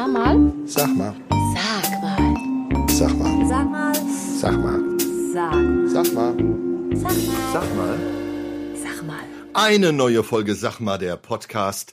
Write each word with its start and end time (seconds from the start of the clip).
Sag 0.00 0.08
mal. 0.08 0.52
Sag 0.64 0.96
mal. 0.96 1.14
Sag 1.54 2.00
mal. 2.00 2.88
Sag 2.88 3.14
mal. 3.18 3.44
Sag 3.46 3.68
mal. 3.68 3.94
Sag 4.40 4.56
mal. 4.58 4.80
Sag. 5.34 5.54
Sag 5.90 6.14
mal. 6.14 6.36
Sag 6.94 7.12
mal. 7.12 7.52
Sag 7.52 7.76
mal. 7.76 7.98
Sag 8.82 9.06
mal. 9.06 9.24
Eine 9.52 9.92
neue 9.92 10.24
Folge 10.24 10.54
Sag 10.54 10.80
mal, 10.80 10.96
der 10.96 11.18
Podcast. 11.18 11.92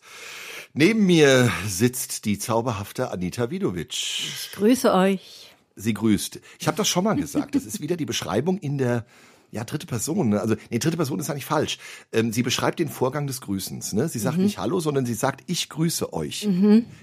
Neben 0.74 1.06
mir 1.06 1.52
sitzt 1.68 2.24
die 2.24 2.40
zauberhafte 2.40 3.12
Anita 3.12 3.52
Vidovic. 3.52 3.92
Ich 3.92 4.52
grüße 4.54 4.94
euch. 4.94 5.54
Sie 5.76 5.94
grüßt. 5.94 6.40
Ich 6.60 6.68
habe 6.68 6.78
das 6.78 6.88
schon 6.88 7.04
mal 7.04 7.18
gesagt. 7.18 7.56
Das 7.56 7.66
ist 7.66 7.82
wieder 7.82 7.98
die 7.98 8.06
Beschreibung 8.06 8.58
in 8.58 8.78
der 8.78 9.06
ja, 9.52 9.64
dritte 9.64 9.88
Person. 9.88 10.30
Ne? 10.30 10.42
Also, 10.42 10.56
nee, 10.70 10.80
dritte 10.80 10.98
Person 10.98 11.20
ist 11.20 11.30
eigentlich 11.30 11.46
falsch. 11.46 11.78
Ähm, 12.12 12.34
sie 12.34 12.44
beschreibt 12.44 12.80
den 12.80 12.90
Vorgang 12.90 13.28
des 13.28 13.42
Grüßens. 13.42 13.94
Ne? 13.94 14.10
Sie 14.10 14.20
sagt 14.20 14.38
nicht 14.38 14.58
Hallo, 14.58 14.80
sondern 14.80 15.06
sie 15.06 15.14
sagt, 15.14 15.44
ich 15.48 15.70
grüße 15.70 16.14
euch. 16.14 16.48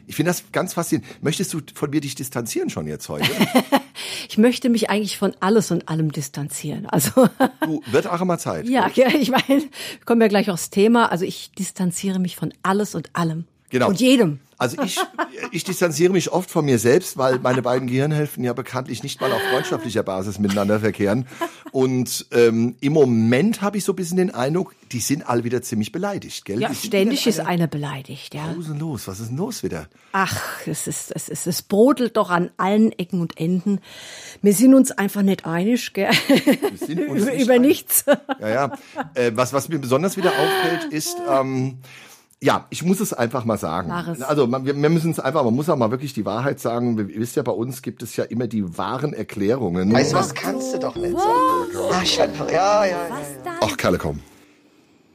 Ich 0.07 0.15
finde 0.17 0.31
das 0.31 0.45
ganz 0.53 0.75
faszinierend. 0.75 1.23
Möchtest 1.23 1.53
du 1.55 1.61
von 1.75 1.91
mir 1.91 2.01
dich 2.01 2.15
distanzieren 2.15 2.71
schon 2.71 2.87
jetzt 2.87 3.09
heute? 3.09 3.29
Ich 4.29 4.39
möchte 4.39 4.71
mich 4.71 4.91
eigentlich 4.91 5.19
von 5.19 5.35
alles 5.39 5.71
und 5.71 5.89
allem 5.89 6.11
distanzieren. 6.11 6.87
Also 6.87 7.29
Du, 7.65 7.81
wird 7.93 8.09
auch 8.09 8.21
immer 8.21 8.39
Zeit. 8.39 8.67
ja, 8.67 8.91
ja, 8.95 9.09
ich 9.09 9.31
meine, 9.31 9.45
wir 9.49 9.69
kommen 10.05 10.21
ja 10.21 10.27
gleich 10.29 10.51
aufs 10.51 10.71
Thema. 10.71 11.13
Also 11.13 11.25
ich 11.25 11.53
distanziere 11.53 12.19
mich 12.19 12.35
von 12.35 12.53
alles 12.63 12.95
und 12.97 13.11
allem. 13.15 13.45
Genau. 13.75 13.89
Und 13.89 13.99
jedem. 14.01 14.39
Also 14.57 14.81
ich, 14.85 15.01
ich 15.51 15.65
distanziere 15.65 16.13
mich 16.13 16.31
oft 16.31 16.49
von 16.49 16.65
mir 16.65 16.79
selbst, 16.79 17.19
weil 17.19 17.41
meine 17.41 17.61
beiden 17.61 17.89
Gehirnhälften 17.89 18.45
ja 18.45 18.53
bekanntlich 18.53 19.03
nicht 19.03 19.21
mal 19.21 19.33
auf 19.33 19.41
freundschaftlicher 19.51 20.05
Basis 20.05 20.39
miteinander 20.39 20.79
verkehren. 20.79 21.27
Und 21.73 22.27
ähm, 22.31 22.77
im 22.79 22.93
Moment 22.93 23.63
habe 23.63 23.77
ich 23.77 23.85
so 23.85 23.91
ein 23.91 23.97
bisschen 23.97 24.19
den 24.19 24.33
Eindruck, 24.33 24.77
die 24.93 25.01
sind 25.01 25.29
alle 25.29 25.43
wieder 25.43 25.61
ziemlich 25.61 25.91
beleidigt, 25.91 26.45
gell? 26.45 26.61
Ja, 26.61 26.69
Die 26.69 26.77
ständig 26.77 27.27
ist 27.27 27.41
einer 27.41 27.67
beleidigt, 27.67 28.33
ja. 28.37 28.47
Was 28.51 28.59
ist 28.59 28.69
denn 28.69 28.79
los? 28.79 29.09
Was 29.09 29.19
ist 29.19 29.31
denn 29.31 29.39
los 29.39 29.65
wieder? 29.65 29.89
Ach, 30.13 30.41
es 30.69 30.87
ist, 30.87 31.11
es 31.11 31.29
ist, 31.29 31.49
es 31.49 31.63
brodelt 31.63 32.17
doch 32.17 32.31
an 32.31 32.53
allen 32.57 32.93
Ecken 32.93 33.21
und 33.21 33.41
Enden. 33.41 33.81
Wir 34.41 34.53
sind 34.53 34.73
uns 34.73 34.93
einfach 34.93 35.23
nicht 35.23 35.47
einig, 35.47 35.95
gell? 35.95 36.11
Wir 36.13 36.87
sind 36.87 37.09
uns 37.09 37.23
über, 37.25 37.33
nicht 37.33 37.43
über 37.43 37.59
nichts. 37.59 38.05
Ja, 38.39 38.49
ja. 38.49 38.79
Äh, 39.15 39.33
was, 39.35 39.53
was 39.53 39.69
mir 39.69 39.81
besonders 39.81 40.17
wieder 40.17 40.31
auffällt, 40.31 40.93
ist, 40.93 41.17
ähm, 41.29 41.79
ja, 42.45 42.67
ich 42.69 42.85
muss 42.85 43.01
es 43.01 43.15
einfach 43.15 43.47
mal 43.47 43.57
sagen. 43.57 43.89
Wahres. 43.89 44.21
Also 44.21 44.47
man, 44.47 44.67
wir, 44.67 44.77
wir 44.77 44.91
müssen 44.91 45.11
es 45.11 45.19
einfach, 45.19 45.43
man 45.45 45.55
muss 45.55 45.71
auch 45.71 45.79
mal 45.79 45.91
wirklich 45.91 46.13
die 46.13 46.27
Wahrheit 46.27 46.61
sagen. 46.61 46.99
Ihr 46.99 47.19
wisst 47.19 47.37
ja, 47.37 47.43
bei 47.43 47.53
uns 47.53 47.81
gibt 47.81 48.03
es 48.03 48.17
ja 48.17 48.25
immer 48.25 48.47
die 48.47 48.77
wahren 48.77 49.15
Erklärungen. 49.15 49.91
Weißt 49.91 50.13
du 50.13 50.17
was, 50.17 50.35
kannst 50.35 50.75
du 50.75 50.79
doch 50.79 50.95
nicht 50.95 51.17
sagen. 51.19 51.91
Ach, 51.91 52.03
ich 52.03 52.17
ja, 52.19 52.27
ja, 52.53 52.85
ja. 52.85 52.99
Ach, 53.63 53.77
Kerle, 53.79 53.97
komm. 53.97 54.21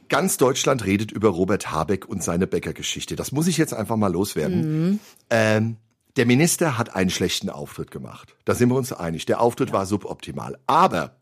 Ganz 0.08 0.38
Deutschland 0.38 0.84
redet 0.84 1.12
über 1.12 1.28
Robert 1.28 1.70
Habeck 1.70 2.08
und 2.08 2.20
seine 2.24 2.48
Bäckergeschichte. 2.48 3.14
Das 3.14 3.30
muss 3.30 3.46
ich 3.46 3.58
jetzt 3.58 3.74
einfach 3.74 3.94
mal 3.94 4.12
loswerden. 4.12 4.98
Ähm, 5.30 5.76
der 6.16 6.26
Minister 6.26 6.78
hat 6.78 6.96
einen 6.96 7.10
schlechten 7.10 7.48
Auftritt 7.48 7.92
gemacht. 7.92 8.34
Da 8.44 8.56
sind 8.56 8.70
wir 8.70 8.74
uns 8.74 8.92
einig. 8.92 9.24
Der 9.26 9.40
Auftritt 9.40 9.72
war 9.72 9.86
suboptimal. 9.86 10.58
Aber 10.66 11.14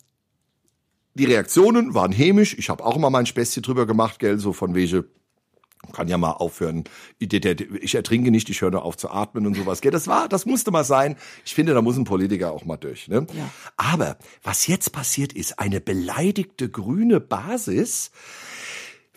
die 1.12 1.26
Reaktionen 1.26 1.92
waren 1.92 2.12
hämisch. 2.12 2.56
Ich 2.56 2.70
habe 2.70 2.82
auch 2.82 2.96
immer 2.96 3.10
mein 3.10 3.26
Späßchen 3.26 3.62
drüber 3.62 3.86
gemacht, 3.86 4.20
gell, 4.20 4.38
so 4.38 4.54
von 4.54 4.74
kann 5.92 6.08
ja 6.08 6.18
mal 6.18 6.32
aufhören. 6.32 6.84
Ich, 7.18 7.94
ertrinke 7.94 8.30
nicht, 8.30 8.48
ich 8.50 8.60
höre 8.60 8.70
nur 8.70 8.84
auf 8.84 8.96
zu 8.96 9.10
atmen 9.10 9.46
und 9.46 9.56
sowas. 9.56 9.80
Das 9.80 10.06
war, 10.06 10.28
das 10.28 10.46
musste 10.46 10.70
mal 10.70 10.84
sein. 10.84 11.16
Ich 11.44 11.54
finde, 11.54 11.74
da 11.74 11.82
muss 11.82 11.96
ein 11.96 12.04
Politiker 12.04 12.52
auch 12.52 12.64
mal 12.64 12.76
durch. 12.76 13.08
Ne? 13.08 13.26
Ja. 13.34 13.50
Aber 13.76 14.16
was 14.42 14.66
jetzt 14.66 14.92
passiert 14.92 15.32
ist, 15.32 15.58
eine 15.58 15.80
beleidigte 15.80 16.68
grüne 16.68 17.20
Basis 17.20 18.10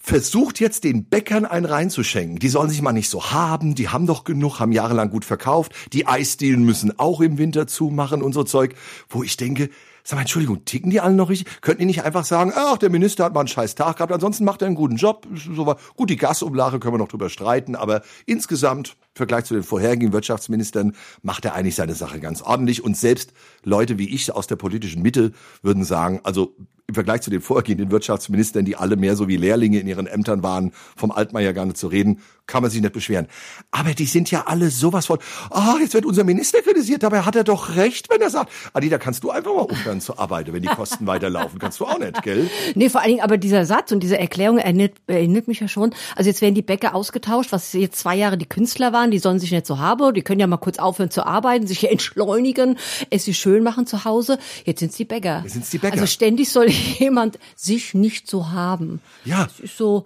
versucht 0.02 0.60
jetzt 0.60 0.84
den 0.84 1.06
Bäckern 1.06 1.46
einen 1.46 1.66
reinzuschenken. 1.66 2.40
Die 2.40 2.50
sollen 2.50 2.70
sich 2.70 2.82
mal 2.82 2.92
nicht 2.92 3.10
so 3.10 3.32
haben, 3.32 3.76
die 3.76 3.90
haben 3.90 4.08
doch 4.08 4.24
genug, 4.24 4.60
haben 4.60 4.72
jahrelang 4.72 5.12
gut 5.12 5.26
verkauft. 5.26 5.74
Die 5.94 6.08
Eisdielen 6.08 6.64
müssen 6.64 6.98
auch 6.98 7.22
im 7.22 7.38
Winter 7.38 7.68
zumachen 7.68 8.24
und 8.24 8.34
so 8.34 8.44
Zeug, 8.44 8.76
wo 9.10 9.22
ich 9.22 9.38
denke, 9.38 9.70
sag 10.04 10.18
mal, 10.18 10.22
Entschuldigung, 10.22 10.66
ticken 10.66 10.90
die 10.90 11.00
alle 11.00 11.16
noch 11.16 11.30
richtig? 11.30 11.62
Könnten 11.62 11.82
die 11.82 11.86
nicht 11.86 12.04
einfach 12.04 12.26
sagen, 12.26 12.52
ach, 12.56 12.78
der 12.78 12.90
Minister 12.90 13.26
hat 13.26 13.34
mal 13.34 13.42
einen 13.42 13.48
scheiß 13.48 13.76
Tag 13.76 13.98
gehabt, 13.98 14.12
ansonsten 14.12 14.46
macht 14.46 14.62
er 14.62 14.68
einen 14.68 14.76
guten 14.76 14.96
Job. 14.96 15.28
So 15.34 15.66
war, 15.66 15.78
gut, 15.96 16.10
die 16.10 16.18
Gasumlage 16.18 16.80
können 16.80 16.94
wir 16.94 17.00
noch 17.00 17.08
drüber 17.08 17.30
streiten, 17.30 17.76
aber 17.76 18.02
insgesamt, 18.26 18.98
im 19.14 19.18
Vergleich 19.18 19.46
zu 19.46 19.54
den 19.54 19.64
vorherigen 19.64 20.14
Wirtschaftsministern, 20.14 20.96
macht 21.22 21.46
er 21.46 21.54
eigentlich 21.54 21.76
seine 21.76 21.96
Sache 21.96 22.20
ganz 22.20 22.42
ordentlich. 22.42 22.84
Und 22.84 22.98
selbst 22.98 23.34
Leute 23.64 23.98
wie 23.98 24.10
ich 24.10 24.32
aus 24.32 24.48
der 24.48 24.56
politischen 24.56 25.02
Mitte 25.02 25.32
würden 25.62 25.84
sagen, 25.84 26.22
also 26.24 26.56
im 26.92 26.96
Vergleich 26.96 27.22
zu 27.22 27.30
den 27.30 27.42
vorhergehenden 27.42 27.90
Wirtschaftsministern, 27.90 28.66
die 28.66 28.76
alle 28.76 28.98
mehr 28.98 29.16
so 29.16 29.30
wie 29.30 29.38
Lehrlinge 29.38 29.80
in 29.80 29.88
ihren 29.88 30.08
Ämtern 30.08 30.44
waren, 30.44 30.74
vom 30.98 31.12
Altmaier 31.12 31.54
gar 31.54 31.66
nicht 31.66 31.78
zu 31.78 31.88
reden, 31.88 32.20
kann 32.48 32.62
man 32.62 32.72
sich 32.72 32.82
nicht 32.82 32.94
beschweren. 32.94 33.28
Aber 33.72 33.94
die 33.94 34.06
sind 34.06 34.30
ja 34.32 34.44
alle 34.48 34.70
sowas 34.70 35.06
von, 35.06 35.20
ah, 35.50 35.76
jetzt 35.80 35.94
wird 35.94 36.06
unser 36.06 36.24
Minister 36.24 36.62
kritisiert, 36.62 37.04
dabei 37.04 37.22
hat 37.22 37.36
er 37.36 37.44
doch 37.44 37.76
recht, 37.76 38.10
wenn 38.10 38.22
er 38.22 38.30
sagt, 38.30 38.52
Adida, 38.74 38.98
kannst 38.98 39.24
du 39.24 39.32
einfach 39.32 39.54
mal 39.54 39.62
aufhören 39.62 40.02
zu 40.02 40.18
arbeiten, 40.18 40.54
wenn 40.54 40.62
die 40.62 40.68
Kosten 40.68 41.08
weiterlaufen? 41.08 41.60
Kannst 41.60 41.80
du 41.80 41.86
auch 41.86 42.00
nicht, 42.00 42.22
gell? 42.24 42.50
Nee, 42.76 42.90
vor 42.90 43.02
allen 43.02 43.12
Dingen, 43.12 43.24
aber 43.24 43.38
dieser 43.38 43.66
Satz 43.66 43.92
und 43.92 44.02
diese 44.02 44.18
Erklärung 44.18 44.58
erinnert, 44.58 44.94
erinnert 45.08 45.48
mich 45.48 45.60
ja 45.60 45.68
schon. 45.68 45.94
Also 46.16 46.30
jetzt 46.30 46.42
werden 46.42 46.56
die 46.56 46.62
Bäcker 46.62 46.96
ausgetauscht, 46.96 47.52
was 47.52 47.74
jetzt 47.74 48.00
zwei 48.00 48.16
Jahre 48.16 48.38
die 48.38 48.46
Künstler 48.46 48.94
waren, 48.94 49.12
die 49.12 49.20
sollen 49.20 49.40
sich 49.40 49.52
nicht 49.52 49.66
so 49.66 49.80
haben, 49.80 50.14
die 50.14 50.22
können 50.22 50.40
ja 50.40 50.48
mal 50.48 50.58
kurz 50.58 50.80
aufhören 50.80 51.12
zu 51.12 51.26
arbeiten, 51.26 51.68
sich 51.68 51.84
entschleunigen, 51.92 52.78
es 53.10 53.26
sich 53.26 53.38
schön 53.38 53.64
machen 53.64 53.88
zu 53.88 54.06
Hause. 54.06 54.38
Jetzt 54.66 54.80
sind's 54.80 54.98
die 54.98 55.06
Bäcker. 55.06 55.42
Jetzt 55.44 55.54
sind's 55.54 55.70
die 55.70 55.78
Bäcker. 55.78 55.94
Also 55.94 56.08
ständig 56.08 56.50
soll 56.50 56.70
jemand 57.00 57.40
sich 57.56 57.94
nicht 57.94 58.30
so 58.30 58.52
haben. 58.52 59.02
Ja. 59.26 59.46
Das 59.46 59.60
ist 59.60 59.78
so, 59.78 60.06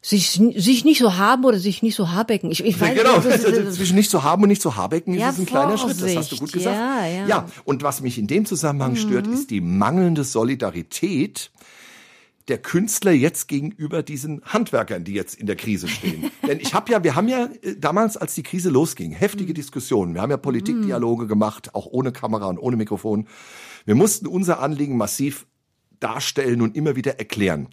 sich, 0.00 0.30
sich 0.30 0.84
nicht 0.84 0.98
so 1.00 1.16
haben 1.16 1.44
oder 1.44 1.58
sich 1.58 1.82
nicht 1.82 1.94
so 1.96 2.10
habecken. 2.10 2.50
Ich, 2.50 2.64
ich 2.64 2.80
weiß 2.80 2.96
genau, 2.96 3.16
nicht, 3.16 3.26
das 3.26 3.44
ist- 3.44 3.46
also 3.46 3.70
zwischen 3.72 3.96
nicht 3.96 4.10
zu 4.10 4.22
haben 4.22 4.42
und 4.42 4.48
nicht 4.48 4.64
habecken 4.64 5.14
ist 5.14 5.20
Ja, 5.20 5.30
es 5.30 5.38
ein 5.38 5.46
kleiner 5.46 5.76
Schritt. 5.78 6.00
Das 6.00 6.02
hast 6.16 6.32
du 6.32 6.36
Vorsicht. 6.36 6.40
gut 6.40 6.52
gesagt. 6.52 6.76
Ja, 6.76 7.06
ja. 7.06 7.22
Mhm. 7.24 7.28
ja, 7.28 7.46
und 7.64 7.82
was 7.82 8.00
mich 8.00 8.18
in 8.18 8.26
dem 8.26 8.44
Zusammenhang 8.46 8.96
stört, 8.96 9.26
ist 9.26 9.50
die 9.50 9.60
mangelnde 9.60 10.24
Solidarität 10.24 11.50
der 12.48 12.58
Künstler 12.58 13.12
jetzt 13.12 13.46
gegenüber 13.48 14.02
diesen 14.02 14.40
Handwerkern, 14.44 15.04
die 15.04 15.12
jetzt 15.12 15.34
in 15.34 15.46
der 15.46 15.56
Krise 15.56 15.86
stehen. 15.86 16.30
Denn 16.46 16.60
ich 16.60 16.72
habe 16.72 16.90
ja, 16.90 17.04
wir 17.04 17.14
haben 17.14 17.28
ja 17.28 17.50
äh, 17.62 17.76
damals, 17.76 18.16
als 18.16 18.34
die 18.34 18.42
Krise 18.42 18.70
losging, 18.70 19.12
heftige 19.12 19.52
Diskussionen. 19.52 20.14
Wir 20.14 20.22
haben 20.22 20.30
ja 20.30 20.38
Politikdialoge 20.38 21.26
gemacht, 21.26 21.74
auch 21.74 21.86
ohne 21.86 22.10
Kamera 22.10 22.46
und 22.46 22.58
ohne 22.58 22.76
Mikrofon. 22.76 23.26
Wir 23.84 23.94
mussten 23.94 24.26
unser 24.26 24.60
Anliegen 24.60 24.96
massiv 24.96 25.46
darstellen 26.00 26.62
und 26.62 26.76
immer 26.76 26.96
wieder 26.96 27.18
erklären. 27.18 27.68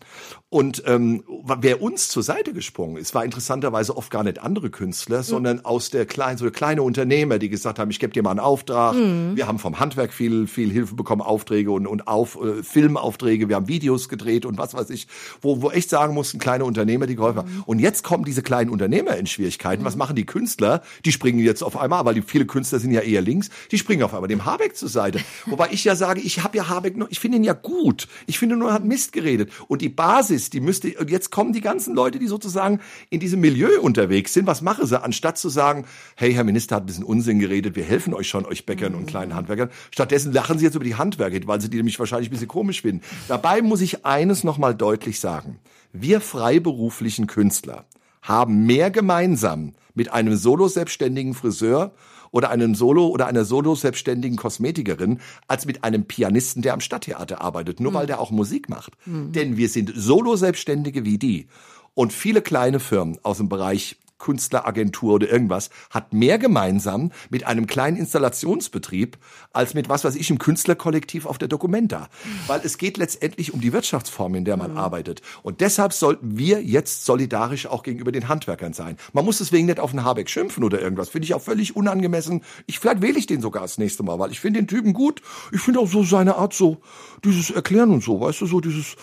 Und 0.55 0.83
ähm, 0.85 1.25
wer 1.59 1.81
uns 1.81 2.07
zur 2.07 2.23
Seite 2.23 2.53
gesprungen 2.53 2.95
ist, 2.95 3.13
war 3.13 3.25
interessanterweise 3.25 3.97
oft 3.97 4.09
gar 4.09 4.23
nicht 4.23 4.39
andere 4.39 4.69
Künstler, 4.69 5.21
sondern 5.21 5.65
aus 5.65 5.89
der 5.89 6.05
kleinen, 6.05 6.37
so 6.37 6.49
kleine 6.49 6.81
Unternehmer, 6.81 7.39
die 7.39 7.49
gesagt 7.49 7.77
haben, 7.77 7.91
ich 7.91 7.99
gebe 7.99 8.13
dir 8.13 8.23
mal 8.23 8.29
einen 8.29 8.39
Auftrag. 8.39 8.95
Wir 8.95 9.47
haben 9.47 9.59
vom 9.59 9.81
Handwerk 9.81 10.13
viel, 10.13 10.47
viel 10.47 10.71
Hilfe 10.71 10.95
bekommen, 10.95 11.21
Aufträge 11.21 11.71
und, 11.71 11.87
und 11.87 12.07
auf, 12.07 12.39
äh, 12.41 12.63
Filmaufträge. 12.63 13.49
Wir 13.49 13.57
haben 13.57 13.67
Videos 13.67 14.07
gedreht 14.07 14.45
und 14.45 14.57
was 14.57 14.73
weiß 14.73 14.91
ich, 14.91 15.07
wo, 15.41 15.61
wo 15.61 15.71
echt 15.71 15.89
sagen 15.89 16.13
mussten, 16.13 16.39
kleine 16.39 16.63
Unternehmer, 16.63 17.05
die 17.05 17.17
geholfen 17.17 17.39
haben. 17.39 17.63
Und 17.65 17.79
jetzt 17.79 18.05
kommen 18.05 18.23
diese 18.23 18.41
kleinen 18.41 18.69
Unternehmer 18.69 19.17
in 19.17 19.27
Schwierigkeiten. 19.27 19.83
Was 19.83 19.97
machen 19.97 20.15
die 20.15 20.25
Künstler? 20.25 20.83
Die 21.03 21.11
springen 21.11 21.39
jetzt 21.39 21.63
auf 21.63 21.75
einmal, 21.75 22.05
weil 22.05 22.13
die 22.13 22.21
viele 22.21 22.45
Künstler 22.45 22.79
sind 22.79 22.91
ja 22.91 23.01
eher 23.01 23.21
links, 23.21 23.49
die 23.71 23.77
springen 23.77 24.03
auf 24.03 24.13
einmal 24.13 24.29
dem 24.29 24.45
Habeck 24.45 24.77
zur 24.77 24.87
Seite. 24.87 25.19
Wobei 25.47 25.67
ich 25.71 25.83
ja 25.83 25.97
sage, 25.97 26.21
ich 26.21 26.45
habe 26.45 26.55
ja 26.55 26.69
Habeck 26.69 26.95
noch, 26.95 27.07
ich 27.09 27.19
finde 27.19 27.39
ihn 27.39 27.43
ja 27.43 27.51
gut. 27.51 28.07
Ich 28.25 28.39
finde 28.39 28.55
nur, 28.55 28.69
er 28.69 28.75
hat 28.75 28.85
Mist 28.85 29.11
geredet. 29.11 29.51
Und 29.67 29.81
die 29.81 29.89
Basis, 29.89 30.44
die 30.49 30.59
müsste, 30.59 30.97
und 30.97 31.09
jetzt 31.09 31.31
kommen 31.31 31.53
die 31.53 31.61
ganzen 31.61 31.95
Leute, 31.95 32.19
die 32.19 32.27
sozusagen 32.27 32.79
in 33.09 33.19
diesem 33.19 33.41
Milieu 33.41 33.79
unterwegs 33.81 34.33
sind. 34.33 34.47
Was 34.47 34.61
machen 34.61 34.85
sie? 34.85 35.01
Anstatt 35.01 35.37
zu 35.37 35.49
sagen, 35.49 35.85
hey, 36.15 36.33
Herr 36.33 36.43
Minister 36.43 36.75
hat 36.75 36.83
ein 36.83 36.85
bisschen 36.87 37.03
Unsinn 37.03 37.39
geredet, 37.39 37.75
wir 37.75 37.83
helfen 37.83 38.13
euch 38.13 38.27
schon, 38.27 38.45
euch 38.45 38.65
Bäckern 38.65 38.95
und 38.95 39.05
kleinen 39.05 39.35
Handwerkern. 39.35 39.69
Stattdessen 39.91 40.31
lachen 40.33 40.57
sie 40.57 40.65
jetzt 40.65 40.75
über 40.75 40.85
die 40.85 40.95
Handwerker, 40.95 41.39
weil 41.47 41.61
sie 41.61 41.69
die 41.69 41.77
nämlich 41.77 41.99
wahrscheinlich 41.99 42.29
ein 42.29 42.31
bisschen 42.31 42.47
komisch 42.47 42.81
finden. 42.81 43.01
Dabei 43.27 43.61
muss 43.61 43.81
ich 43.81 44.05
eines 44.05 44.43
nochmal 44.43 44.75
deutlich 44.75 45.19
sagen. 45.19 45.59
Wir 45.93 46.21
freiberuflichen 46.21 47.27
Künstler 47.27 47.85
haben 48.21 48.65
mehr 48.65 48.91
gemeinsam 48.91 49.73
mit 49.93 50.11
einem 50.11 50.35
solo-selbstständigen 50.35 51.33
Friseur 51.33 51.93
oder 52.35 52.49
einem 52.49 52.75
Solo- 52.75 53.07
oder 53.07 53.27
einer 53.27 53.45
solo-selbstständigen 53.45 54.35
Kosmetikerin 54.37 55.21
als 55.47 55.65
mit 55.65 55.85
einem 55.85 56.03
Pianisten, 56.03 56.61
der 56.61 56.73
am 56.73 56.81
Stadttheater 56.81 57.39
arbeitet, 57.39 57.79
nur 57.79 57.93
weil 57.93 58.07
der 58.07 58.19
auch 58.19 58.29
Musik 58.29 58.67
macht. 58.67 58.97
Denn 59.31 59.55
wir 59.55 59.69
sind 59.69 59.93
Solo-Selbstständige 59.95 61.05
wie 61.05 61.17
die. 61.17 61.47
Und 61.93 62.11
viele 62.11 62.41
kleine 62.41 62.81
Firmen 62.81 63.17
aus 63.23 63.37
dem 63.37 63.47
Bereich 63.47 63.95
Künstleragentur 64.17 65.15
oder 65.15 65.29
irgendwas 65.29 65.69
hat 65.89 66.13
mehr 66.13 66.37
gemeinsam 66.37 67.11
mit 67.29 67.45
einem 67.45 67.67
kleinen 67.67 67.97
Installationsbetrieb 67.97 69.17
als 69.53 69.73
mit 69.73 69.89
was 69.89 70.03
weiß 70.03 70.15
ich 70.15 70.29
im 70.29 70.39
Künstlerkollektiv 70.39 71.25
auf 71.25 71.37
der 71.37 71.47
Documenta. 71.47 72.07
Weil 72.47 72.61
es 72.63 72.77
geht 72.77 72.97
letztendlich 72.97 73.53
um 73.53 73.61
die 73.61 73.73
Wirtschaftsform, 73.73 74.35
in 74.35 74.45
der 74.45 74.57
man 74.57 74.77
arbeitet. 74.77 75.21
Und 75.43 75.61
deshalb 75.61 75.93
sollten 75.93 76.37
wir 76.37 76.63
jetzt 76.63 77.05
solidarisch 77.05 77.67
auch 77.67 77.83
gegenüber 77.83 78.11
den 78.11 78.27
Handwerkern 78.27 78.73
sein. 78.73 78.97
Man 79.13 79.25
muss 79.25 79.39
deswegen 79.39 79.65
nicht 79.65 79.79
auf 79.79 79.91
den 79.91 80.03
Habeck 80.03 80.29
schimpfen 80.29 80.63
oder 80.63 80.81
irgendwas. 80.81 81.09
Finde 81.09 81.25
ich 81.25 81.33
auch 81.33 81.41
völlig 81.41 81.75
unangemessen. 81.75 82.43
Ich, 82.67 82.79
vielleicht 82.79 83.01
wähle 83.01 83.19
ich 83.19 83.27
den 83.27 83.41
sogar 83.41 83.63
das 83.63 83.77
nächste 83.77 84.03
Mal, 84.03 84.17
weil 84.19 84.31
ich 84.31 84.39
finde 84.39 84.61
den 84.61 84.67
Typen 84.67 84.93
gut. 84.93 85.21
Ich 85.51 85.61
finde 85.61 85.79
auch 85.79 85.87
so 85.87 86.03
seine 86.03 86.35
Art 86.35 86.53
so, 86.53 86.81
dieses 87.23 87.49
Erklären 87.49 87.91
und 87.91 88.03
so, 88.03 88.21
weißt 88.21 88.41
du, 88.41 88.45
so 88.45 88.59
dieses, 88.61 88.95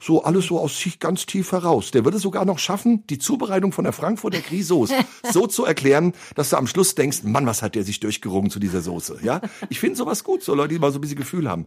so 0.00 0.22
alles 0.22 0.46
so 0.46 0.58
aus 0.58 0.78
sich 0.78 0.98
ganz 0.98 1.26
tief 1.26 1.52
heraus. 1.52 1.90
Der 1.90 2.04
würde 2.04 2.18
sogar 2.18 2.44
noch 2.44 2.58
schaffen, 2.58 3.06
die 3.08 3.18
Zubereitung 3.18 3.72
von 3.72 3.84
der 3.84 3.92
Frankfurter 3.92 4.40
Grießsoße 4.40 4.94
so 5.32 5.46
zu 5.46 5.64
erklären, 5.64 6.12
dass 6.34 6.50
du 6.50 6.56
am 6.56 6.66
Schluss 6.66 6.94
denkst, 6.94 7.22
Mann, 7.24 7.46
was 7.46 7.62
hat 7.62 7.74
der 7.74 7.84
sich 7.84 8.00
durchgerungen 8.00 8.50
zu 8.50 8.58
dieser 8.58 8.80
Soße, 8.80 9.18
ja? 9.22 9.40
Ich 9.68 9.80
finde 9.80 9.96
sowas 9.96 10.24
gut, 10.24 10.42
so 10.42 10.54
Leute, 10.54 10.74
die 10.74 10.78
mal 10.78 10.92
so 10.92 10.98
ein 10.98 11.00
bisschen 11.00 11.16
Gefühl 11.16 11.48
haben. 11.48 11.66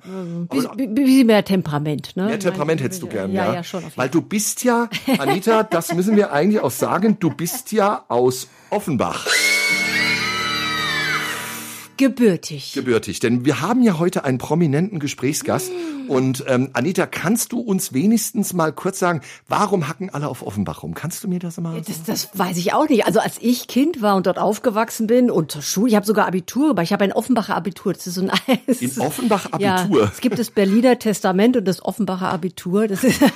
Bisschen 0.49 0.93
bisschen 0.93 1.27
mehr 1.27 1.43
Temperament, 1.43 2.15
ne? 2.15 2.25
Mehr 2.25 2.39
Temperament 2.39 2.81
hättest 2.81 3.01
du 3.01 3.07
gern, 3.07 3.31
ja. 3.31 3.47
ja? 3.47 3.53
Ja, 3.55 3.63
schon. 3.63 3.83
Weil 3.95 4.09
du 4.09 4.21
bist 4.21 4.63
ja, 4.63 4.89
Anita, 5.17 5.63
das 5.63 5.93
müssen 5.93 6.15
wir 6.15 6.31
eigentlich 6.31 6.61
auch 6.61 6.71
sagen, 6.71 7.17
du 7.19 7.29
bist 7.29 7.71
ja 7.71 8.05
aus 8.07 8.47
Offenbach 8.69 9.27
gebürtig. 12.01 12.73
gebürtig. 12.73 13.19
Denn 13.19 13.45
wir 13.45 13.61
haben 13.61 13.83
ja 13.83 13.99
heute 13.99 14.23
einen 14.23 14.37
prominenten 14.39 14.99
Gesprächsgast. 14.99 15.71
Und 16.07 16.43
ähm, 16.47 16.71
Anita, 16.73 17.05
kannst 17.05 17.51
du 17.53 17.59
uns 17.61 17.93
wenigstens 17.93 18.53
mal 18.53 18.73
kurz 18.73 18.99
sagen, 18.99 19.21
warum 19.47 19.87
hacken 19.87 20.09
alle 20.09 20.27
auf 20.27 20.41
Offenbach 20.45 20.83
rum? 20.83 20.93
Kannst 20.93 21.23
du 21.23 21.27
mir 21.29 21.39
das 21.39 21.57
mal 21.59 21.79
Das, 21.87 22.03
das 22.03 22.29
weiß 22.33 22.57
ich 22.57 22.73
auch 22.73 22.89
nicht. 22.89 23.05
Also 23.05 23.19
als 23.19 23.35
ich 23.39 23.67
Kind 23.67 24.01
war 24.01 24.15
und 24.15 24.25
dort 24.27 24.39
aufgewachsen 24.39 25.07
bin 25.07 25.29
und 25.31 25.51
zur 25.51 25.61
Schule, 25.61 25.89
ich 25.91 25.95
habe 25.95 26.05
sogar 26.05 26.25
Abitur 26.27 26.69
gemacht. 26.69 26.83
Ich 26.85 26.91
habe 26.93 27.03
ein 27.03 27.13
Offenbacher 27.13 27.55
Abitur. 27.55 27.93
Das 27.93 28.07
ist 28.07 28.15
so 28.15 28.21
ein 28.21 28.31
es 28.67 28.81
In 28.81 28.89
ist- 28.89 28.99
Offenbach 28.99 29.47
Ja, 29.59 29.75
Abitur? 29.75 30.09
es 30.11 30.19
gibt 30.21 30.39
das 30.39 30.49
Berliner 30.49 30.97
Testament 30.99 31.55
und 31.55 31.65
das 31.65 31.85
Offenbacher 31.85 32.27
Abitur. 32.29 32.87
Das 32.87 33.03
ist 33.03 33.21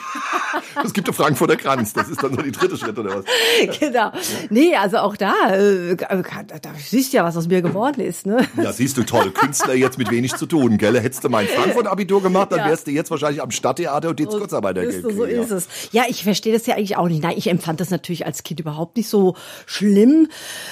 Es 0.83 0.93
gibt 0.93 1.07
ja 1.07 1.13
Frankfurter 1.13 1.55
Kranz. 1.57 1.93
Das 1.93 2.09
ist 2.09 2.21
dann 2.23 2.33
so 2.33 2.41
die 2.41 2.51
dritte 2.51 2.77
Schritt 2.77 2.97
oder 2.97 3.17
was? 3.17 3.25
genau. 3.79 4.11
Nee, 4.49 4.75
also 4.75 4.97
auch 4.97 5.15
da, 5.15 5.33
äh, 5.53 5.95
da, 5.95 6.21
da 6.21 6.69
siehst 6.77 7.13
du 7.13 7.17
ja, 7.17 7.23
was 7.23 7.37
aus 7.37 7.47
mir 7.47 7.61
geworden 7.61 8.01
ist, 8.01 8.25
ne? 8.25 8.45
Ja, 8.61 8.73
siehst 8.73 8.97
du, 8.97 9.03
toll. 9.03 9.31
Künstler 9.31 9.73
jetzt 9.73 9.97
mit 9.97 10.09
wenig 10.11 10.35
zu 10.35 10.45
tun, 10.45 10.77
gell? 10.77 10.99
Hättest 10.99 11.23
du 11.23 11.29
mal 11.29 11.39
ein 11.39 11.47
Frankfurt-Abitur 11.47 12.21
gemacht, 12.21 12.51
dann 12.51 12.69
wärst 12.69 12.87
du 12.87 12.91
jetzt 12.91 13.11
wahrscheinlich 13.11 13.41
am 13.41 13.51
Stadttheater 13.51 14.09
und 14.09 14.19
die 14.19 14.25
Kurzarbeiter 14.25 14.83
Ist 14.83 15.01
so, 15.01 15.09
so 15.09 15.23
ist 15.23 15.51
es. 15.51 15.67
Ja, 15.91 16.03
ich 16.07 16.23
verstehe 16.23 16.53
das 16.53 16.65
ja 16.65 16.75
eigentlich 16.75 16.97
auch 16.97 17.07
nicht. 17.07 17.23
Nein, 17.23 17.35
ich 17.37 17.47
empfand 17.47 17.79
das 17.79 17.89
natürlich 17.89 18.25
als 18.25 18.43
Kind 18.43 18.59
überhaupt 18.59 18.97
nicht 18.97 19.09
so 19.09 19.35
schlimm. 19.65 20.27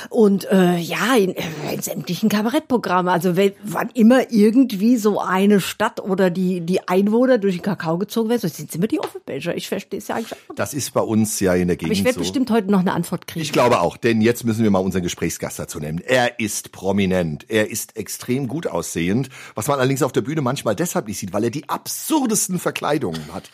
Und 0.10 0.50
äh, 0.52 0.78
ja, 0.78 1.16
in, 1.18 1.36
äh, 1.36 1.44
in 1.74 1.82
sämtlichen 1.82 2.30
Kabarettprogrammen. 2.30 3.12
Also 3.12 3.36
wenn, 3.36 3.54
wann 3.64 3.90
immer 3.94 4.32
irgendwie 4.32 4.98
so 4.98 5.20
eine 5.20 5.60
Stadt 5.60 6.00
oder 6.00 6.30
die, 6.30 6.62
die 6.62 6.88
Einwohner 6.88 7.38
durch 7.38 7.56
den 7.56 7.62
Kakao 7.62 7.98
gezogen 7.98 8.30
werden, 8.30 8.42
so 8.42 8.48
sind 8.48 8.74
immer 8.76 8.88
die 8.88 9.00
Offenbächer. 9.00 9.56
Ich 9.56 9.68
verstehe 9.68 10.00
es 10.00 10.08
ja 10.08 10.16
eigentlich 10.16 10.34
auch 10.34 10.50
nicht. 10.50 10.60
Das 10.60 10.74
ist 10.74 10.94
bei 10.94 11.02
uns 11.02 11.40
ja 11.40 11.54
in 11.54 11.68
der 11.68 11.76
Aber 11.76 11.80
Gegend 11.80 11.98
ich 11.98 12.04
werde 12.04 12.16
so. 12.16 12.22
bestimmt 12.22 12.52
heute 12.52 12.72
noch 12.72 12.80
eine 12.80 12.94
Antwort 12.94 13.28
kriegen. 13.28 13.44
Ich 13.44 13.52
glaube 13.52 13.82
auch, 13.82 13.98
denn 13.98 14.22
jetzt 14.22 14.44
müssen 14.46 14.64
wir 14.64 14.72
mal 14.72 14.80
unseren 14.80 15.04
Gesprächsgast 15.04 15.60
dazu 15.60 15.80
nehmen. 15.80 16.00
Er 16.00 16.40
ist 16.40 16.72
prominent, 16.72 17.46
er 17.50 17.70
ist 17.74 17.98
extrem 17.98 18.48
gut 18.48 18.68
aussehend, 18.68 19.30
was 19.56 19.68
man 19.68 19.80
allerdings 19.80 20.04
auf 20.04 20.12
der 20.14 20.22
Bühne 20.22 20.42
manchmal 20.42 20.76
deshalb 20.76 21.08
nicht 21.08 21.18
sieht, 21.18 21.34
weil 21.34 21.44
er 21.44 21.50
die 21.50 21.68
absurdesten 21.68 22.60
Verkleidungen 22.60 23.34
hat. 23.34 23.50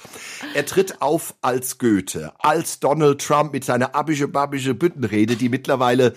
Er 0.53 0.65
tritt 0.65 1.01
auf 1.01 1.33
als 1.41 1.77
Goethe, 1.77 2.33
als 2.37 2.79
Donald 2.79 3.21
Trump 3.21 3.53
mit 3.53 3.63
seiner 3.63 3.95
abische 3.95 4.27
babische 4.27 4.75
Büttenrede, 4.75 5.37
die 5.37 5.49
mittlerweile, 5.49 6.13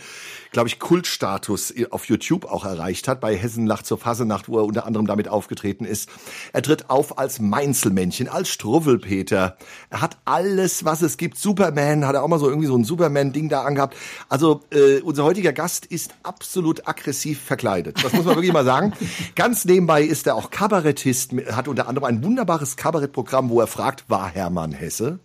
glaube 0.52 0.68
ich, 0.68 0.78
Kultstatus 0.78 1.74
auf 1.90 2.04
YouTube 2.04 2.44
auch 2.44 2.64
erreicht 2.64 3.08
hat, 3.08 3.20
bei 3.20 3.34
Hessen 3.34 3.66
lacht 3.66 3.86
zur 3.86 3.98
Fasenacht, 3.98 4.48
wo 4.48 4.58
er 4.58 4.64
unter 4.64 4.86
anderem 4.86 5.06
damit 5.06 5.28
aufgetreten 5.28 5.84
ist. 5.84 6.08
Er 6.52 6.62
tritt 6.62 6.90
auf 6.90 7.18
als 7.18 7.40
Mainzelmännchen, 7.40 8.28
als 8.28 8.50
Struwwelpeter. 8.50 9.56
Er 9.90 10.00
hat 10.00 10.18
alles, 10.24 10.84
was 10.84 11.02
es 11.02 11.16
gibt. 11.16 11.38
Superman 11.38 12.06
hat 12.06 12.14
er 12.14 12.22
auch 12.22 12.28
mal 12.28 12.38
so 12.38 12.48
irgendwie 12.48 12.68
so 12.68 12.76
ein 12.76 12.84
Superman-Ding 12.84 13.48
da 13.48 13.62
angehabt. 13.62 13.96
Also 14.28 14.60
äh, 14.70 15.00
unser 15.00 15.24
heutiger 15.24 15.52
Gast 15.52 15.86
ist 15.86 16.12
absolut 16.22 16.86
aggressiv 16.86 17.40
verkleidet. 17.40 18.04
Das 18.04 18.12
muss 18.12 18.24
man 18.24 18.36
wirklich 18.36 18.52
mal 18.52 18.64
sagen. 18.64 18.92
Ganz 19.34 19.64
nebenbei 19.64 20.02
ist 20.02 20.26
er 20.26 20.34
auch 20.36 20.50
Kabarettist, 20.50 21.32
hat 21.52 21.66
unter 21.66 21.88
anderem 21.88 22.04
ein 22.04 22.22
wunderbares 22.22 22.76
Kabarettprogramm, 22.76 23.48
wo 23.48 23.60
er 23.60 23.66
fragt, 23.66 24.04
war 24.08 24.28
Hermann 24.28 24.72
Hesse? 24.72 25.18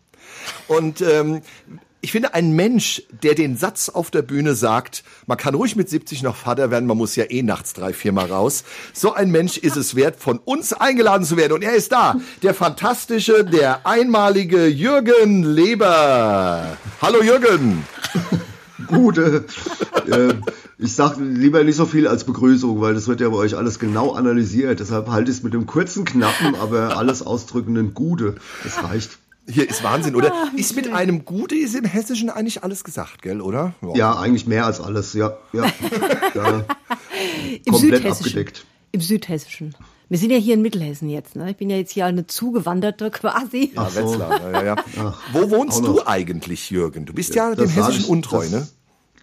Und 0.68 1.02
ähm, 1.02 1.42
ich 2.02 2.12
finde, 2.12 2.34
ein 2.36 2.52
Mensch, 2.52 3.04
der 3.24 3.34
den 3.34 3.58
Satz 3.58 3.90
auf 3.90 4.12
der 4.12 4.22
Bühne 4.22 4.54
sagt, 4.54 5.04
man 5.26 5.38
kann 5.38 5.56
ruhig 5.56 5.76
mit 5.76 5.90
70 5.90 6.22
noch 6.22 6.36
Vater 6.36 6.70
werden, 6.70 6.86
man 6.86 6.98
muss 6.98 7.16
ja 7.16 7.26
eh 7.26 7.42
nachts 7.42 7.74
drei, 7.74 7.92
viermal 7.92 8.28
raus. 8.28 8.64
So 8.94 9.14
ein 9.14 9.32
Mensch 9.32 9.58
ist 9.58 9.78
es 9.78 9.96
wert, 9.96 10.16
von 10.18 10.38
uns 10.38 10.74
eingeladen 10.74 11.26
zu 11.26 11.38
werden. 11.38 11.54
Und 11.54 11.64
er 11.64 11.74
ist 11.74 11.92
da. 11.92 12.16
Der 12.44 12.54
fantastische, 12.54 13.44
der 13.44 13.88
einmalige 13.88 14.68
Jürgen 14.68 15.44
Leber. 15.44 16.78
Hallo 17.02 17.24
Jürgen. 17.24 17.84
Gute. 18.88 19.46
äh, 20.10 20.36
ich 20.78 20.94
sage 20.94 21.24
lieber 21.24 21.64
nicht 21.64 21.76
so 21.76 21.88
viel 21.88 22.08
als 22.08 22.26
Begrüßung, 22.26 22.80
weil 22.80 22.94
das 22.94 23.08
wird 23.08 23.22
ja 23.22 23.30
bei 23.30 23.38
euch 23.38 23.58
alles 23.58 23.80
genau 23.80 24.14
analysiert. 24.14 24.80
Deshalb 24.80 25.10
halte 25.10 25.32
ich 25.32 25.38
es 25.38 25.44
mit 25.44 25.54
dem 25.54 25.66
kurzen, 25.66 26.06
knappen, 26.06 26.54
aber 26.56 26.96
alles 26.96 27.26
ausdrückenden 27.26 27.96
Gute. 27.96 28.36
Das 28.64 28.84
reicht. 28.84 29.18
Hier 29.50 29.70
ist 29.70 29.84
Wahnsinn, 29.84 30.16
oder? 30.16 30.34
Ist 30.56 30.76
mit 30.76 30.92
einem 30.94 31.24
Gute 31.26 31.56
ist 31.56 31.74
im 31.76 31.86
Hessischen 31.86 32.30
eigentlich 32.30 32.64
alles 32.64 32.84
gesagt, 32.84 33.22
gell, 33.22 33.42
oder? 33.42 33.74
Ja, 33.96 34.18
eigentlich 34.20 34.46
mehr 34.48 34.66
als 34.66 34.82
alles. 34.82 35.14
Ja, 35.14 35.38
ja. 35.54 35.64
ja 36.36 36.66
Im 37.64 37.72
komplett 37.74 38.02
Südhessischen. 38.02 38.12
abgedeckt. 38.12 38.66
Im 38.92 39.02
Südhessischen. 39.02 39.76
Wir 40.10 40.18
sind 40.18 40.32
ja 40.32 40.38
hier 40.38 40.54
in 40.54 40.62
Mittelhessen 40.62 41.10
jetzt. 41.10 41.36
Ne? 41.36 41.52
Ich 41.52 41.58
bin 41.58 41.70
ja 41.70 41.76
jetzt 41.78 41.92
hier 41.92 42.06
eine 42.06 42.26
Zugewanderte 42.28 43.12
quasi. 43.12 43.74
Ja, 43.76 43.94
Wetzlar, 43.94 44.52
ja, 44.52 44.64
ja, 44.64 44.76
ja. 44.96 45.14
Wo 45.34 45.50
wohnst 45.52 45.80
du 45.84 46.06
eigentlich, 46.06 46.70
Jürgen? 46.70 47.06
Du 47.06 47.14
bist 47.14 47.36
ja, 47.36 47.54
dem 47.54 47.66
Das 47.66 47.76
sag 47.76 47.86
Hessischen 47.88 48.04
ich- 48.06 48.10
untreu, 48.10 48.44
das, 48.44 48.52
ne? 48.52 48.68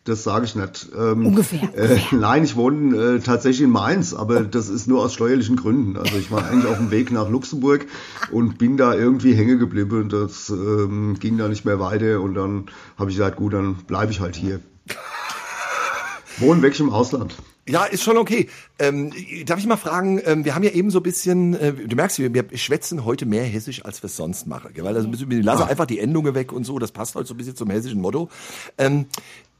Das 0.04 0.22
sage 0.22 0.44
ich 0.44 0.54
nicht. 0.54 0.88
Ähm, 0.94 1.26
Ungefähr. 1.26 1.62
Äh, 1.74 1.98
nein, 2.12 2.44
ich 2.44 2.56
wohne 2.56 2.96
äh, 2.96 3.20
tatsächlich 3.20 3.62
in 3.62 3.70
Mainz, 3.70 4.12
aber 4.12 4.42
das 4.42 4.68
ist 4.68 4.86
nur 4.86 5.02
aus 5.02 5.14
steuerlichen 5.14 5.56
Gründen. 5.56 5.96
Also 5.96 6.18
ich 6.18 6.30
war 6.30 6.46
eigentlich 6.46 6.70
auf 6.70 6.76
dem 6.76 6.90
Weg 6.90 7.10
nach 7.10 7.30
Luxemburg 7.30 7.86
und 8.30 8.58
bin 8.58 8.76
da 8.76 8.94
irgendwie 8.94 9.34
hängen 9.34 9.58
geblieben 9.58 10.02
und 10.02 10.12
das 10.12 10.50
ähm, 10.50 11.16
ging 11.18 11.38
da 11.38 11.48
nicht 11.48 11.64
mehr 11.64 11.80
weiter 11.80 12.20
und 12.20 12.34
dann 12.34 12.66
habe 12.98 13.10
ich 13.10 13.16
gesagt, 13.16 13.36
gut, 13.36 13.54
dann 13.54 13.76
bleibe 13.86 14.12
ich 14.12 14.20
halt 14.20 14.36
hier. 14.36 14.60
Wohnen 16.38 16.60
weg 16.60 16.78
im 16.78 16.90
Ausland. 16.90 17.34
Ja, 17.66 17.84
ist 17.84 18.02
schon 18.02 18.18
okay. 18.18 18.48
Ähm, 18.78 19.10
darf 19.46 19.58
ich 19.58 19.66
mal 19.66 19.78
fragen, 19.78 20.20
ähm, 20.26 20.44
wir 20.44 20.54
haben 20.54 20.62
ja 20.62 20.70
eben 20.72 20.90
so 20.90 20.98
ein 20.98 21.02
bisschen, 21.02 21.54
äh, 21.54 21.72
du 21.72 21.96
merkst, 21.96 22.18
wir, 22.18 22.34
wir 22.34 22.58
schwätzen 22.58 23.06
heute 23.06 23.24
mehr 23.24 23.44
Hessisch, 23.44 23.84
als 23.84 24.02
wir 24.02 24.08
es 24.08 24.16
sonst 24.16 24.46
machen. 24.46 24.72
Gell? 24.74 24.84
Weil 24.84 24.94
also 24.94 25.08
ein 25.08 25.10
bisschen, 25.10 25.30
wir 25.30 25.42
lassen 25.42 25.62
einfach 25.62 25.86
die 25.86 25.98
Endungen 25.98 26.34
weg 26.34 26.52
und 26.52 26.64
so, 26.64 26.78
das 26.78 26.92
passt 26.92 27.14
heute 27.14 27.26
so 27.26 27.34
ein 27.34 27.38
bisschen 27.38 27.56
zum 27.56 27.70
hessischen 27.70 28.02
Motto. 28.02 28.28
Ähm, 28.76 29.06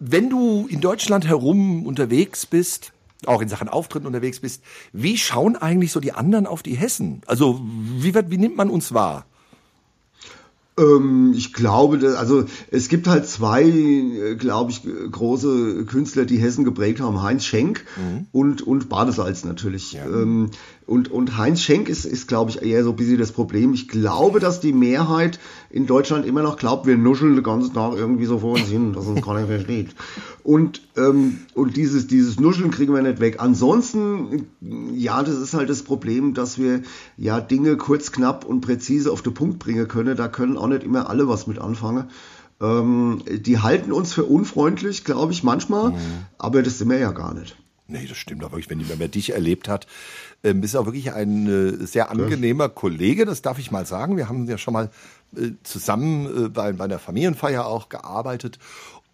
wenn 0.00 0.28
du 0.28 0.66
in 0.68 0.82
Deutschland 0.82 1.26
herum 1.26 1.86
unterwegs 1.86 2.44
bist, 2.44 2.92
auch 3.24 3.40
in 3.40 3.48
Sachen 3.48 3.70
Auftritten 3.70 4.06
unterwegs 4.06 4.40
bist, 4.40 4.62
wie 4.92 5.16
schauen 5.16 5.56
eigentlich 5.56 5.90
so 5.90 6.00
die 6.00 6.12
anderen 6.12 6.46
auf 6.46 6.62
die 6.62 6.74
Hessen? 6.74 7.22
Also 7.26 7.62
wie, 7.62 8.12
wird, 8.12 8.30
wie 8.30 8.36
nimmt 8.36 8.56
man 8.56 8.68
uns 8.68 8.92
wahr? 8.92 9.24
Ähm, 10.78 11.32
ich 11.36 11.52
glaube, 11.52 12.16
also 12.18 12.44
es 12.70 12.88
gibt 12.88 13.06
halt 13.06 13.26
zwei, 13.26 13.62
äh, 13.64 14.34
glaube 14.36 14.72
ich, 14.72 14.82
große 15.10 15.84
Künstler, 15.84 16.24
die 16.24 16.38
Hessen 16.38 16.64
geprägt 16.64 17.00
haben. 17.00 17.22
Heinz 17.22 17.44
Schenk 17.44 17.84
und, 18.32 18.62
und 18.62 18.88
Badesalz 18.88 19.44
natürlich. 19.44 19.96
Ähm, 20.04 20.50
und, 20.86 21.10
und 21.10 21.38
Heinz 21.38 21.60
Schenk 21.60 21.88
ist, 21.88 22.04
ist, 22.04 22.28
glaube 22.28 22.50
ich, 22.50 22.62
eher 22.62 22.84
so 22.84 22.90
ein 22.90 22.96
bisschen 22.96 23.18
das 23.18 23.32
Problem. 23.32 23.72
Ich 23.72 23.88
glaube, 23.88 24.38
dass 24.38 24.60
die 24.60 24.74
Mehrheit 24.74 25.38
in 25.70 25.86
Deutschland 25.86 26.26
immer 26.26 26.42
noch 26.42 26.56
glaubt, 26.56 26.86
wir 26.86 26.96
nuscheln 26.96 27.34
den 27.34 27.42
ganzen 27.42 27.72
Tag 27.72 27.94
irgendwie 27.94 28.26
so 28.26 28.38
vor 28.38 28.52
uns 28.52 28.68
hin, 28.68 28.92
dass 28.92 29.06
uns 29.06 29.22
keiner 29.22 29.46
versteht. 29.46 29.94
Und, 30.42 30.82
ähm, 30.96 31.38
und 31.54 31.76
dieses, 31.76 32.06
dieses 32.06 32.38
Nuscheln 32.38 32.70
kriegen 32.70 32.94
wir 32.94 33.00
nicht 33.00 33.20
weg. 33.20 33.36
Ansonsten, 33.38 34.46
ja, 34.60 35.22
das 35.22 35.36
ist 35.36 35.54
halt 35.54 35.70
das 35.70 35.82
Problem, 35.82 36.34
dass 36.34 36.58
wir 36.58 36.82
ja 37.16 37.40
Dinge 37.40 37.78
kurz, 37.78 38.12
knapp 38.12 38.44
und 38.44 38.60
präzise 38.60 39.10
auf 39.10 39.22
den 39.22 39.32
Punkt 39.32 39.58
bringen 39.58 39.88
können. 39.88 40.16
Da 40.16 40.28
können 40.28 40.58
auch 40.58 40.68
nicht 40.68 40.84
immer 40.84 41.08
alle 41.08 41.28
was 41.28 41.46
mit 41.46 41.58
anfangen. 41.58 42.10
Ähm, 42.60 43.22
die 43.26 43.58
halten 43.58 43.90
uns 43.90 44.12
für 44.12 44.24
unfreundlich, 44.24 45.04
glaube 45.04 45.32
ich, 45.32 45.42
manchmal, 45.42 45.94
aber 46.38 46.62
das 46.62 46.78
sind 46.78 46.90
wir 46.90 46.98
ja 46.98 47.12
gar 47.12 47.32
nicht. 47.32 47.56
Nee, 47.86 48.06
das 48.06 48.16
stimmt 48.16 48.42
auch 48.44 48.52
wirklich. 48.52 48.70
Wenn 48.70 48.80
jemand 48.80 49.14
dich 49.14 49.32
erlebt 49.32 49.68
hat, 49.68 49.86
ähm, 50.44 50.60
bist 50.60 50.74
du 50.74 50.78
auch 50.78 50.86
wirklich 50.86 51.12
ein 51.12 51.46
äh, 51.48 51.86
sehr 51.86 52.10
angenehmer 52.10 52.68
Kollege, 52.68 53.24
das 53.24 53.42
darf 53.42 53.58
ich 53.58 53.70
mal 53.70 53.86
sagen. 53.86 54.16
Wir 54.16 54.28
haben 54.28 54.46
ja 54.46 54.58
schon 54.58 54.74
mal 54.74 54.90
äh, 55.36 55.52
zusammen 55.62 56.46
äh, 56.46 56.48
bei, 56.50 56.72
bei 56.72 56.84
einer 56.84 56.98
Familienfeier 56.98 57.66
auch 57.66 57.88
gearbeitet. 57.88 58.58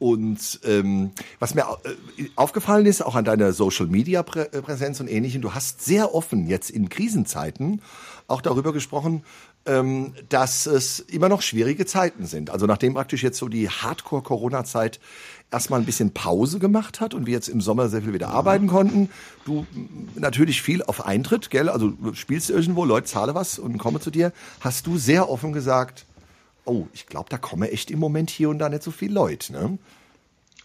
Und 0.01 0.61
ähm, 0.65 1.11
was 1.39 1.55
mir 1.55 1.67
äh, 1.85 2.25
aufgefallen 2.35 2.87
ist, 2.87 3.05
auch 3.05 3.15
an 3.15 3.27
deiner 3.27 3.53
Social-Media-Präsenz 3.53 4.99
und 4.99 5.09
Ähnlichem, 5.09 5.43
du 5.43 5.53
hast 5.53 5.85
sehr 5.85 6.15
offen 6.15 6.49
jetzt 6.49 6.71
in 6.71 6.89
Krisenzeiten 6.89 7.83
auch 8.27 8.41
darüber 8.41 8.73
gesprochen, 8.73 9.25
ähm, 9.67 10.15
dass 10.31 10.65
es 10.67 11.01
immer 11.01 11.29
noch 11.29 11.43
schwierige 11.43 11.85
Zeiten 11.85 12.25
sind. 12.25 12.49
Also 12.49 12.65
nachdem 12.65 12.95
praktisch 12.95 13.23
jetzt 13.23 13.39
so 13.39 13.49
die 13.49 13.69
Hardcore-Corona-Zeit 13.69 15.01
erstmal 15.51 15.81
ein 15.81 15.87
bisschen 15.87 16.15
Pause 16.15 16.59
gemacht 16.61 17.01
hat 17.01 17.13
und 17.13 17.27
wir 17.27 17.35
jetzt 17.35 17.49
im 17.49 17.61
Sommer 17.61 17.89
sehr 17.89 18.03
viel 18.03 18.15
wieder 18.15 18.29
arbeiten 18.29 18.69
konnten, 18.69 19.11
du 19.45 19.67
natürlich 20.15 20.63
viel 20.63 20.83
auf 20.83 21.05
Eintritt, 21.05 21.51
gell, 21.51 21.69
also 21.69 21.91
du 21.91 22.15
spielst 22.15 22.49
irgendwo, 22.49 22.87
Leute 22.87 23.07
zahle 23.07 23.35
was 23.35 23.59
und 23.59 23.77
komme 23.77 24.01
zu 24.01 24.11
dir, 24.11 24.33
hast 24.61 24.87
du 24.87 24.97
sehr 24.97 25.29
offen 25.29 25.53
gesagt, 25.53 26.07
oh, 26.65 26.87
ich 26.93 27.07
glaube, 27.07 27.29
da 27.31 27.39
kommen 27.39 27.69
echt 27.69 27.91
im 27.91 27.99
Moment 27.99 28.31
hier 28.31 28.51
und 28.51 28.59
da 28.59 28.69
nicht 28.69 28.83
so 28.83 28.91
viele 28.91 29.15
Leute, 29.15 29.53
ne? 29.53 29.79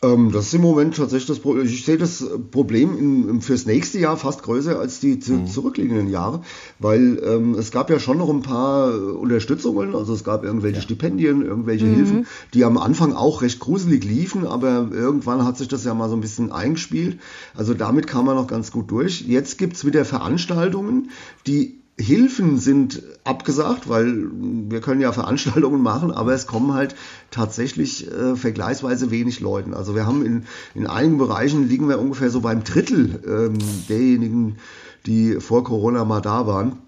Ähm, 0.05 0.31
das 0.31 0.47
ist 0.47 0.53
im 0.53 0.61
Moment 0.61 0.95
tatsächlich 0.97 1.27
das 1.27 1.39
Problem. 1.39 1.65
Ich 1.65 1.85
sehe 1.85 1.97
das 1.97 2.25
Problem 2.51 2.97
in, 2.97 3.41
fürs 3.41 3.65
nächste 3.65 3.99
Jahr 3.99 4.17
fast 4.17 4.43
größer 4.43 4.77
als 4.77 4.99
die 4.99 5.19
zu, 5.19 5.33
mhm. 5.33 5.47
zurückliegenden 5.47 6.09
Jahre, 6.09 6.41
weil 6.79 7.21
ähm, 7.23 7.55
es 7.55 7.71
gab 7.71 7.89
ja 7.89 7.99
schon 7.99 8.17
noch 8.17 8.29
ein 8.29 8.41
paar 8.41 8.93
Unterstützungen, 8.93 9.95
also 9.95 10.13
es 10.13 10.23
gab 10.23 10.43
irgendwelche 10.43 10.77
ja. 10.77 10.81
Stipendien, 10.81 11.43
irgendwelche 11.43 11.85
mhm. 11.85 11.95
Hilfen, 11.95 12.27
die 12.53 12.65
am 12.65 12.77
Anfang 12.77 13.13
auch 13.13 13.41
recht 13.41 13.59
gruselig 13.59 14.03
liefen, 14.03 14.45
aber 14.45 14.89
irgendwann 14.91 15.45
hat 15.45 15.57
sich 15.57 15.67
das 15.67 15.85
ja 15.85 15.93
mal 15.93 16.09
so 16.09 16.15
ein 16.15 16.21
bisschen 16.21 16.51
eingespielt. 16.51 17.19
Also 17.55 17.73
damit 17.73 18.07
kam 18.07 18.25
man 18.25 18.35
noch 18.35 18.47
ganz 18.47 18.71
gut 18.71 18.91
durch. 18.91 19.21
Jetzt 19.21 19.57
gibt's 19.57 19.85
wieder 19.85 20.03
Veranstaltungen, 20.03 21.09
die 21.47 21.79
Hilfen 21.97 22.57
sind 22.57 23.03
abgesagt, 23.23 23.87
weil 23.87 24.29
wir 24.69 24.81
können 24.81 24.99
ja 24.99 25.13
Veranstaltungen 25.13 25.81
machen, 25.81 26.11
aber 26.11 26.33
es 26.33 26.45
kommen 26.45 26.73
halt 26.73 26.95
tatsächlich 27.31 28.11
äh, 28.11 28.35
vergleichsweise 28.35 29.11
wenig 29.11 29.39
Leuten. 29.39 29.73
Also 29.73 29.95
wir 29.95 30.05
haben 30.05 30.25
in, 30.25 30.43
in 30.73 30.87
einigen 30.87 31.17
Bereichen 31.17 31.69
liegen 31.69 31.87
wir 31.87 31.99
ungefähr 31.99 32.29
so 32.29 32.41
beim 32.41 32.65
Drittel 32.65 33.21
ähm, 33.25 33.57
derjenigen, 33.87 34.57
die 35.05 35.39
vor 35.39 35.63
Corona 35.63 36.03
mal 36.03 36.21
da 36.21 36.45
waren. 36.47 36.79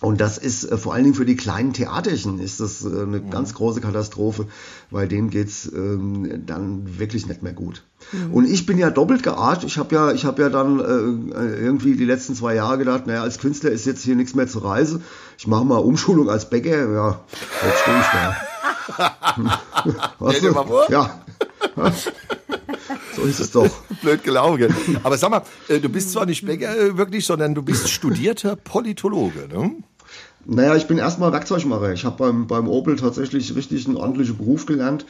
Und 0.00 0.20
das 0.20 0.38
ist 0.38 0.64
äh, 0.64 0.78
vor 0.78 0.94
allen 0.94 1.02
Dingen 1.04 1.16
für 1.16 1.24
die 1.24 1.36
kleinen 1.36 1.72
Theaterchen 1.72 2.38
ist 2.38 2.60
das 2.60 2.84
äh, 2.84 2.88
eine 2.88 3.18
mhm. 3.18 3.30
ganz 3.30 3.54
große 3.54 3.80
Katastrophe, 3.80 4.46
weil 4.90 5.08
denen 5.08 5.30
geht's 5.30 5.70
ähm, 5.74 6.46
dann 6.46 6.98
wirklich 6.98 7.26
nicht 7.26 7.42
mehr 7.42 7.52
gut. 7.52 7.82
Mhm. 8.12 8.32
Und 8.32 8.48
ich 8.48 8.64
bin 8.64 8.78
ja 8.78 8.90
doppelt 8.90 9.24
geartet. 9.24 9.64
Ich 9.64 9.76
habe 9.76 9.94
ja, 9.94 10.12
ich 10.12 10.24
habe 10.24 10.40
ja 10.42 10.50
dann 10.50 10.78
äh, 10.78 11.62
irgendwie 11.62 11.96
die 11.96 12.04
letzten 12.04 12.36
zwei 12.36 12.54
Jahre 12.54 12.78
gedacht, 12.78 13.08
naja, 13.08 13.22
als 13.22 13.38
Künstler 13.38 13.70
ist 13.72 13.86
jetzt 13.86 14.04
hier 14.04 14.14
nichts 14.14 14.34
mehr 14.34 14.46
zur 14.46 14.64
Reise. 14.64 15.00
Ich 15.36 15.48
mache 15.48 15.64
mal 15.64 15.78
Umschulung 15.78 16.30
als 16.30 16.48
Bäcker. 16.48 16.92
Ja, 16.92 17.20
jetzt 17.64 17.80
stehe 17.80 18.00
ich 18.00 18.06
da. 18.06 19.60
Was? 20.20 20.88
Ja. 20.90 21.20
So 23.16 23.22
ist 23.22 23.40
es 23.40 23.50
doch. 23.50 23.68
Blöd 24.00 24.22
gelaufen. 24.22 24.98
Aber 25.02 25.18
sag 25.18 25.30
mal, 25.30 25.42
äh, 25.68 25.80
du 25.80 25.88
bist 25.88 26.12
zwar 26.12 26.24
nicht 26.24 26.46
Bäcker 26.46 26.78
äh, 26.78 26.96
wirklich, 26.96 27.26
sondern 27.26 27.54
du 27.54 27.62
bist 27.62 27.88
studierter 27.90 28.54
Politologe, 28.54 29.48
ne? 29.48 29.72
Naja, 30.44 30.76
ich 30.76 30.86
bin 30.86 30.98
erstmal 30.98 31.32
Werkzeugmacher. 31.32 31.92
Ich 31.92 32.04
habe 32.04 32.16
beim, 32.16 32.46
beim 32.46 32.68
Opel 32.68 32.96
tatsächlich 32.96 33.54
richtig 33.54 33.86
einen 33.86 33.96
ordentlichen 33.96 34.38
Beruf 34.38 34.66
gelernt 34.66 35.04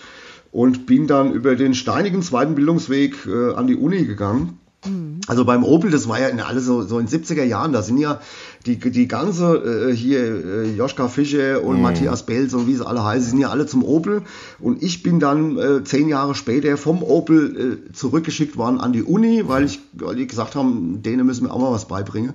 und 0.50 0.87
bin 0.87 1.06
dann 1.06 1.32
über 1.32 1.56
den 1.56 1.75
steinigen 1.75 2.23
zweiten 2.23 2.54
Bildungsweg 2.54 3.26
äh, 3.26 3.54
an 3.54 3.66
die 3.66 3.76
Uni 3.76 4.04
gegangen. 4.04 4.58
Mhm. 4.87 5.20
Also 5.26 5.44
beim 5.44 5.64
Opel, 5.64 5.90
das 5.90 6.08
war 6.08 6.20
ja 6.20 6.28
in 6.28 6.40
alle 6.40 6.61
so, 6.61 6.82
so 6.82 6.99
in 6.99 7.08
70er 7.08 7.42
Jahren, 7.42 7.73
da 7.73 7.82
sind 7.82 7.99
ja 7.99 8.20
die, 8.64 8.78
die 8.78 9.08
ganze 9.08 9.90
äh, 9.90 9.94
hier 9.94 10.20
äh, 10.20 10.70
Joschka 10.70 11.08
Fische 11.08 11.61
und 11.61 11.76
mhm. 11.76 11.82
Matthias 11.82 12.25
Belz 12.25 12.54
und 12.54 12.66
wie 12.68 12.75
sie 12.75 12.87
alle 12.87 13.02
heißen, 13.02 13.30
sind 13.30 13.40
ja 13.40 13.50
alle 13.50 13.66
zum 13.66 13.82
Opel. 13.82 14.23
Und 14.61 14.82
ich 14.82 15.02
bin 15.02 15.18
dann 15.18 15.58
äh, 15.58 15.85
zehn 15.85 16.08
Jahre 16.08 16.35
später 16.35 16.76
vom 16.76 17.02
Opel 17.02 17.80
äh, 17.88 17.92
zurückgeschickt 17.92 18.56
worden 18.56 18.80
an 18.80 18.92
die 18.92 19.02
Uni, 19.02 19.49
weil 19.49 19.64
ich 19.64 19.80
weil 19.94 20.14
die 20.14 20.26
gesagt 20.26 20.54
haben, 20.54 21.02
denen 21.02 21.26
müssen 21.26 21.47
wir 21.47 21.52
auch 21.52 21.61
mal 21.61 21.73
was 21.73 21.88
beibringen. 21.88 22.35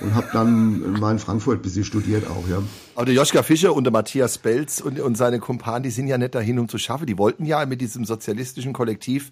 Und 0.00 0.14
habe 0.14 0.28
dann 0.32 0.98
mal 0.98 1.12
in 1.12 1.18
Frankfurt 1.18 1.58
ein 1.58 1.62
bisschen 1.62 1.84
studiert 1.84 2.26
auch, 2.26 2.48
ja. 2.48 2.62
Aber 2.94 3.06
der 3.06 3.14
Joschka 3.14 3.42
Fischer 3.42 3.74
und 3.74 3.84
der 3.84 3.92
Matthias 3.92 4.38
Belz 4.38 4.80
und, 4.80 5.00
und 5.00 5.16
seine 5.16 5.38
Kumpanen, 5.40 5.82
die 5.82 5.90
sind 5.90 6.06
ja 6.06 6.18
nicht 6.18 6.34
dahin, 6.34 6.58
um 6.58 6.68
zu 6.68 6.78
schaffen. 6.78 7.06
Die 7.06 7.18
wollten 7.18 7.44
ja 7.44 7.64
mit 7.64 7.80
diesem 7.80 8.04
sozialistischen 8.04 8.72
Kollektiv 8.72 9.30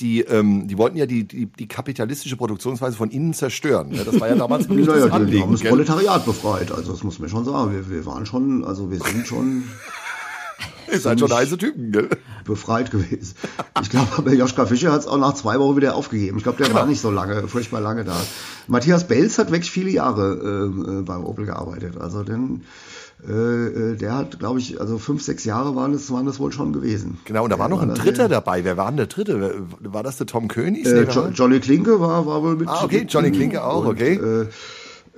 die, 0.00 0.20
ähm, 0.20 0.68
die 0.68 0.78
wollten 0.78 0.96
ja 0.96 1.06
die, 1.06 1.26
die, 1.26 1.46
die 1.46 1.66
kapitalistische 1.66 2.36
Produktionsweise 2.36 2.96
von 2.96 3.10
innen 3.10 3.34
zerstören. 3.34 3.90
Das 4.04 4.20
war 4.20 4.28
ja 4.28 4.34
damals 4.36 4.68
wirklich 4.68 4.86
naja, 4.86 5.06
das 5.06 5.12
Anliegen, 5.12 5.36
die 5.36 5.42
haben 5.42 5.52
das 5.52 5.62
Proletariat 5.62 6.24
befreit. 6.24 6.72
Also 6.72 6.92
das 6.92 7.02
muss 7.02 7.18
man 7.18 7.28
schon 7.28 7.44
sagen. 7.44 7.72
Wir, 7.72 7.90
wir 7.90 8.06
waren 8.06 8.26
schon, 8.26 8.64
also 8.64 8.90
wir 8.90 9.00
sind 9.00 9.26
schon. 9.26 9.64
Ihr 10.90 11.00
seid 11.00 11.20
schon 11.20 11.30
heiße 11.30 11.58
Typen, 11.58 11.92
gell? 11.92 12.08
Befreit 12.44 12.90
gewesen. 12.90 13.34
Ich 13.82 13.90
glaube, 13.90 14.08
aber 14.16 14.32
Joschka 14.32 14.64
Fischer 14.64 14.90
hat 14.90 15.00
es 15.00 15.06
auch 15.06 15.18
nach 15.18 15.34
zwei 15.34 15.58
Wochen 15.58 15.76
wieder 15.76 15.94
aufgegeben. 15.94 16.38
Ich 16.38 16.44
glaube, 16.44 16.64
der 16.64 16.72
war 16.72 16.86
nicht 16.86 17.02
so 17.02 17.10
lange, 17.10 17.46
furchtbar 17.46 17.82
lange 17.82 18.04
da. 18.04 18.16
Matthias 18.68 19.06
Belz 19.06 19.38
hat 19.38 19.50
wirklich 19.50 19.70
viele 19.70 19.90
Jahre 19.90 20.70
äh, 20.70 21.02
beim 21.02 21.24
Opel 21.24 21.44
gearbeitet. 21.44 21.98
Also 21.98 22.22
den 22.22 22.62
äh, 23.26 23.32
äh, 23.32 23.96
der 23.96 24.14
hat, 24.14 24.38
glaube 24.38 24.60
ich, 24.60 24.80
also 24.80 24.98
fünf, 24.98 25.22
sechs 25.22 25.44
Jahre 25.44 25.74
waren 25.74 25.92
das, 25.92 26.10
waren 26.12 26.26
das 26.26 26.38
wohl 26.38 26.52
schon 26.52 26.72
gewesen. 26.72 27.18
Genau, 27.24 27.44
und 27.44 27.50
da 27.50 27.58
war 27.58 27.68
noch 27.68 27.82
ein 27.82 27.94
Dritter 27.94 28.28
dabei. 28.28 28.64
Wer 28.64 28.76
war 28.76 28.88
denn 28.88 28.96
der 28.96 29.06
Dritte? 29.06 29.66
War 29.80 30.02
das 30.02 30.18
der 30.18 30.26
Tom 30.26 30.48
König? 30.48 30.86
Äh, 30.86 31.04
jo 31.04 31.28
Johnny 31.34 31.60
Klinke 31.60 32.00
war, 32.00 32.26
war 32.26 32.42
wohl 32.42 32.56
mit. 32.56 32.68
Ah, 32.68 32.84
okay, 32.84 33.06
Johnny 33.08 33.32
Klinke 33.32 33.64
auch, 33.64 33.84
und, 33.84 33.88
okay. 33.88 34.14
Äh, 34.14 34.46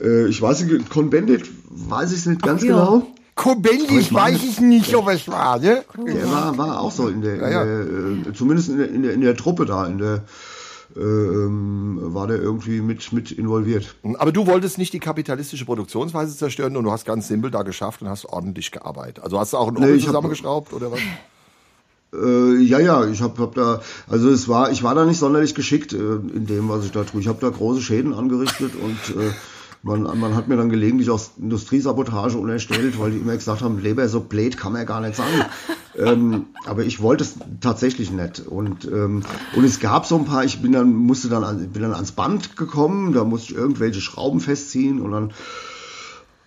äh, 0.02 0.28
ich 0.28 0.40
weiß 0.40 0.62
nicht, 0.64 0.88
Con 0.90 1.10
Bendit 1.10 1.50
weiß 1.68 2.12
ich 2.12 2.18
es 2.18 2.26
nicht 2.26 2.42
ganz 2.42 2.62
Ach, 2.62 2.66
ja. 2.66 2.74
genau. 2.74 3.06
Kobendit 3.34 4.12
weiß 4.12 4.42
ich 4.42 4.60
nicht, 4.60 4.94
ob 4.94 5.08
es 5.08 5.26
war, 5.26 5.58
ne? 5.58 5.82
Der 5.96 6.30
war, 6.30 6.58
war 6.58 6.80
auch 6.80 6.92
so 6.92 7.08
in 7.08 7.22
der, 7.22 7.36
ja, 7.36 7.50
ja. 7.50 7.62
In 7.62 8.22
der 8.22 8.32
äh, 8.32 8.34
zumindest 8.34 8.68
in 8.68 8.76
der, 8.76 8.90
in 8.90 9.02
der, 9.02 9.14
in 9.14 9.22
der 9.22 9.34
Truppe 9.34 9.64
da, 9.64 9.86
in 9.86 9.96
der, 9.96 10.14
äh, 10.16 10.20
ähm, 10.96 11.98
war 12.02 12.26
der 12.26 12.38
irgendwie 12.38 12.80
mit, 12.80 13.12
mit 13.12 13.30
involviert. 13.32 13.94
Aber 14.18 14.32
du 14.32 14.46
wolltest 14.46 14.78
nicht 14.78 14.92
die 14.92 15.00
kapitalistische 15.00 15.64
Produktionsweise 15.64 16.36
zerstören 16.36 16.76
und 16.76 16.84
du 16.84 16.90
hast 16.90 17.04
ganz 17.04 17.28
simpel 17.28 17.50
da 17.50 17.62
geschafft 17.62 18.02
und 18.02 18.08
hast 18.08 18.24
ordentlich 18.26 18.70
gearbeitet. 18.70 19.22
Also 19.22 19.38
hast 19.38 19.52
du 19.52 19.58
auch 19.58 19.68
ein 19.68 19.76
Opel 19.76 19.96
nee, 19.96 20.00
zusammengeschraubt 20.00 20.72
oder 20.72 20.90
was? 20.92 21.00
Äh, 22.12 22.56
ja, 22.62 22.80
ja, 22.80 23.06
ich 23.06 23.22
habe 23.22 23.40
hab 23.40 23.54
da, 23.54 23.80
also 24.08 24.30
es 24.30 24.48
war, 24.48 24.72
ich 24.72 24.82
war 24.82 24.94
da 24.94 25.04
nicht 25.04 25.18
sonderlich 25.18 25.54
geschickt 25.54 25.92
äh, 25.92 25.96
in 25.96 26.46
dem, 26.46 26.68
was 26.68 26.84
ich 26.84 26.90
da 26.90 27.04
tue. 27.04 27.20
Ich 27.20 27.28
habe 27.28 27.40
da 27.40 27.50
große 27.50 27.82
Schäden 27.82 28.14
angerichtet 28.14 28.72
und 28.74 29.16
äh, 29.16 29.30
man, 29.82 30.02
man 30.18 30.34
hat 30.34 30.48
mir 30.48 30.56
dann 30.56 30.68
gelegentlich 30.68 31.08
auch 31.10 31.20
Industriesabotage 31.38 32.36
unterstellt, 32.36 32.98
weil 32.98 33.12
die 33.12 33.18
immer 33.18 33.34
gesagt 33.34 33.62
haben, 33.62 33.80
Leber 33.80 34.08
so 34.08 34.20
blöd 34.20 34.56
kann 34.56 34.72
man 34.72 34.84
gar 34.84 35.00
nicht 35.00 35.16
sagen. 35.16 35.44
ähm, 35.98 36.46
aber 36.66 36.84
ich 36.84 37.00
wollte 37.00 37.24
es 37.24 37.36
tatsächlich 37.60 38.10
nicht. 38.10 38.40
Und, 38.40 38.84
ähm, 38.84 39.22
und 39.56 39.64
es 39.64 39.80
gab 39.80 40.04
so 40.04 40.16
ein 40.16 40.26
paar, 40.26 40.44
ich 40.44 40.60
bin 40.60 40.72
dann, 40.72 40.94
musste 40.94 41.28
dann, 41.28 41.44
an, 41.44 41.68
bin 41.70 41.82
dann 41.82 41.94
ans 41.94 42.12
Band 42.12 42.56
gekommen, 42.56 43.12
da 43.12 43.24
musste 43.24 43.52
ich 43.52 43.58
irgendwelche 43.58 44.00
Schrauben 44.00 44.40
festziehen 44.40 45.00
und 45.00 45.12
dann 45.12 45.32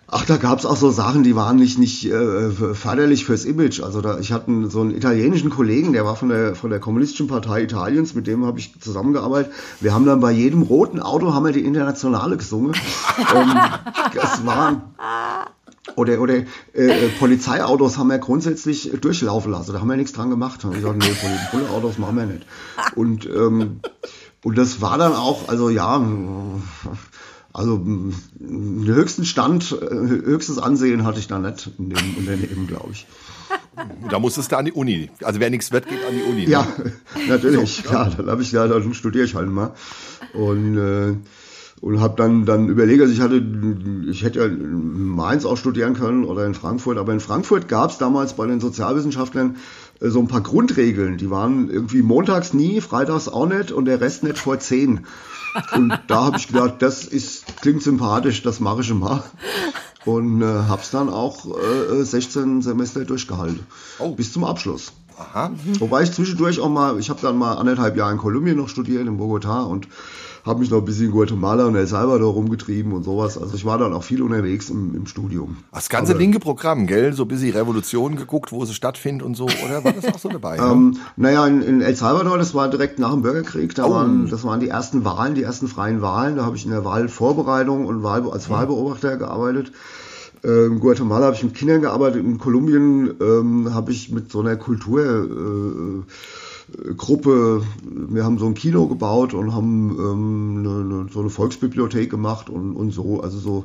Ach, 0.06 0.24
da 0.26 0.36
gab's 0.36 0.66
auch 0.66 0.76
so 0.76 0.90
Sachen, 0.90 1.22
die 1.22 1.34
waren 1.34 1.56
nicht, 1.56 1.78
nicht 1.78 2.04
äh, 2.04 2.50
förderlich 2.50 3.24
fürs 3.24 3.44
Image. 3.44 3.80
Also 3.80 4.00
da, 4.00 4.18
ich 4.18 4.32
hatte 4.32 4.68
so 4.68 4.82
einen 4.82 4.94
italienischen 4.94 5.50
Kollegen, 5.50 5.92
der 5.92 6.04
war 6.04 6.14
von 6.14 6.28
der, 6.28 6.54
von 6.54 6.70
der 6.70 6.78
Kommunistischen 6.78 7.26
Partei 7.26 7.62
Italiens, 7.62 8.14
mit 8.14 8.26
dem 8.26 8.44
habe 8.44 8.58
ich 8.58 8.78
zusammengearbeitet. 8.80 9.52
Wir 9.80 9.94
haben 9.94 10.04
dann 10.04 10.20
bei 10.20 10.30
jedem 10.30 10.62
roten 10.62 11.00
Auto 11.00 11.32
haben 11.32 11.44
wir 11.44 11.52
die 11.52 11.64
Internationale 11.64 12.36
gesungen. 12.36 12.74
ähm, 13.34 13.54
das 14.14 14.44
war 14.44 14.82
oder, 15.96 16.20
oder 16.20 16.34
äh, 16.34 16.44
äh, 16.74 17.08
Polizeiautos 17.18 17.98
haben 17.98 18.08
wir 18.08 18.18
grundsätzlich 18.18 18.90
durchlaufen 19.00 19.52
lassen. 19.52 19.72
Da 19.72 19.80
haben 19.80 19.88
wir 19.88 19.96
nichts 19.96 20.12
dran 20.12 20.30
gemacht. 20.30 20.60
Da 20.60 20.68
haben 20.68 20.74
wir 20.74 20.80
gesagt, 20.80 20.98
nee, 20.98 21.28
Polizeiautos 21.50 21.98
machen 21.98 22.16
wir 22.16 22.26
nicht. 22.26 22.46
Und, 22.94 23.26
ähm, 23.26 23.80
und 24.42 24.58
das 24.58 24.80
war 24.80 24.98
dann 24.98 25.12
auch, 25.12 25.48
also 25.48 25.70
ja, 25.70 26.02
also 27.54 27.78
den 27.78 28.84
höchsten 28.84 29.24
Stand, 29.24 29.72
äh, 29.80 29.94
höchstes 29.94 30.58
Ansehen 30.58 31.04
hatte 31.04 31.20
ich 31.20 31.28
da 31.28 31.38
nicht 31.38 31.70
in 31.78 31.88
dem 31.88 32.16
Unternehmen, 32.18 32.66
glaube 32.66 32.90
ich. 32.92 33.06
Da 34.08 34.20
musstest 34.20 34.52
du 34.52 34.56
an 34.56 34.64
die 34.64 34.72
Uni. 34.72 35.10
Also 35.22 35.40
wer 35.40 35.50
nichts 35.50 35.72
wird, 35.72 35.88
geht 35.88 35.98
an 36.08 36.14
die 36.14 36.22
Uni. 36.22 36.44
Ne? 36.44 36.50
Ja, 36.50 36.66
natürlich. 37.28 37.82
So, 37.82 37.82
klar, 37.82 38.10
dann 38.16 38.28
habe 38.28 38.42
ich 38.42 38.52
ja, 38.52 38.68
dann 38.68 38.94
studiere 38.94 39.24
ich 39.24 39.34
halt 39.34 39.48
mal. 39.48 39.74
Und 40.32 40.76
äh, 40.76 41.16
und 41.80 42.00
habe 42.00 42.14
dann 42.16 42.46
dann 42.46 42.68
überlegt, 42.68 43.02
also 43.02 43.12
ich 43.12 43.20
hatte, 43.20 43.44
ich 44.08 44.22
hätte 44.22 44.38
ja 44.38 44.46
in 44.46 45.08
Mainz 45.08 45.44
auch 45.44 45.56
studieren 45.56 45.94
können 45.94 46.24
oder 46.24 46.46
in 46.46 46.54
Frankfurt, 46.54 46.98
aber 46.98 47.12
in 47.12 47.20
Frankfurt 47.20 47.68
gab 47.68 47.90
es 47.90 47.98
damals 47.98 48.34
bei 48.34 48.46
den 48.46 48.60
Sozialwissenschaftlern 48.60 49.56
äh, 50.00 50.08
so 50.08 50.20
ein 50.20 50.28
paar 50.28 50.40
Grundregeln. 50.40 51.18
Die 51.18 51.30
waren 51.30 51.68
irgendwie 51.68 52.02
montags 52.02 52.54
nie, 52.54 52.80
freitags 52.80 53.28
auch 53.28 53.46
nicht 53.46 53.72
und 53.72 53.86
der 53.86 54.00
Rest 54.00 54.22
nicht 54.22 54.38
vor 54.38 54.58
zehn. 54.60 55.06
Und 55.74 55.98
da 56.08 56.24
habe 56.24 56.36
ich 56.36 56.48
gedacht, 56.48 56.76
das 56.80 57.04
ist, 57.04 57.60
klingt 57.60 57.82
sympathisch, 57.82 58.42
das 58.42 58.60
mache 58.60 58.80
ich 58.80 58.92
mal. 58.92 59.22
Und 60.04 60.42
äh, 60.42 60.44
habe 60.44 60.82
es 60.82 60.90
dann 60.90 61.08
auch 61.08 61.46
äh, 61.46 62.04
16 62.04 62.62
Semester 62.62 63.04
durchgehalten. 63.04 63.66
Oh. 63.98 64.14
Bis 64.14 64.32
zum 64.32 64.44
Abschluss. 64.44 64.92
Aha. 65.16 65.52
Wobei 65.78 66.02
ich 66.02 66.12
zwischendurch 66.12 66.58
auch 66.58 66.68
mal, 66.68 66.98
ich 66.98 67.08
habe 67.08 67.20
dann 67.22 67.38
mal 67.38 67.54
anderthalb 67.54 67.96
Jahre 67.96 68.12
in 68.12 68.18
Kolumbien 68.18 68.56
noch 68.56 68.68
studiert, 68.68 69.06
in 69.06 69.18
Bogotá 69.18 69.64
und 69.64 69.86
habe 70.44 70.60
mich 70.60 70.70
noch 70.70 70.78
ein 70.78 70.84
bisschen 70.84 71.06
in 71.06 71.12
Guatemala 71.12 71.64
und 71.64 71.74
El 71.74 71.86
Salvador 71.86 72.34
rumgetrieben 72.34 72.92
und 72.92 73.02
sowas. 73.02 73.38
Also 73.38 73.54
ich 73.54 73.64
war 73.64 73.78
dann 73.78 73.94
auch 73.94 74.02
viel 74.02 74.22
unterwegs 74.22 74.68
im, 74.68 74.94
im 74.94 75.06
Studium. 75.06 75.56
Das 75.72 75.88
ganze 75.88 76.12
Aber, 76.12 76.20
linke 76.20 76.38
Programm, 76.38 76.86
gell? 76.86 77.14
So 77.14 77.22
ein 77.22 77.28
bisschen 77.28 77.54
Revolution 77.54 78.16
geguckt, 78.16 78.52
wo 78.52 78.64
sie 78.64 78.74
stattfindet 78.74 79.26
und 79.26 79.36
so, 79.36 79.44
oder 79.44 79.82
war 79.82 79.92
das 79.92 80.04
auch 80.06 80.18
so 80.18 80.28
dabei? 80.28 80.58
ähm, 80.58 80.98
naja, 81.16 81.46
in, 81.46 81.62
in, 81.62 81.80
El 81.80 81.96
Salvador, 81.96 82.36
das 82.36 82.54
war 82.54 82.68
direkt 82.68 82.98
nach 82.98 83.12
dem 83.12 83.22
Bürgerkrieg, 83.22 83.74
da 83.74 83.86
oh. 83.86 83.90
waren, 83.92 84.28
das 84.28 84.44
waren 84.44 84.60
die 84.60 84.68
ersten 84.68 85.04
Wahlen, 85.04 85.34
die 85.34 85.42
ersten 85.42 85.66
freien 85.66 86.02
Wahlen. 86.02 86.36
Da 86.36 86.44
habe 86.44 86.56
ich 86.56 86.64
in 86.66 86.70
der 86.70 86.84
Wahlvorbereitung 86.84 87.86
und 87.86 88.02
Wahl, 88.02 88.30
als 88.30 88.50
Wahlbeobachter 88.50 89.16
gearbeitet. 89.16 89.72
Äh, 90.44 90.66
in 90.66 90.78
Guatemala 90.78 91.26
habe 91.26 91.36
ich 91.36 91.42
mit 91.42 91.54
Kindern 91.54 91.80
gearbeitet, 91.80 92.22
in 92.22 92.38
Kolumbien 92.38 93.14
ähm, 93.20 93.72
habe 93.72 93.92
ich 93.92 94.10
mit 94.12 94.30
so 94.30 94.40
einer 94.40 94.56
Kultur 94.56 95.02
äh, 95.02 96.02
Gruppe, 96.96 97.62
wir 97.84 98.24
haben 98.24 98.38
so 98.38 98.46
ein 98.46 98.54
Kino 98.54 98.86
gebaut 98.86 99.34
und 99.34 99.54
haben 99.54 99.96
ähm, 99.98 100.58
eine, 100.58 100.80
eine, 100.80 101.08
so 101.12 101.20
eine 101.20 101.30
Volksbibliothek 101.30 102.10
gemacht 102.10 102.48
und, 102.48 102.74
und 102.74 102.92
so, 102.92 103.20
also 103.20 103.38
so, 103.38 103.64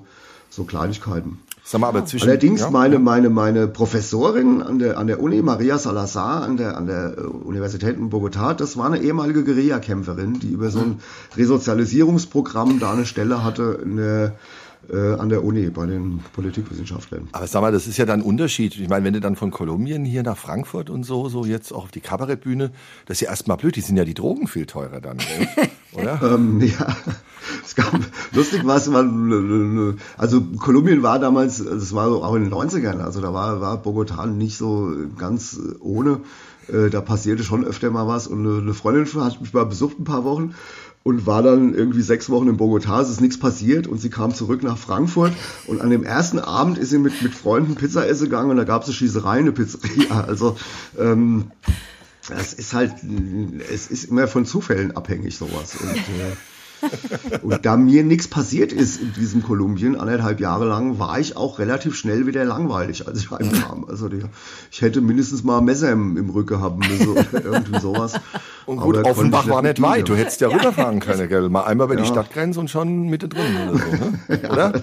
so 0.50 0.63
Kleinigkeiten. 0.63 1.39
Sag 1.63 1.82
mal, 1.82 1.88
aber 1.88 2.06
zwischen, 2.06 2.30
Allerdings 2.30 2.62
ja, 2.62 2.72
meine, 2.72 2.96
ja. 2.96 3.00
meine, 3.00 3.30
meine 3.30 3.68
Professorin 3.68 4.63
an 4.63 4.80
der, 4.80 4.98
an 4.98 5.08
der 5.08 5.22
Uni, 5.22 5.42
Maria 5.42 5.78
Salazar, 5.78 6.42
an 6.42 6.58
der, 6.58 6.78
an 6.78 6.88
der 6.88 7.18
äh, 7.18 7.22
Universität 7.22 7.96
in 7.96 8.10
Bogotá, 8.10 8.54
das 8.56 8.75
war 8.78 8.88
eine 8.88 9.01
ehemalige 9.01 9.44
Guerillakämpferin, 9.44 10.39
die 10.39 10.50
über 10.50 10.72
so 10.72 10.80
ein 10.80 11.00
Resozialisierungsprogramm 11.38 12.80
da 12.80 12.94
eine 12.94 13.06
Stelle 13.06 13.44
hatte 13.44 13.80
äh, 13.84 14.32
an 14.91 15.29
der 15.29 15.43
Uni 15.43 15.69
bei 15.69 15.86
den 15.86 16.19
Politikwissenschaftlern. 16.33 17.27
Aber 17.31 17.45
sag 17.48 17.62
mal, 17.62 17.71
das 17.71 17.88
ist 17.88 17.98
ja 17.98 18.05
dann 18.05 18.21
ein 18.21 18.25
Unterschied. 18.25 18.75
Ich 18.79 18.89
meine, 18.89 19.05
wenn 19.05 19.13
du 19.13 19.19
dann 19.19 19.36
von 19.36 19.51
Kolumbien 19.51 20.05
hier 20.05 20.24
nach 20.24 20.38
Frankfurt 20.38 20.89
und 20.89 21.03
so, 21.03 21.29
so 21.29 21.45
jetzt 21.45 21.71
auch 21.71 21.83
auf 21.83 21.91
die 21.91 22.01
Kabarettbühne, 22.01 22.71
das 23.05 23.17
ist 23.17 23.21
ja 23.21 23.29
erstmal 23.29 23.57
blöd, 23.57 23.75
die 23.75 23.81
sind 23.81 23.98
ja 23.98 24.05
die 24.05 24.13
Drogen 24.15 24.48
viel 24.48 24.65
teurer 24.65 25.00
dann, 25.01 25.17
oder? 25.93 26.19
Ähm, 26.24 26.62
ja, 26.62 26.95
es 27.63 27.75
gab, 27.75 27.93
lustig 28.31 28.65
war 28.65 28.77
es 28.77 28.89
also 30.17 30.41
Kolumbien 30.41 31.03
war 31.03 31.19
damals, 31.19 31.63
das 31.63 31.93
war 31.93 32.09
so 32.09 32.24
auch 32.24 32.36
in 32.36 32.43
den 32.43 32.53
90ern, 32.53 33.00
also 33.00 33.21
da 33.21 33.33
war, 33.33 33.62
war 33.62 33.83
Bogotá 33.83 34.25
nicht 34.25 34.57
so 34.57 34.91
ganz 35.17 35.59
ohne, 35.79 36.21
Äh, 36.71 36.89
da 36.89 37.01
passierte 37.01 37.43
schon 37.43 37.65
öfter 37.65 37.89
mal 37.89 38.07
was. 38.07 38.27
Und 38.27 38.45
eine 38.45 38.74
Freundin 38.74 39.05
hat 39.24 39.41
mich 39.41 39.53
mal 39.53 39.65
besucht 39.65 40.00
ein 40.00 40.03
paar 40.03 40.24
Wochen 40.24 40.53
und 41.10 41.25
war 41.25 41.42
dann 41.42 41.74
irgendwie 41.74 42.04
sechs 42.04 42.30
Wochen 42.30 42.48
in 42.48 42.58
Bogotá, 42.58 43.01
es 43.01 43.10
ist 43.10 43.20
nichts 43.20 43.39
passiert 43.39 43.88
und 43.88 44.00
sie 44.00 44.12
kam 44.12 44.36
zurück 44.36 44.62
nach 44.62 44.78
Frankfurt. 44.78 45.34
Und 45.66 45.82
an 45.82 45.89
dem 45.89 46.04
ersten 46.04 46.38
Abend 46.38 46.78
ist 46.78 46.92
sie 46.92 47.00
mit, 47.00 47.24
mit 47.24 47.34
Freunden 47.34 47.74
Pizza 47.75 48.08
essen 48.08 48.25
gegangen 48.25 48.51
und 48.51 48.58
da 48.58 48.63
gab 48.63 48.84
es 48.84 48.89
eine 48.89 48.96
Schießerei, 48.96 49.39
eine 49.39 49.51
Pizzeria, 49.51 50.22
also 50.28 50.56
ähm, 51.00 51.51
das 52.28 52.54
ist 52.54 52.75
halt, 52.75 52.94
es 53.74 53.88
ist 53.88 54.04
immer 54.04 54.28
von 54.28 54.46
Zufällen 54.46 54.96
abhängig 54.96 55.36
sowas. 55.36 55.75
Und 55.82 55.96
äh, 55.96 56.36
und 57.41 57.65
da 57.65 57.77
mir 57.77 58.03
nichts 58.03 58.27
passiert 58.27 58.71
ist 58.71 59.01
in 59.01 59.13
diesem 59.13 59.43
Kolumbien, 59.43 59.95
anderthalb 59.95 60.39
Jahre 60.39 60.65
lang, 60.65 61.00
war 61.00 61.19
ich 61.19 61.36
auch 61.36 61.59
relativ 61.59 61.95
schnell 61.95 62.27
wieder 62.27 62.45
langweilig, 62.45 63.07
als 63.07 63.19
ich 63.19 63.31
heimkam. 63.31 63.86
Also 63.88 64.09
die, 64.09 64.24
ich 64.71 64.81
hätte 64.81 65.01
mindestens 65.01 65.43
mal 65.43 65.59
ein 65.59 65.65
Messer 65.65 65.91
im, 65.91 66.17
im 66.17 66.29
Rücken 66.29 66.59
haben 66.62 66.79
müssen 66.79 67.09
oder 67.09 67.25
irgendwie 67.43 67.79
sowas. 67.79 68.13
Und 68.65 68.79
gut, 68.79 68.98
Aber 68.98 69.09
Offenbach 69.09 69.48
war 69.48 69.62
nicht 69.62 69.81
weit. 69.81 70.07
Du 70.07 70.15
hättest 70.15 70.41
ja, 70.41 70.50
rüberfahren 70.50 71.00
können, 71.00 71.27
gell? 71.27 71.50
Mal 71.50 71.63
einmal 71.63 71.88
über 71.88 71.95
die 71.95 72.03
Ja. 72.03 72.07
Stadtgrenze 72.09 72.59
und 72.59 72.69
schon 72.69 73.09
mittendrin 73.09 73.69
oder 73.69 73.79
so, 73.79 74.33
ne? 74.33 74.50
Oder? 74.50 74.81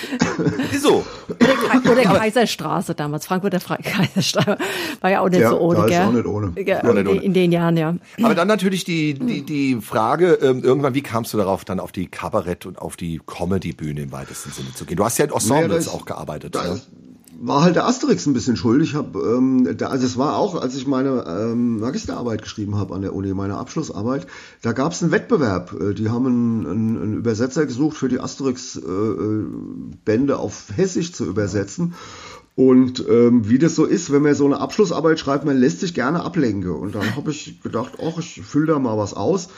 Das- 0.18 0.72
Ist 0.72 0.82
so. 0.82 1.04
Oder, 1.28 1.90
oder 1.92 2.02
Kaiserstraße 2.02 2.94
damals, 2.94 3.26
Frankfurter 3.26 3.60
Fra 3.60 3.76
Kaiserstraße. 3.82 4.56
War 5.00 5.10
ja 5.10 5.20
auch 5.20 5.28
nicht 5.28 5.40
Ja, 5.40 5.50
so 5.50 5.58
ohne, 5.60 5.86
gell? 5.86 6.02
auch 6.02 6.12
nicht 6.12 6.26
ohne. 6.26 6.52
Ja, 6.64 6.78
Auch 6.84 6.94
nicht 6.94 7.06
ohne. 7.08 7.22
In 7.22 7.32
den 7.34 7.52
Jahren, 7.52 7.76
ja. 7.76 7.94
Aber 8.22 8.34
dann 8.34 8.48
natürlich 8.48 8.84
die, 8.84 9.14
die, 9.14 9.42
die 9.42 9.80
Frage, 9.80 10.34
ähm, 10.42 10.62
irgendwann, 10.64 10.94
wie 10.94 11.02
kamst 11.02 11.32
du 11.34 11.38
darauf, 11.38 11.64
dann 11.64 11.80
auf 11.80 11.92
die 11.92 12.06
Kabarett- 12.08 12.66
und 12.66 12.78
auf 12.78 12.96
die 12.96 13.20
Comedy-Bühne 13.26 14.02
im 14.02 14.12
weitesten 14.12 14.50
Sinne 14.52 14.72
zu 14.74 14.84
gehen? 14.84 14.96
Du 14.96 15.04
hast 15.04 15.18
ja 15.18 15.24
in 15.26 15.32
Ensembles 15.32 15.86
Naja, 15.86 15.98
auch 15.98 16.04
gearbeitet. 16.06 16.54
da 16.54 16.64
ne? 16.64 16.80
War 17.42 17.62
halt 17.62 17.74
der 17.74 17.86
Asterix 17.86 18.26
ein 18.26 18.34
bisschen 18.34 18.56
schuld. 18.56 18.82
Ich 18.82 18.94
habe, 18.94 19.18
ähm, 19.18 19.74
da, 19.78 19.88
also 19.88 20.04
es 20.04 20.18
war 20.18 20.36
auch, 20.36 20.60
als 20.60 20.76
ich 20.76 20.86
meine 20.86 21.24
ähm, 21.26 21.80
Magisterarbeit 21.80 22.42
geschrieben 22.42 22.76
habe 22.76 22.94
an 22.94 23.00
der 23.00 23.14
Uni, 23.14 23.32
meine 23.32 23.56
Abschlussarbeit, 23.56 24.26
da 24.60 24.72
gab 24.72 24.92
es 24.92 25.02
einen 25.02 25.10
Wettbewerb. 25.10 25.74
Äh, 25.80 25.94
Die 25.94 26.10
haben 26.10 26.26
einen, 26.26 26.66
einen, 26.66 27.02
einen 27.02 27.16
Übersetzer 27.16 27.64
gesucht 27.64 27.96
für 27.96 28.10
die 28.10 28.20
Asterix-Bände 28.20 30.38
auf 30.38 30.66
Hessisch 30.76 31.14
zu 31.14 31.24
übersetzen. 31.24 31.94
Und 32.56 33.06
ähm, 33.08 33.48
wie 33.48 33.58
das 33.58 33.74
so 33.74 33.86
ist, 33.86 34.12
wenn 34.12 34.22
man 34.22 34.34
so 34.34 34.44
eine 34.44 34.60
Abschlussarbeit 34.60 35.18
schreibt, 35.18 35.46
man 35.46 35.56
lässt 35.56 35.80
sich 35.80 35.94
gerne 35.94 36.22
ablenken. 36.22 36.70
Und 36.70 36.94
dann 36.94 37.16
habe 37.16 37.30
ich 37.30 37.62
gedacht, 37.62 37.92
ach, 38.04 38.18
ich 38.18 38.42
fülle 38.42 38.66
da 38.66 38.78
mal 38.78 38.98
was 38.98 39.14
aus 39.14 39.48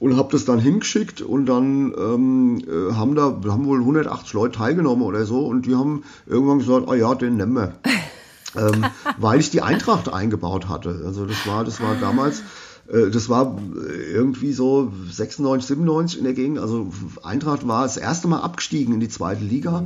und 0.00 0.16
habe 0.16 0.30
das 0.32 0.44
dann 0.44 0.58
hingeschickt 0.58 1.22
und 1.22 1.46
dann 1.46 1.92
ähm, 1.98 2.62
äh, 2.66 2.94
haben 2.94 3.14
da 3.14 3.40
haben 3.48 3.66
wohl 3.66 3.80
180 3.80 4.32
Leute 4.32 4.58
teilgenommen 4.58 5.02
oder 5.02 5.24
so 5.24 5.46
und 5.46 5.66
die 5.66 5.74
haben 5.74 6.04
irgendwann 6.26 6.58
gesagt, 6.58 6.88
ah 6.88 6.94
ja, 6.94 7.14
den 7.14 7.36
nehmen 7.36 7.54
wir. 7.54 7.74
ähm, 8.56 8.84
weil 9.18 9.40
ich 9.40 9.50
die 9.50 9.62
Eintracht 9.62 10.12
eingebaut 10.12 10.68
hatte. 10.68 11.02
Also 11.04 11.26
das 11.26 11.46
war, 11.46 11.64
das 11.64 11.80
war 11.80 11.96
damals, 11.96 12.40
äh, 12.88 13.10
das 13.10 13.28
war 13.28 13.58
äh, 13.76 14.12
irgendwie 14.12 14.52
so 14.52 14.92
96, 15.10 15.66
97 15.68 16.18
in 16.18 16.24
der 16.24 16.34
Gegend. 16.34 16.58
Also 16.58 16.90
Eintracht 17.22 17.66
war 17.66 17.82
das 17.82 17.96
erste 17.96 18.28
Mal 18.28 18.40
abgestiegen 18.40 18.94
in 18.94 19.00
die 19.00 19.08
zweite 19.08 19.44
Liga 19.44 19.84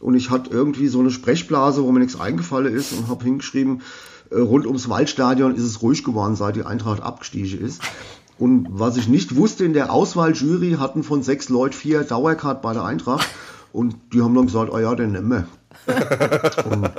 und 0.00 0.14
ich 0.14 0.30
hatte 0.30 0.50
irgendwie 0.50 0.88
so 0.88 1.00
eine 1.00 1.10
Sprechblase, 1.10 1.82
wo 1.82 1.92
mir 1.92 2.00
nichts 2.00 2.18
eingefallen 2.18 2.74
ist 2.74 2.92
und 2.92 3.08
habe 3.08 3.24
hingeschrieben, 3.24 3.82
äh, 4.30 4.38
rund 4.38 4.66
ums 4.66 4.88
Waldstadion 4.88 5.54
ist 5.54 5.64
es 5.64 5.82
ruhig 5.82 6.04
geworden, 6.04 6.36
seit 6.36 6.56
die 6.56 6.64
Eintracht 6.64 7.02
abgestiegen 7.02 7.60
ist. 7.60 7.82
Und 8.38 8.68
was 8.70 8.96
ich 8.96 9.08
nicht 9.08 9.36
wusste, 9.36 9.64
in 9.64 9.72
der 9.72 9.92
Auswahljury 9.92 10.76
hatten 10.78 11.02
von 11.02 11.22
sechs 11.22 11.48
Leuten 11.48 11.74
vier 11.74 12.02
Dauercard 12.02 12.62
bei 12.62 12.72
der 12.72 12.84
Eintracht. 12.84 13.28
Und 13.72 13.96
die 14.12 14.20
haben 14.20 14.34
dann 14.34 14.46
gesagt, 14.46 14.70
oh 14.72 14.78
ja, 14.78 14.94
den 14.94 15.12
nehmen 15.12 15.30
wir. 15.30 15.46
und, 16.70 16.90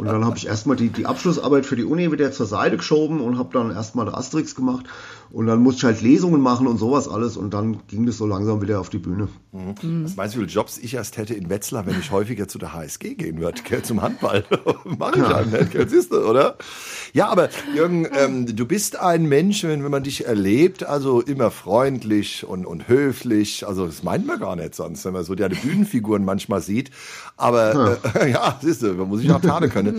und 0.00 0.06
dann 0.06 0.24
habe 0.24 0.38
ich 0.38 0.46
erstmal 0.46 0.76
die, 0.76 0.88
die 0.88 1.04
Abschlussarbeit 1.04 1.66
für 1.66 1.76
die 1.76 1.84
Uni 1.84 2.10
wieder 2.10 2.32
zur 2.32 2.46
Seite 2.46 2.78
geschoben 2.78 3.20
und 3.20 3.36
habe 3.36 3.50
dann 3.52 3.70
erstmal 3.70 4.08
Asterix 4.08 4.54
gemacht. 4.54 4.86
Und 5.32 5.46
dann 5.46 5.62
musste 5.62 5.78
ich 5.78 5.84
halt 5.84 6.00
Lesungen 6.00 6.40
machen 6.40 6.66
und 6.66 6.78
sowas 6.78 7.06
alles. 7.06 7.36
Und 7.36 7.54
dann 7.54 7.86
ging 7.86 8.06
das 8.06 8.16
so 8.16 8.26
langsam 8.26 8.62
wieder 8.62 8.80
auf 8.80 8.88
die 8.88 8.98
Bühne. 8.98 9.28
Was 9.52 10.16
meinst 10.16 10.34
du, 10.34 10.38
wie 10.38 10.44
viele 10.44 10.52
Jobs 10.52 10.78
ich 10.78 10.94
erst 10.94 11.18
hätte 11.18 11.34
in 11.34 11.50
Wetzlar, 11.50 11.86
wenn 11.86 12.00
ich 12.00 12.10
häufiger 12.10 12.48
zu 12.48 12.58
der 12.58 12.72
HSG 12.72 13.14
gehen 13.14 13.40
würde, 13.40 13.60
gell, 13.62 13.82
zum 13.82 14.02
Handball? 14.02 14.44
Mach 14.84 15.12
ich 15.14 15.22
ja 15.22 15.42
nicht, 15.42 15.70
gell, 15.70 15.88
siehst 15.88 16.12
du, 16.12 16.24
oder? 16.24 16.56
Ja, 17.12 17.28
aber 17.28 17.48
Jürgen, 17.74 18.08
ähm, 18.16 18.46
du 18.56 18.66
bist 18.66 18.98
ein 18.98 19.26
Mensch, 19.26 19.62
wenn, 19.62 19.84
wenn 19.84 19.90
man 19.90 20.02
dich 20.02 20.26
erlebt, 20.26 20.84
also 20.84 21.20
immer 21.20 21.50
freundlich 21.50 22.44
und, 22.44 22.66
und 22.66 22.88
höflich. 22.88 23.66
Also 23.66 23.86
das 23.86 24.02
meint 24.02 24.26
man 24.26 24.40
gar 24.40 24.56
nicht 24.56 24.74
sonst, 24.74 25.04
wenn 25.04 25.12
man 25.12 25.24
so 25.24 25.34
deine 25.36 25.54
Bühnenfiguren 25.54 26.24
manchmal 26.24 26.62
sieht. 26.62 26.90
Aber 27.36 27.98
äh, 28.14 28.30
ja, 28.32 28.58
siehst 28.60 28.82
du, 28.82 28.94
man 28.94 29.08
muss 29.08 29.20
sich 29.20 29.30
auch 29.30 29.40
tarnen 29.40 29.70
können. 29.70 29.89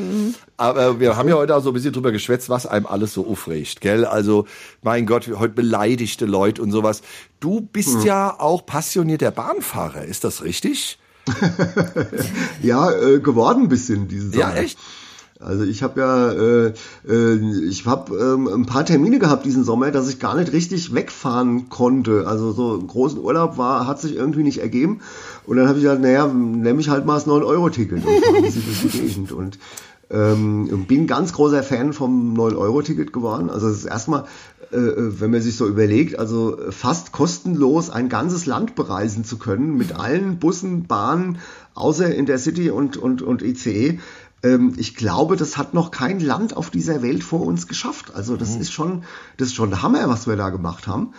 Aber 0.58 0.99
wir 0.99 1.15
haben 1.17 1.27
ja 1.30 1.36
heute 1.36 1.56
auch 1.56 1.63
so 1.63 1.69
ein 1.71 1.73
bisschen 1.73 1.93
drüber 1.93 2.12
geschwätzt, 2.12 2.49
was 2.49 2.65
einem 2.65 2.86
alles 2.86 3.13
so 3.13 3.27
aufregt, 3.27 3.82
gell? 3.82 4.06
Also, 4.06 4.45
mein 4.82 5.06
Gott, 5.06 5.27
heute 5.38 5.54
beleidigte 5.54 6.25
Leute 6.25 6.62
und 6.62 6.71
sowas. 6.71 7.01
Du 7.39 7.62
bist 7.62 8.04
ja 8.04 8.39
auch 8.39 8.65
passionierter 8.65 9.32
Bahnfahrer, 9.32 10.06
ist 10.06 10.23
das 10.23 10.43
richtig? 10.43 10.97
Ja, 12.62 12.91
äh, 12.91 13.19
geworden 13.19 13.63
ein 13.63 13.69
bisschen 13.69 14.08
dieses 14.08 14.34
Ja, 14.34 14.49
Jahr. 14.49 14.58
echt? 14.58 14.77
Also 15.41 15.63
ich 15.63 15.84
habe 15.84 15.99
ja, 15.99 16.32
äh, 16.32 16.73
äh, 17.08 17.67
ich 17.67 17.86
habe 17.86 18.15
ähm, 18.15 18.47
ein 18.47 18.65
paar 18.65 18.86
Termine 18.86 19.19
gehabt 19.19 19.45
diesen 19.45 19.63
Sommer, 19.63 19.91
dass 19.91 20.10
ich 20.10 20.19
gar 20.19 20.36
nicht 20.36 20.54
richtig 20.54 20.93
wegfahren 20.93 21.69
konnte. 21.69 22.27
Also 22.27 22.51
so 22.51 22.73
einen 22.73 22.88
großen 22.88 23.19
Urlaub 23.19 23.58
war, 23.58 23.88
hat 23.88 23.99
sich 23.99 24.15
irgendwie 24.15 24.43
nicht 24.43 24.60
ergeben. 24.60 25.01
Und 25.45 25.58
dann 25.58 25.67
habe 25.67 25.80
ich 25.80 25.84
gesagt, 25.84 26.01
naja, 26.01 26.27
nehme 26.27 26.80
ich 26.80 26.89
halt 26.89 27.06
mal 27.06 27.15
das 27.15 27.27
9-Euro-Ticket 27.27 28.06
und 28.06 28.23
fahre 28.23 28.41
die 28.41 28.89
Gegend. 28.89 29.32
Und 29.32 29.58
ähm, 30.12 30.86
bin 30.88 31.08
ganz 31.08 31.34
großer 31.34 31.63
Fan 31.63 31.93
vom 31.93 32.34
9-Euro-Ticket 32.36 33.13
geworden. 33.13 33.49
Also 33.49 33.69
es 33.69 33.80
ist 33.80 33.86
erstmal, 33.86 34.25
äh, 34.71 34.77
wenn 34.77 35.32
man 35.32 35.41
sich 35.41 35.56
so 35.56 35.67
überlegt, 35.67 36.19
also 36.19 36.58
fast 36.69 37.12
kostenlos 37.12 37.89
ein 37.89 38.10
ganzes 38.10 38.45
Land 38.45 38.75
bereisen 38.75 39.23
zu 39.23 39.38
können 39.38 39.77
mit 39.77 39.93
allen 39.93 40.38
Bussen, 40.38 40.86
Bahnen, 40.86 41.39
außer 41.73 42.13
in 42.13 42.25
der 42.25 42.38
City 42.38 42.69
und, 42.69 42.97
und, 42.97 43.21
und 43.21 43.41
ICE. 43.41 43.99
Ähm, 44.43 44.73
ich 44.77 44.95
glaube, 44.95 45.36
das 45.36 45.58
hat 45.58 45.73
noch 45.73 45.91
kein 45.91 46.19
Land 46.19 46.58
auf 46.58 46.69
dieser 46.69 47.01
Welt 47.01 47.23
vor 47.23 47.41
uns 47.41 47.67
geschafft. 47.67 48.13
Also 48.15 48.38
das 48.38 48.56
ist 48.56 48.71
schon, 48.71 49.04
das 49.38 49.49
ist 49.49 49.56
schon 49.56 49.69
der 49.69 49.82
Hammer, 49.82 50.10
was 50.10 50.27
wir 50.27 50.36
da 50.36 50.49
gemacht 50.49 50.88
haben. 50.88 51.13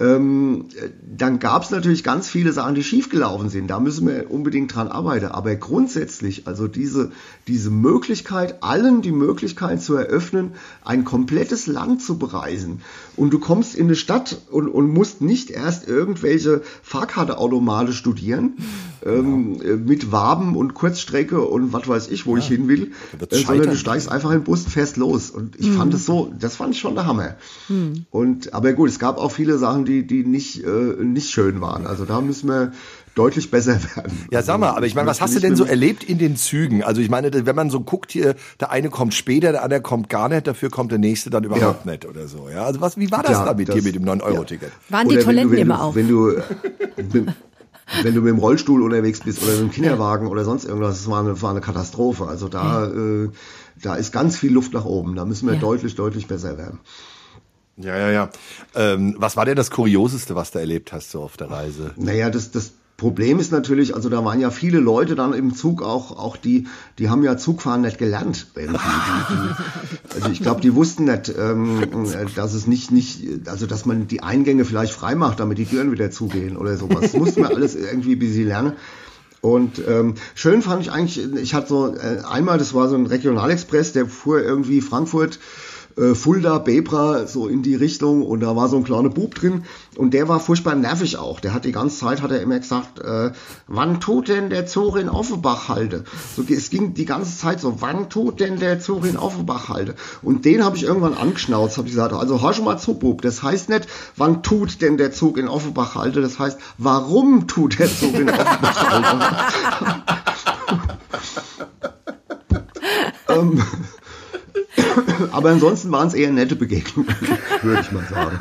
Ähm, 0.00 0.66
äh, 0.76 0.90
dann 1.02 1.38
gab 1.38 1.64
es 1.64 1.70
natürlich 1.70 2.04
ganz 2.04 2.28
viele 2.28 2.52
Sachen, 2.52 2.74
die 2.74 2.84
schiefgelaufen 2.84 3.48
sind. 3.48 3.68
Da 3.68 3.80
müssen 3.80 4.06
wir 4.06 4.30
unbedingt 4.30 4.74
dran 4.74 4.88
arbeiten. 4.88 5.26
Aber 5.26 5.54
grundsätzlich, 5.56 6.46
also 6.46 6.68
diese, 6.68 7.10
diese 7.48 7.70
Möglichkeit, 7.70 8.62
allen 8.62 9.02
die 9.02 9.12
Möglichkeit 9.12 9.82
zu 9.82 9.94
eröffnen, 9.94 10.52
ein 10.84 11.04
komplettes 11.04 11.66
Land 11.66 12.02
zu 12.02 12.18
bereisen. 12.18 12.82
Und 13.16 13.32
du 13.32 13.40
kommst 13.40 13.74
in 13.74 13.86
eine 13.86 13.96
Stadt 13.96 14.38
und, 14.50 14.68
und 14.68 14.88
musst 14.88 15.20
nicht 15.20 15.50
erst 15.50 15.88
irgendwelche 15.88 16.62
Fahrkarteautomate 16.82 17.92
studieren, 17.92 18.56
ähm, 19.04 19.60
äh, 19.62 19.76
mit 19.76 20.12
Waben 20.12 20.56
und 20.56 20.74
Kurzstrecke 20.74 21.40
und 21.40 21.72
was 21.72 21.88
weiß 21.88 22.08
ich, 22.08 22.26
wo 22.26 22.36
ich 22.36 22.46
hin 22.48 22.68
will, 22.68 22.92
äh, 23.30 23.36
sondern 23.44 23.70
du 23.70 23.76
steigst 23.76 24.10
einfach 24.10 24.30
in 24.30 24.38
den 24.40 24.44
Bus 24.44 24.64
und 24.64 24.70
fährst 24.70 24.96
los. 24.96 25.30
Und 25.30 25.56
ich 25.58 25.70
fand 25.70 25.94
es 25.94 26.06
so, 26.06 26.32
das 26.38 26.56
fand 26.56 26.74
ich 26.74 26.80
schon 26.80 26.94
der 26.94 27.06
Hammer. 27.06 27.36
Und, 28.10 28.54
aber 28.54 28.72
gut, 28.72 28.88
es 28.90 28.98
gab 28.98 29.18
auch 29.18 29.30
viele 29.32 29.58
Sachen, 29.58 29.84
die, 29.84 30.06
die 30.06 30.24
nicht, 30.24 30.64
äh, 30.64 30.68
nicht 31.02 31.30
schön 31.30 31.60
waren. 31.60 31.86
Also 31.86 32.04
da 32.04 32.20
müssen 32.20 32.48
wir 32.48 32.72
deutlich 33.14 33.50
besser 33.50 33.78
werden. 33.96 34.12
Ja, 34.30 34.42
sag 34.42 34.60
mal, 34.60 34.70
aber 34.70 34.86
ich 34.86 34.94
meine, 34.94 35.08
was 35.08 35.20
hast 35.20 35.34
du 35.34 35.40
denn 35.40 35.56
so 35.56 35.64
erlebt 35.64 36.04
in 36.04 36.18
den 36.18 36.36
Zügen? 36.36 36.82
Also 36.84 37.00
ich 37.00 37.10
meine, 37.10 37.30
wenn 37.46 37.56
man 37.56 37.68
so 37.70 37.80
guckt 37.80 38.12
hier, 38.12 38.36
der 38.60 38.70
eine 38.70 38.90
kommt 38.90 39.14
später, 39.14 39.52
der 39.52 39.64
andere 39.64 39.80
kommt 39.80 40.08
gar 40.08 40.28
nicht, 40.28 40.46
dafür 40.46 40.70
kommt 40.70 40.92
der 40.92 40.98
nächste 40.98 41.28
dann 41.30 41.44
überhaupt 41.44 41.84
nicht 41.86 42.06
oder 42.06 42.28
so. 42.28 42.48
Ja, 42.48 42.64
also 42.64 42.80
was, 42.80 42.96
wie 42.96 43.10
war 43.10 43.22
das 43.22 43.32
Ja, 43.32 43.44
damit 43.44 43.68
das- 43.68 43.74
hier 43.74 43.82
mit 43.82 43.94
dem 43.96 44.04
9-Euro-Ticket? 44.04 44.70
Waren 44.88 45.08
die 45.08 45.16
Toiletten 45.18 45.50
du, 45.50 45.56
wenn 45.56 45.62
immer 45.62 45.76
du, 45.76 45.82
auf? 45.82 45.94
Wenn 45.96 46.08
du, 46.08 46.36
wenn, 46.96 47.34
wenn 48.02 48.14
du 48.14 48.20
mit 48.20 48.30
dem 48.30 48.38
Rollstuhl 48.38 48.82
unterwegs 48.82 49.20
bist 49.20 49.42
oder 49.42 49.52
mit 49.52 49.60
dem 49.60 49.70
Kinderwagen 49.70 50.26
oder 50.26 50.44
sonst 50.44 50.64
irgendwas, 50.64 50.98
das 50.98 51.10
war 51.10 51.20
eine, 51.20 51.40
war 51.42 51.50
eine 51.50 51.60
Katastrophe. 51.60 52.26
Also 52.26 52.48
da, 52.48 52.86
äh, 52.86 53.28
da 53.82 53.94
ist 53.94 54.12
ganz 54.12 54.36
viel 54.36 54.52
Luft 54.52 54.72
nach 54.72 54.84
oben. 54.84 55.14
Da 55.16 55.24
müssen 55.24 55.46
wir 55.46 55.54
Ja. 55.54 55.60
deutlich, 55.60 55.94
deutlich 55.94 56.26
besser 56.26 56.58
werden. 56.58 56.80
Ja, 57.76 57.96
ja, 57.96 58.10
ja. 58.10 58.30
Ähm, 58.74 59.14
was 59.18 59.36
war 59.36 59.44
denn 59.44 59.54
das 59.54 59.70
Kurioseste, 59.70 60.34
was 60.34 60.50
du 60.50 60.58
erlebt 60.58 60.92
hast 60.92 61.12
so 61.12 61.22
auf 61.22 61.36
der 61.36 61.48
Reise? 61.50 61.92
Naja, 61.96 62.28
das, 62.28 62.50
das, 62.50 62.72
Problem 62.98 63.38
ist 63.38 63.52
natürlich, 63.52 63.94
also 63.94 64.08
da 64.08 64.24
waren 64.24 64.40
ja 64.40 64.50
viele 64.50 64.80
Leute 64.80 65.14
dann 65.14 65.32
im 65.32 65.54
Zug 65.54 65.82
auch, 65.82 66.18
auch 66.18 66.36
die, 66.36 66.66
die 66.98 67.08
haben 67.08 67.22
ja 67.22 67.36
Zugfahren 67.36 67.82
nicht 67.82 67.96
gelernt. 67.96 68.48
Die, 68.56 68.66
also 70.16 70.30
ich 70.32 70.42
glaube, 70.42 70.60
die 70.60 70.74
wussten 70.74 71.04
nicht, 71.04 71.32
ähm, 71.38 71.88
dass 72.34 72.54
es 72.54 72.66
nicht, 72.66 72.90
nicht, 72.90 73.46
also 73.46 73.66
dass 73.66 73.86
man 73.86 74.08
die 74.08 74.24
Eingänge 74.24 74.64
vielleicht 74.64 74.92
frei 74.92 75.14
macht, 75.14 75.38
damit 75.38 75.58
die 75.58 75.66
Türen 75.66 75.92
wieder 75.92 76.10
zugehen 76.10 76.56
oder 76.56 76.76
sowas. 76.76 77.02
Das 77.02 77.12
mussten 77.12 77.42
wir 77.42 77.50
alles 77.50 77.76
irgendwie 77.76 78.16
ein 78.16 78.18
bisschen 78.18 78.48
lernen. 78.48 78.72
Und 79.40 79.80
ähm, 79.86 80.14
schön 80.34 80.60
fand 80.60 80.82
ich 80.82 80.90
eigentlich, 80.90 81.24
ich 81.40 81.54
hatte 81.54 81.68
so 81.68 81.94
äh, 81.94 82.22
einmal, 82.28 82.58
das 82.58 82.74
war 82.74 82.88
so 82.88 82.96
ein 82.96 83.06
Regionalexpress, 83.06 83.92
der 83.92 84.06
fuhr 84.06 84.42
irgendwie 84.42 84.80
Frankfurt 84.80 85.38
äh, 85.98 86.14
Fulda, 86.14 86.58
Bebra, 86.58 87.26
so 87.26 87.48
in 87.48 87.62
die 87.62 87.74
Richtung 87.74 88.22
und 88.22 88.40
da 88.40 88.54
war 88.54 88.68
so 88.68 88.76
ein 88.76 88.84
kleiner 88.84 89.08
Bub 89.08 89.34
drin 89.34 89.64
und 89.96 90.14
der 90.14 90.28
war 90.28 90.40
furchtbar 90.40 90.74
nervig 90.74 91.16
auch. 91.18 91.40
Der 91.40 91.52
hat 91.54 91.64
die 91.64 91.72
ganze 91.72 91.98
Zeit, 91.98 92.22
hat 92.22 92.30
er 92.30 92.40
immer 92.40 92.58
gesagt, 92.58 93.00
äh, 93.00 93.32
wann 93.66 94.00
tut 94.00 94.28
denn 94.28 94.50
der 94.50 94.66
Zug 94.66 94.96
in 94.96 95.08
Offenbach 95.08 95.68
halte? 95.68 96.04
So, 96.36 96.44
es 96.48 96.70
ging 96.70 96.94
die 96.94 97.04
ganze 97.04 97.36
Zeit 97.36 97.60
so, 97.60 97.80
wann 97.80 98.08
tut 98.08 98.40
denn 98.40 98.58
der 98.58 98.80
Zug 98.80 99.04
in 99.04 99.16
Offenbach 99.16 99.68
halte? 99.68 99.94
Und 100.22 100.44
den 100.44 100.64
habe 100.64 100.76
ich 100.76 100.84
irgendwann 100.84 101.14
angeschnauzt, 101.14 101.78
habe 101.78 101.88
ich 101.88 101.94
gesagt, 101.94 102.12
also 102.12 102.40
hör 102.40 102.52
schon 102.52 102.64
mal 102.64 102.78
zu, 102.78 102.94
Bub, 102.94 103.22
das 103.22 103.42
heißt 103.42 103.68
nicht, 103.68 103.88
wann 104.16 104.42
tut 104.42 104.80
denn 104.82 104.96
der 104.96 105.12
Zug 105.12 105.36
in 105.36 105.48
Offenbach 105.48 105.94
halte, 105.94 106.20
das 106.20 106.38
heißt, 106.38 106.58
warum 106.78 107.48
tut 107.48 107.78
der 107.78 107.88
Zug 107.88 108.14
in 108.14 108.30
Offenbach 108.30 108.90
halte? 108.90 109.26
ähm, 113.28 113.62
aber 115.32 115.50
ansonsten 115.50 115.90
waren 115.90 116.08
es 116.08 116.14
eher 116.14 116.30
nette 116.30 116.56
Begegnungen, 116.56 117.14
würde 117.62 117.80
ich 117.80 117.92
mal 117.92 118.04
sagen. 118.04 118.38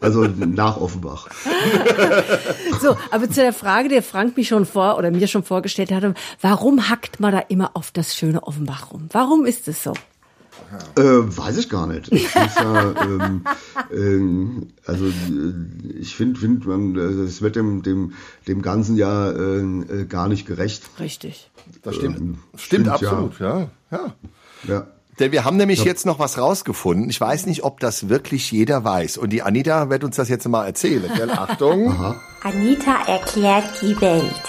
Also 0.00 0.24
nach 0.24 0.76
Offenbach. 0.76 1.28
So, 2.80 2.96
aber 3.10 3.30
zu 3.30 3.40
der 3.40 3.52
Frage, 3.52 3.88
der 3.88 4.02
Frank 4.02 4.36
mich 4.36 4.48
schon 4.48 4.66
vor 4.66 4.98
oder 4.98 5.10
mir 5.10 5.26
schon 5.26 5.42
vorgestellt 5.44 5.90
hatte, 5.90 6.12
warum 6.42 6.90
hackt 6.90 7.20
man 7.20 7.32
da 7.32 7.38
immer 7.38 7.70
auf 7.74 7.92
das 7.92 8.14
schöne 8.14 8.42
Offenbach 8.42 8.92
rum? 8.92 9.08
Warum 9.12 9.46
ist 9.46 9.68
es 9.68 9.82
so? 9.82 9.94
Äh, 10.96 11.02
weiß 11.02 11.56
ich 11.58 11.68
gar 11.68 11.86
nicht. 11.86 12.12
Ich 12.12 12.34
ja, 12.34 12.94
ähm, 13.02 13.44
ähm, 13.92 14.68
also 14.86 15.06
äh, 15.06 15.98
ich 15.98 16.14
finde, 16.14 16.40
find 16.40 16.66
man, 16.66 16.96
es 16.96 17.42
wird 17.42 17.56
dem, 17.56 17.82
dem, 17.82 18.12
dem 18.48 18.60
ganzen 18.60 18.96
Jahr 18.96 19.34
äh, 19.34 20.04
gar 20.08 20.28
nicht 20.28 20.46
gerecht. 20.46 20.82
Richtig. 20.98 21.50
Das 21.82 21.96
stimmt. 21.96 22.18
Ähm, 22.18 22.38
stimmt, 22.56 22.86
stimmt 22.86 22.88
absolut, 22.88 23.40
ja. 23.40 23.68
ja. 23.90 24.14
ja. 24.66 24.86
Denn 25.18 25.32
wir 25.32 25.44
haben 25.44 25.56
nämlich 25.56 25.80
ja. 25.80 25.84
jetzt 25.86 26.06
noch 26.06 26.18
was 26.18 26.38
rausgefunden. 26.38 27.08
Ich 27.08 27.20
weiß 27.20 27.46
nicht, 27.46 27.62
ob 27.62 27.80
das 27.80 28.08
wirklich 28.08 28.50
jeder 28.50 28.84
weiß. 28.84 29.16
Und 29.18 29.30
die 29.30 29.42
Anita 29.42 29.90
wird 29.90 30.04
uns 30.04 30.16
das 30.16 30.28
jetzt 30.28 30.48
mal 30.48 30.66
erzählen. 30.66 31.10
Gell? 31.14 31.30
Achtung. 31.32 31.90
Aha. 31.92 32.20
Anita 32.42 33.02
erklärt 33.06 33.64
die 33.82 34.00
Welt. 34.00 34.42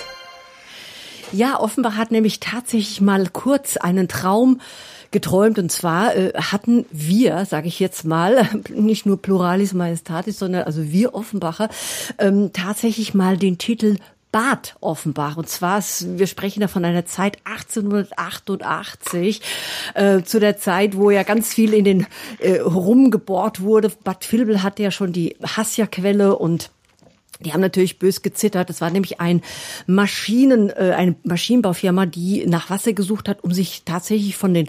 Ja, 1.32 1.60
Offenbach 1.60 1.98
hat 1.98 2.12
nämlich 2.12 2.40
tatsächlich 2.40 3.02
mal 3.02 3.28
kurz 3.32 3.78
einen 3.78 4.08
Traum 4.08 4.62
geträumt. 5.12 5.60
Und 5.60 5.72
zwar 5.72 6.16
äh, 6.16 6.34
hatten 6.36 6.86
wir, 6.92 7.46
sage 7.46 7.68
ich 7.68 7.80
jetzt 7.80 8.04
mal, 8.04 8.50
nicht 8.70 9.06
nur 9.06 9.22
Pluralis 9.22 9.74
Majestatis, 9.74 10.40
sondern 10.40 10.64
also 10.64 10.92
wir 10.92 11.14
Offenbacher, 11.14 11.70
ähm, 12.18 12.52
tatsächlich 12.54 13.14
mal 13.14 13.38
den 13.38 13.58
Titel 13.58 13.98
Bad 14.36 14.76
Offenbach. 14.82 15.38
Und 15.38 15.48
zwar, 15.48 15.82
wir 15.82 16.28
sprechen 16.28 16.60
da 16.60 16.68
von 16.68 16.84
einer 16.84 17.06
Zeit 17.06 17.38
1888, 17.46 19.42
äh, 19.94 20.24
zu 20.24 20.42
der 20.42 20.58
Zeit, 20.58 20.98
wo 20.98 21.10
ja 21.10 21.24
ganz 21.24 21.54
viel 21.54 21.74
in 21.74 21.86
den 21.86 22.06
äh, 22.40 22.60
rumgebohrt 22.60 23.62
wurde. 23.62 23.94
Bad 24.04 24.30
Vilbel 24.30 24.62
hatte 24.62 24.84
ja 24.84 24.92
schon 24.92 25.14
die 25.14 25.38
Hassia-Quelle 25.42 26.36
und 26.36 26.70
die 27.40 27.54
haben 27.54 27.62
natürlich 27.62 27.98
bös 27.98 28.24
gezittert. 28.24 28.70
Das 28.70 28.82
war 28.82 28.90
nämlich 28.90 29.22
ein 29.22 29.42
Maschinen, 29.88 30.70
äh, 30.70 30.94
eine 30.98 31.16
Maschinenbaufirma, 31.24 32.06
die 32.06 32.46
nach 32.46 32.70
Wasser 32.70 32.92
gesucht 32.92 33.30
hat, 33.30 33.42
um 33.42 33.54
sich 33.54 33.84
tatsächlich 33.86 34.36
von 34.36 34.54
den 34.54 34.68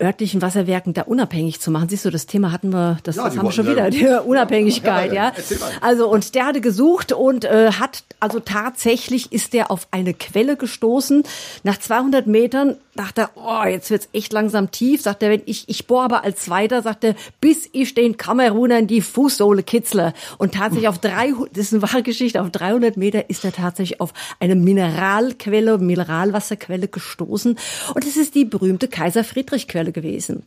örtlichen 0.00 0.42
Wasserwerken 0.42 0.94
da 0.94 1.02
unabhängig 1.02 1.60
zu 1.60 1.70
machen. 1.70 1.88
Siehst 1.88 2.04
du, 2.04 2.10
das 2.10 2.26
Thema 2.26 2.52
hatten 2.52 2.70
wir, 2.72 2.98
das, 3.02 3.16
ja, 3.16 3.24
das 3.24 3.36
haben 3.36 3.46
wir 3.46 3.52
schon 3.52 3.66
wieder, 3.66 3.90
die 3.90 4.06
Unabhängigkeit, 4.26 5.12
ja. 5.12 5.32
Also 5.80 6.08
und 6.08 6.34
der 6.34 6.46
hatte 6.46 6.60
gesucht 6.60 7.12
und 7.12 7.44
äh, 7.44 7.72
hat, 7.72 8.04
also 8.20 8.40
tatsächlich 8.40 9.32
ist 9.32 9.52
der 9.52 9.70
auf 9.70 9.88
eine 9.90 10.14
Quelle 10.14 10.56
gestoßen. 10.56 11.24
Nach 11.64 11.78
200 11.78 12.26
Metern 12.26 12.76
dachte 12.98 13.22
er, 13.22 13.30
oh, 13.36 13.64
jetzt 13.66 13.90
wird's 13.90 14.08
echt 14.12 14.32
langsam 14.32 14.70
tief. 14.70 15.02
Sagt 15.02 15.22
er, 15.22 15.30
wenn 15.30 15.42
ich, 15.46 15.68
ich 15.68 15.86
bohre 15.86 16.04
aber 16.04 16.24
als 16.24 16.40
Zweiter, 16.40 16.82
sagt 16.82 17.04
er, 17.04 17.14
bis 17.40 17.68
ich 17.72 17.94
den 17.94 18.16
Kamerunern 18.16 18.86
die 18.86 19.00
Fußsohle 19.00 19.62
kitzle. 19.62 20.12
Und 20.36 20.54
tatsächlich 20.54 20.88
auf 20.88 20.98
300, 20.98 21.50
das 21.56 21.66
ist 21.66 21.72
eine 21.72 21.82
wahre 21.82 22.02
Geschichte, 22.02 22.42
auf 22.42 22.50
300 22.50 22.96
Meter 22.96 23.30
ist 23.30 23.44
er 23.44 23.52
tatsächlich 23.52 24.00
auf 24.00 24.12
eine 24.40 24.56
Mineralquelle, 24.56 25.78
Mineralwasserquelle 25.78 26.88
gestoßen. 26.88 27.58
Und 27.94 28.04
es 28.04 28.16
ist 28.16 28.34
die 28.34 28.44
berühmte 28.44 28.88
Kaiser-Friedrich-Quelle 28.88 29.87
gewesen. 29.92 30.44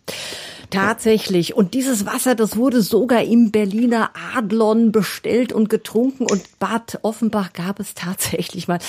Tatsächlich. 0.71 1.53
Und 1.53 1.73
dieses 1.73 2.05
Wasser, 2.05 2.33
das 2.33 2.55
wurde 2.55 2.81
sogar 2.81 3.21
im 3.23 3.51
Berliner 3.51 4.11
Adlon 4.35 4.93
bestellt 4.93 5.51
und 5.51 5.69
getrunken. 5.69 6.23
Und 6.23 6.59
Bad 6.59 6.99
Offenbach 7.01 7.51
gab 7.53 7.79
es 7.79 7.93
tatsächlich 7.93 8.67
mal. 8.67 8.79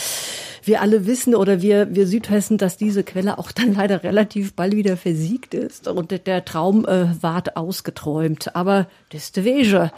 Wir 0.64 0.80
alle 0.80 1.06
wissen 1.06 1.34
oder 1.34 1.60
wir, 1.60 1.92
wir 1.92 2.06
Südhessen, 2.06 2.56
dass 2.56 2.76
diese 2.76 3.02
Quelle 3.02 3.36
auch 3.38 3.50
dann 3.50 3.74
leider 3.74 4.04
relativ 4.04 4.54
bald 4.54 4.76
wieder 4.76 4.96
versiegt 4.96 5.54
ist. 5.54 5.88
Und 5.88 6.26
der 6.26 6.44
Traum 6.44 6.86
äh, 6.86 7.20
ward 7.20 7.56
ausgeträumt. 7.56 8.54
Aber 8.54 8.86
das 9.10 9.24
ist 9.24 9.44
Wege. 9.44 9.90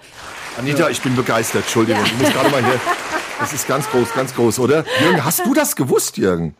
Anita, 0.58 0.88
ich 0.88 1.02
bin 1.02 1.14
begeistert. 1.14 1.64
Entschuldigung, 1.64 2.02
ja. 2.02 2.06
ich 2.06 2.18
muss 2.18 2.32
gerade 2.32 2.50
mal 2.50 2.64
hier. 2.64 2.80
Das 3.44 3.52
ist 3.52 3.68
ganz 3.68 3.86
groß, 3.90 4.14
ganz 4.14 4.34
groß, 4.34 4.58
oder? 4.58 4.86
Jürgen, 5.02 5.22
hast 5.22 5.44
du 5.44 5.52
das 5.52 5.76
gewusst, 5.76 6.16
Jürgen? 6.16 6.54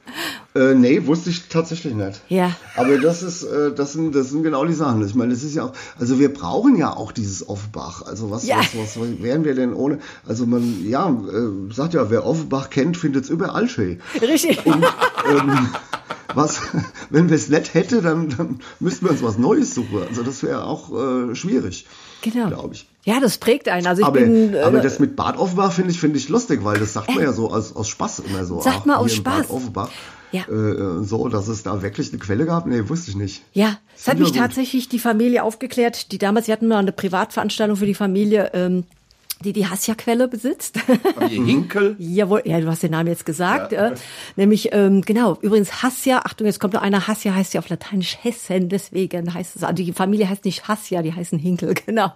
Äh, 0.55 0.75
nee, 0.75 1.07
wusste 1.07 1.31
ich 1.31 1.49
tatsächlich 1.49 1.95
nicht. 1.95 2.21
Ja. 2.29 2.55
Aber 2.77 2.99
das 2.99 3.23
ist, 3.23 3.43
äh, 3.43 3.73
das 3.75 3.95
sind, 3.95 4.15
das 4.15 4.29
sind 4.29 4.43
genau 4.43 4.67
die 4.67 4.75
Sachen. 4.75 5.03
Ich 5.07 5.15
meine, 5.15 5.33
das 5.33 5.43
ist 5.43 5.55
ja 5.55 5.65
auch, 5.65 5.73
also 5.99 6.19
wir 6.19 6.31
brauchen 6.31 6.77
ja 6.77 6.95
auch 6.95 7.11
dieses 7.11 7.49
Offenbach. 7.49 8.03
Also 8.03 8.31
was, 8.31 8.47
ja. 8.47 8.59
was, 8.59 8.77
was, 8.77 9.01
was 9.01 9.23
wären 9.23 9.47
wir 9.47 9.55
denn 9.55 9.73
ohne? 9.73 9.99
Also 10.27 10.45
man, 10.45 10.87
ja, 10.87 11.09
äh, 11.09 11.73
sagt 11.73 11.95
ja, 11.95 12.11
wer 12.11 12.27
Offenbach 12.27 12.69
kennt, 12.69 12.99
findet 12.99 13.25
es 13.25 13.31
überall 13.31 13.67
schön. 13.67 14.03
Richtig. 14.21 14.67
Und, 14.67 14.85
ähm, 15.27 15.69
was, 16.35 16.61
wenn 17.09 17.31
wir 17.31 17.37
es 17.37 17.49
nicht 17.49 17.73
hätte, 17.73 18.03
dann, 18.03 18.29
dann 18.29 18.61
müssten 18.79 19.07
wir 19.07 19.13
uns 19.13 19.23
was 19.23 19.39
Neues 19.39 19.75
suchen. 19.75 20.03
Also 20.07 20.23
das 20.23 20.43
wäre 20.43 20.65
auch 20.65 20.91
äh, 20.93 21.35
schwierig. 21.35 21.87
Genau. 22.21 22.49
Glaube 22.49 22.75
ich. 22.75 22.87
Ja, 23.05 23.21
das 23.21 23.39
prägt 23.39 23.69
einen. 23.69 23.87
Also 23.87 24.03
ich 24.03 24.07
aber, 24.07 24.21
bin, 24.21 24.55
äh, 24.55 24.61
aber 24.61 24.81
das 24.81 24.99
mit 24.99 25.15
Bad 25.15 25.37
Offenbach 25.37 25.73
finde 25.73 25.91
ich, 25.91 26.01
finde 26.01 26.19
ich 26.19 26.29
lustig, 26.29 26.65
weil 26.65 26.79
das 26.79 26.95
sagt 26.95 27.15
man 27.15 27.23
ja 27.23 27.33
so 27.33 27.51
aus, 27.51 27.77
aus 27.77 27.89
Spaß 27.89 28.21
immer 28.21 28.45
so. 28.45 28.61
Sagt 28.61 28.87
man 28.87 28.97
aus 28.97 29.15
Spaß. 29.15 29.47
Bad 29.47 29.51
Offenbach. 29.51 29.91
Ja. 30.33 30.49
Äh, 30.49 31.05
so, 31.05 31.29
dass 31.29 31.49
es 31.49 31.63
da 31.63 31.83
wirklich 31.83 32.11
eine 32.11 32.19
Quelle 32.19 32.47
gab? 32.47 32.67
Nee, 32.67 32.89
wusste 32.89 33.11
ich 33.11 33.17
nicht. 33.17 33.43
Ja, 33.53 33.79
es 33.97 34.09
hat 34.09 34.19
mich 34.19 34.33
tatsächlich 34.33 34.89
die 34.89 34.99
Familie 34.99 35.45
aufgeklärt, 35.45 36.11
die 36.11 36.19
damals, 36.19 36.47
sie 36.47 36.53
hatten 36.53 36.67
mal 36.67 36.79
eine 36.79 36.93
Privatveranstaltung 36.93 37.77
für 37.77 37.87
die 37.87 37.95
Familie, 37.95 38.51
ähm, 38.53 38.85
die 39.43 39.53
die 39.53 39.67
Hassia-Quelle 39.67 40.29
besitzt. 40.29 40.79
Familie 40.79 41.45
Hinkel? 41.45 41.97
Jawohl, 41.99 42.43
ja, 42.45 42.61
du 42.61 42.69
hast 42.69 42.83
den 42.83 42.93
Namen 42.93 43.09
jetzt 43.09 43.27
gesagt. 43.27 43.73
Ja. 43.73 43.89
Äh, 43.89 43.95
nämlich, 44.37 44.71
ähm, 44.73 45.03
genau, 45.03 45.37
übrigens 45.41 45.83
Hassia, 45.83 46.21
Achtung, 46.25 46.47
jetzt 46.47 46.61
kommt 46.61 46.75
noch 46.75 46.83
einer, 46.83 47.07
Hassia 47.07 47.35
heißt 47.35 47.55
ja 47.55 47.61
auf 47.61 47.69
Lateinisch 47.69 48.19
Hessen, 48.23 48.69
deswegen 48.69 49.33
heißt 49.33 49.57
es, 49.57 49.65
also 49.65 49.75
die 49.75 49.93
Familie 49.93 50.29
heißt 50.29 50.45
nicht 50.45 50.69
Hassia, 50.69 51.03
die 51.03 51.13
heißen 51.13 51.39
Hinkel, 51.39 51.75
genau. 51.87 52.13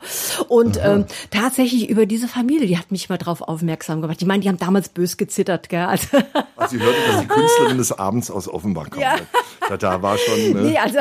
Und 0.48 0.78
ähm, 0.83 1.07
tatsächlich 1.31 1.88
über 1.88 2.07
diese 2.07 2.28
Familie, 2.28 2.66
die 2.66 2.78
hat 2.78 2.90
mich 2.90 3.09
mal 3.09 3.18
drauf 3.18 3.42
aufmerksam 3.42 4.00
gemacht. 4.00 4.18
Ich 4.20 4.26
meine, 4.26 4.42
die 4.42 4.48
haben 4.48 4.59
damals 4.59 4.88
bös 4.88 5.16
gezittert, 5.16 5.68
gell. 5.68 5.81
Also, 5.81 6.07
also 6.57 6.76
sie 6.76 6.83
hörte, 6.83 6.98
dass 7.11 7.20
die 7.20 7.28
Künstlerin 7.28 7.78
des 7.78 7.92
Abends 7.92 8.31
aus 8.31 8.48
Offenbach 8.48 8.90
kommt. 8.90 9.02
Ja. 9.02 9.16
Da, 9.68 9.76
da 9.76 10.02
war 10.02 10.16
schon... 10.16 10.52
Ne? 10.52 10.62
Nee, 10.62 10.78
also, 10.78 10.98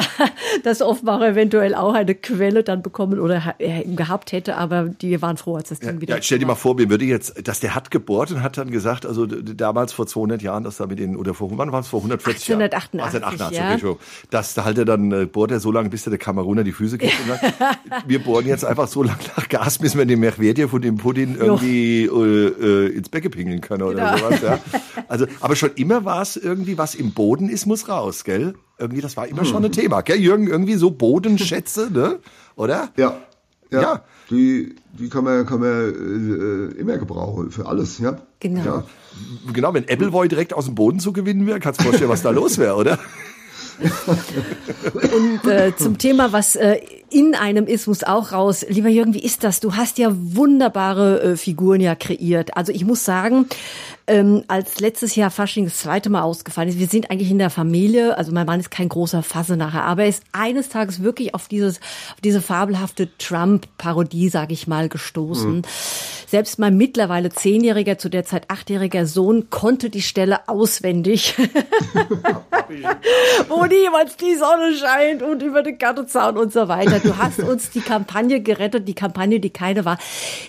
dass 0.64 0.82
Offenbach 0.82 1.22
eventuell 1.22 1.76
auch 1.76 1.94
eine 1.94 2.16
Quelle 2.16 2.64
dann 2.64 2.82
bekommen 2.82 3.20
oder 3.20 3.56
äh, 3.60 3.84
gehabt 3.84 4.32
hätte, 4.32 4.58
aber 4.58 4.84
die 4.86 5.22
waren 5.22 5.38
froh, 5.38 5.56
als 5.56 5.70
das 5.70 5.80
Ding 5.80 5.96
ja, 5.96 6.02
wieder 6.02 6.07
ja, 6.08 6.22
stell 6.22 6.40
dir 6.40 6.46
mal 6.46 6.56
vor, 6.56 6.76
mir 6.76 6.90
würde 6.90 7.06
jetzt, 7.06 7.48
dass 7.48 7.60
der 7.60 7.76
hat 7.76 7.92
gebohrt 7.92 8.32
und 8.32 8.42
hat 8.42 8.58
dann 8.58 8.72
gesagt, 8.72 9.06
also 9.06 9.26
damals 9.26 9.92
vor 9.92 10.08
200 10.08 10.42
Jahren, 10.42 10.64
dass 10.64 10.78
da 10.78 10.88
mit 10.88 11.00
den, 11.00 11.18
oder 11.18 11.34
vor, 11.34 11.50
wann 11.58 11.72
war 11.72 11.82
es, 11.82 11.88
vor 11.88 12.00
140 12.00 12.48
Jahren? 12.48 12.62
1888, 12.62 13.58
ja. 13.58 13.76
okay, 13.76 14.00
dass 14.30 14.54
da 14.54 14.64
halt 14.64 14.78
er 14.78 14.86
dann, 14.86 15.12
äh, 15.12 15.26
bohrt 15.26 15.52
er 15.52 15.60
so 15.60 15.72
lange, 15.72 15.90
bis 15.90 16.04
der, 16.04 16.12
der 16.12 16.20
Kameruner 16.20 16.64
die 16.64 16.72
Füße 16.72 16.98
kriegt 16.98 17.20
und 17.20 17.28
sagt, 17.28 17.54
wir 18.08 18.24
bohren 18.24 18.48
jetzt 18.48 18.64
einfach 18.64 18.88
so 18.88 19.04
lange 19.04 19.20
nach 19.36 19.50
Gas, 19.50 19.80
bis 19.80 19.98
wir 19.98 20.06
den 20.06 20.20
Merchwerdia 20.20 20.68
von 20.68 20.82
dem 20.82 20.98
Pudding 20.98 21.36
irgendwie 21.36 22.06
äh, 22.06 22.08
äh, 22.08 22.96
ins 22.96 23.10
Becke 23.10 23.30
pingeln 23.30 23.62
können 23.62 23.84
oder 23.84 24.14
genau. 24.14 24.18
sowas, 24.18 24.42
ja. 24.42 24.60
Also, 25.08 25.26
aber 25.42 25.56
schon 25.56 25.72
immer 25.76 26.06
war 26.06 26.22
es 26.22 26.38
irgendwie, 26.38 26.78
was 26.78 26.96
im 26.96 27.12
Boden 27.14 27.50
ist, 27.50 27.66
muss 27.66 27.90
raus, 27.90 28.24
gell? 28.24 28.56
Irgendwie, 28.78 29.02
das 29.02 29.18
war 29.18 29.28
immer 29.28 29.44
schon 29.44 29.66
ein 29.66 29.72
Thema, 29.72 30.02
gell, 30.02 30.20
Jürgen? 30.20 30.48
Irgendwie 30.48 30.76
so 30.76 30.92
Bodenschätze, 30.92 31.90
ne? 31.92 32.20
Oder? 32.56 32.90
Ja. 32.96 33.18
Ja. 33.72 33.82
ja. 33.82 34.02
Die, 34.30 34.76
die 34.94 35.10
kann 35.10 35.24
man, 35.24 35.46
kann 35.46 35.60
man 35.60 35.70
äh, 35.70 36.80
immer 36.80 36.98
gebrauchen 36.98 37.52
für 37.52 37.66
alles, 37.66 37.98
ja. 38.00 38.18
Genau. 38.40 38.64
Ja. 38.64 38.84
Genau, 39.52 39.74
wenn 39.74 39.84
Appleboy 39.90 40.28
direkt 40.28 40.54
aus 40.54 40.66
dem 40.66 40.76
Boden 40.76 41.00
zu 41.00 41.12
gewinnen 41.12 41.48
wäre, 41.48 41.60
kannst 41.60 41.80
du 41.80 41.84
dir 41.84 41.90
vorstellen, 41.90 42.12
was 42.12 42.22
da 42.22 42.30
los 42.30 42.58
wäre, 42.58 42.76
oder? 42.76 43.00
Und 44.94 45.50
äh, 45.50 45.76
zum 45.76 45.98
Thema, 45.98 46.32
was 46.32 46.56
äh, 46.56 46.80
in 47.10 47.36
einem 47.36 47.68
ist, 47.68 47.88
muss 47.88 48.04
auch 48.04 48.32
raus. 48.32 48.66
Lieber 48.68 48.90
Jürgen, 48.90 49.14
wie 49.14 49.24
ist 49.24 49.44
das? 49.44 49.60
Du 49.60 49.76
hast 49.76 49.98
ja 49.98 50.10
wunderbare 50.14 51.22
äh, 51.22 51.38
Figuren 51.38 51.80
ja 51.80 51.96
kreiert. 51.96 52.58
Also 52.58 52.72
ich 52.72 52.86
muss 52.86 53.06
sagen, 53.06 53.46
ähm, 54.08 54.44
als 54.48 54.80
letztes 54.80 55.16
Jahr 55.16 55.30
Fasching 55.30 55.66
das 55.66 55.78
zweite 55.78 56.10
Mal 56.10 56.22
ausgefallen 56.22 56.70
ist. 56.70 56.80
Wir 56.80 56.88
sind 56.88 57.12
eigentlich 57.12 57.30
in 57.30 57.40
der 57.40 57.50
Familie, 57.50 58.18
also 58.18 58.32
mein 58.32 58.46
Mann 58.46 58.60
ist 58.60 58.72
kein 58.72 58.90
großer 58.90 59.24
nachher, 59.56 59.84
aber 59.84 60.04
er 60.04 60.10
ist 60.10 60.24
eines 60.32 60.70
Tages 60.70 61.04
wirklich 61.04 61.34
auf 61.34 61.48
dieses, 61.48 61.80
auf 62.14 62.22
diese 62.24 62.42
fabelhafte 62.42 63.10
Trump-Parodie, 63.18 64.30
sage 64.30 64.54
ich 64.54 64.68
mal, 64.68 64.88
gestoßen. 64.88 65.58
Mhm. 65.58 65.62
Selbst 66.28 66.60
mein 66.60 66.76
mittlerweile 66.76 67.30
zehnjähriger, 67.30 67.98
zu 67.98 68.10
der 68.10 68.26
Zeit 68.26 68.50
achtjähriger 68.50 69.06
Sohn 69.06 69.50
konnte 69.50 69.90
die 69.90 70.02
Stelle 70.02 70.50
auswendig, 70.50 71.36
wo 73.48 73.66
niemals 73.66 74.18
die 74.18 74.36
Sonne 74.36 74.76
scheint 74.78 75.24
und 75.24 75.42
über 75.42 75.64
den 75.64 75.78
Gartenzaun 75.78 76.38
und 76.38 76.52
so 76.52 76.68
weiter. 76.68 77.00
Du 77.00 77.18
hast 77.18 77.40
uns 77.40 77.70
die 77.70 77.82
Kampagne 77.82 78.42
gerettet, 78.42 78.88
die 78.88 78.94
Kampagne, 78.94 79.40
die 79.40 79.52
keine 79.52 79.86
war. 79.86 79.98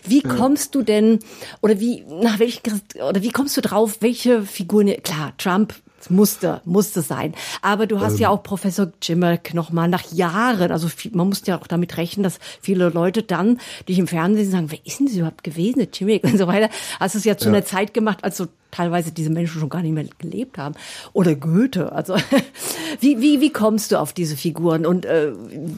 Wie 0.05 0.21
kommst 0.21 0.75
du 0.75 0.83
denn, 0.83 1.21
oder 1.61 1.79
wie, 1.79 2.05
nach 2.09 2.41
welchen, 2.41 2.61
oder 3.09 3.23
wie 3.23 3.31
kommst 3.31 3.48
du 3.57 3.61
drauf, 3.61 3.99
welche 4.01 4.43
Figuren, 4.43 4.89
klar, 5.03 5.33
Trump, 5.39 5.75
musste, 6.11 6.61
musste 6.65 7.03
sein. 7.03 7.35
Aber 7.63 7.87
du 7.87 8.01
hast 8.01 8.15
ähm. 8.15 8.21
ja 8.21 8.29
auch 8.31 8.43
Professor 8.43 8.93
Jimmick 9.03 9.55
nochmal 9.55 9.89
nach 9.89 10.13
Jahren, 10.13 10.71
also 10.71 10.89
viel, 10.89 11.11
man 11.15 11.29
muss 11.29 11.45
ja 11.47 11.59
auch 11.59 11.67
damit 11.67 11.97
rechnen, 11.97 12.23
dass 12.23 12.39
viele 12.61 12.89
Leute 12.89 13.23
dann 13.23 13.59
dich 13.89 13.99
im 13.99 14.07
Fernsehen 14.07 14.51
sagen, 14.51 14.71
wer 14.71 14.85
ist 14.85 15.01
denn 15.01 15.07
das 15.07 15.17
überhaupt 15.17 15.45
gewesen, 15.45 15.79
der 15.79 15.89
Jimmick 15.93 16.25
und 16.25 16.39
so 16.39 16.47
weiter. 16.47 16.71
Hast 17.01 17.15
es 17.15 17.25
ja 17.25 17.37
zu 17.37 17.49
ja. 17.49 17.55
einer 17.55 17.65
Zeit 17.65 17.95
gemacht, 17.95 18.23
als 18.23 18.37
so 18.37 18.47
teilweise 18.71 19.13
diese 19.13 19.31
Menschen 19.31 19.61
schon 19.61 19.69
gar 19.69 19.83
nicht 19.83 19.93
mehr 19.93 20.05
gelebt 20.19 20.59
haben. 20.59 20.75
Oder 21.13 21.35
Goethe. 21.35 21.93
Also 21.93 22.17
wie, 23.01 23.21
wie, 23.21 23.41
wie 23.41 23.51
kommst 23.51 23.93
du 23.93 23.99
auf 23.99 24.13
diese 24.13 24.37
Figuren? 24.37 24.87
Und 24.87 25.05
äh, 25.05 25.33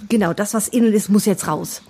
genau, 0.09 0.33
das, 0.33 0.54
was 0.54 0.68
innen 0.68 0.92
ist, 0.92 1.09
muss 1.09 1.24
jetzt 1.24 1.46
raus. 1.46 1.83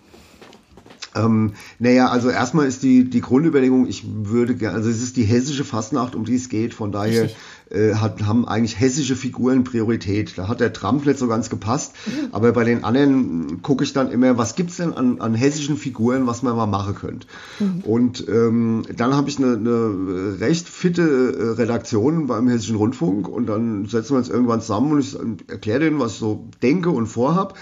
Ähm, 1.15 1.55
naja, 1.79 2.09
also 2.09 2.31
erstmal 2.31 2.67
ist 2.67 2.83
die, 2.83 3.09
die 3.09 3.21
Grundüberlegung, 3.21 3.87
ich 3.87 4.05
würde 4.07 4.55
gerne, 4.55 4.77
also 4.77 4.91
es 4.91 5.03
ist 5.03 5.17
die 5.17 5.25
hessische 5.25 5.65
Fastnacht, 5.65 6.15
um 6.15 6.25
die 6.25 6.37
es 6.37 6.49
geht, 6.49 6.73
von 6.73 6.93
daher 6.93 7.29
äh, 7.71 7.95
hat, 7.95 8.23
haben 8.23 8.47
eigentlich 8.47 8.79
hessische 8.79 9.17
Figuren 9.17 9.65
Priorität. 9.65 10.37
Da 10.37 10.49
hat 10.49 10.61
der 10.61 10.73
Trump 10.73 11.07
nicht 11.07 11.19
so 11.19 11.27
ganz 11.27 11.51
gepasst, 11.51 11.95
mhm. 12.07 12.29
aber 12.33 12.53
bei 12.53 12.65
den 12.65 12.85
anderen 12.85 13.63
gucke 13.63 13.85
ich 13.85 13.93
dann 13.93 14.11
immer, 14.11 14.39
was 14.39 14.55
gibt's 14.55 14.77
denn 14.77 14.93
an, 14.93 15.21
an 15.21 15.35
hessischen 15.35 15.77
Figuren, 15.77 16.27
was 16.27 16.43
man 16.43 16.57
mal 16.57 16.67
machen 16.67 16.95
könnte. 16.95 17.27
Mhm. 17.59 17.81
Und 17.81 18.29
ähm, 18.29 18.83
dann 18.97 19.15
habe 19.15 19.29
ich 19.31 19.39
eine, 19.39 19.55
eine 19.55 20.41
recht 20.41 20.69
fitte 20.69 21.03
äh, 21.03 21.61
Redaktion 21.61 22.27
beim 22.29 22.49
Hessischen 22.49 22.77
Rundfunk 22.77 23.29
und 23.29 23.47
dann 23.47 23.87
setzen 23.87 24.15
wir 24.15 24.19
uns 24.19 24.29
irgendwann 24.29 24.61
zusammen 24.61 24.93
und 24.93 25.01
ich 25.01 25.17
erkläre 25.49 25.81
denen, 25.81 25.99
was 25.99 26.13
ich 26.15 26.19
so 26.19 26.49
denke 26.63 26.91
und 26.91 27.07
vorhab. 27.07 27.57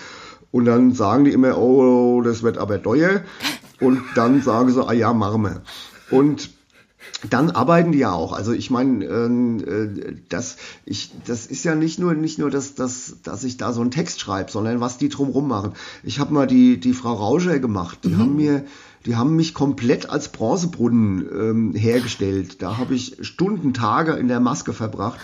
Und 0.50 0.64
dann 0.64 0.92
sagen 0.92 1.24
die 1.24 1.32
immer, 1.32 1.58
oh, 1.58 2.22
das 2.22 2.42
wird 2.42 2.58
aber 2.58 2.82
teuer. 2.82 3.22
Und 3.80 4.02
dann 4.14 4.42
sagen 4.42 4.70
sie, 4.72 4.84
ah 4.84 4.92
ja, 4.92 5.12
machen 5.12 5.42
wir. 5.42 5.62
Und 6.10 6.50
dann 7.30 7.50
arbeiten 7.50 7.92
die 7.92 7.98
ja 7.98 8.12
auch. 8.12 8.32
Also 8.32 8.52
ich 8.52 8.70
meine, 8.70 9.04
ähm, 9.04 9.58
äh, 9.66 10.16
das, 10.28 10.56
ich, 10.84 11.12
das 11.26 11.46
ist 11.46 11.64
ja 11.64 11.74
nicht 11.74 11.98
nur, 11.98 12.14
nicht 12.14 12.38
nur 12.38 12.50
dass, 12.50 12.74
dass, 12.74 13.16
dass 13.22 13.44
ich 13.44 13.56
da 13.56 13.72
so 13.72 13.80
einen 13.80 13.90
Text 13.90 14.20
schreibe, 14.20 14.50
sondern 14.50 14.80
was 14.80 14.98
die 14.98 15.08
drumrum 15.08 15.48
machen. 15.48 15.72
Ich 16.02 16.20
habe 16.20 16.32
mal 16.32 16.46
die, 16.46 16.78
die 16.78 16.92
Frau 16.92 17.14
Rauscher 17.14 17.58
gemacht. 17.58 18.00
Die 18.04 18.10
mhm. 18.10 18.18
haben 18.18 18.36
mir, 18.36 18.64
die 19.04 19.16
haben 19.16 19.36
mich 19.36 19.52
komplett 19.54 20.10
als 20.10 20.28
Bronzebrunnen 20.30 21.26
ähm, 21.32 21.74
hergestellt. 21.74 22.62
Da 22.62 22.78
habe 22.78 22.94
ich 22.94 23.16
Stunden, 23.22 23.74
Tage 23.74 24.12
in 24.12 24.28
der 24.28 24.40
Maske 24.40 24.72
verbracht. 24.72 25.18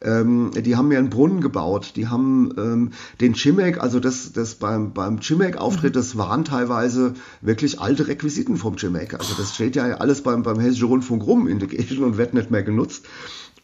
Ähm, 0.00 0.50
die 0.54 0.76
haben 0.76 0.88
mir 0.88 0.98
einen 0.98 1.10
Brunnen 1.10 1.40
gebaut. 1.40 1.92
Die 1.96 2.08
haben 2.08 2.52
ähm, 2.56 2.90
den 3.20 3.34
Chimek, 3.34 3.82
also 3.82 4.00
das, 4.00 4.32
das 4.32 4.54
beim, 4.54 4.92
beim 4.92 5.20
Chimek-Auftritt, 5.20 5.96
das 5.96 6.16
waren 6.16 6.44
teilweise 6.44 7.14
wirklich 7.40 7.80
alte 7.80 8.06
Requisiten 8.06 8.56
vom 8.56 8.76
Chimek. 8.76 9.14
Also 9.14 9.34
das 9.36 9.54
steht 9.54 9.76
ja 9.76 9.84
alles 9.96 10.22
beim, 10.22 10.42
beim 10.42 10.60
Hessischen 10.60 10.88
Rundfunk 10.88 11.26
rum 11.26 11.48
in 11.48 11.58
der 11.58 11.68
Gegend 11.68 11.98
und 12.00 12.16
wird 12.16 12.34
nicht 12.34 12.50
mehr 12.50 12.62
genutzt. 12.62 13.06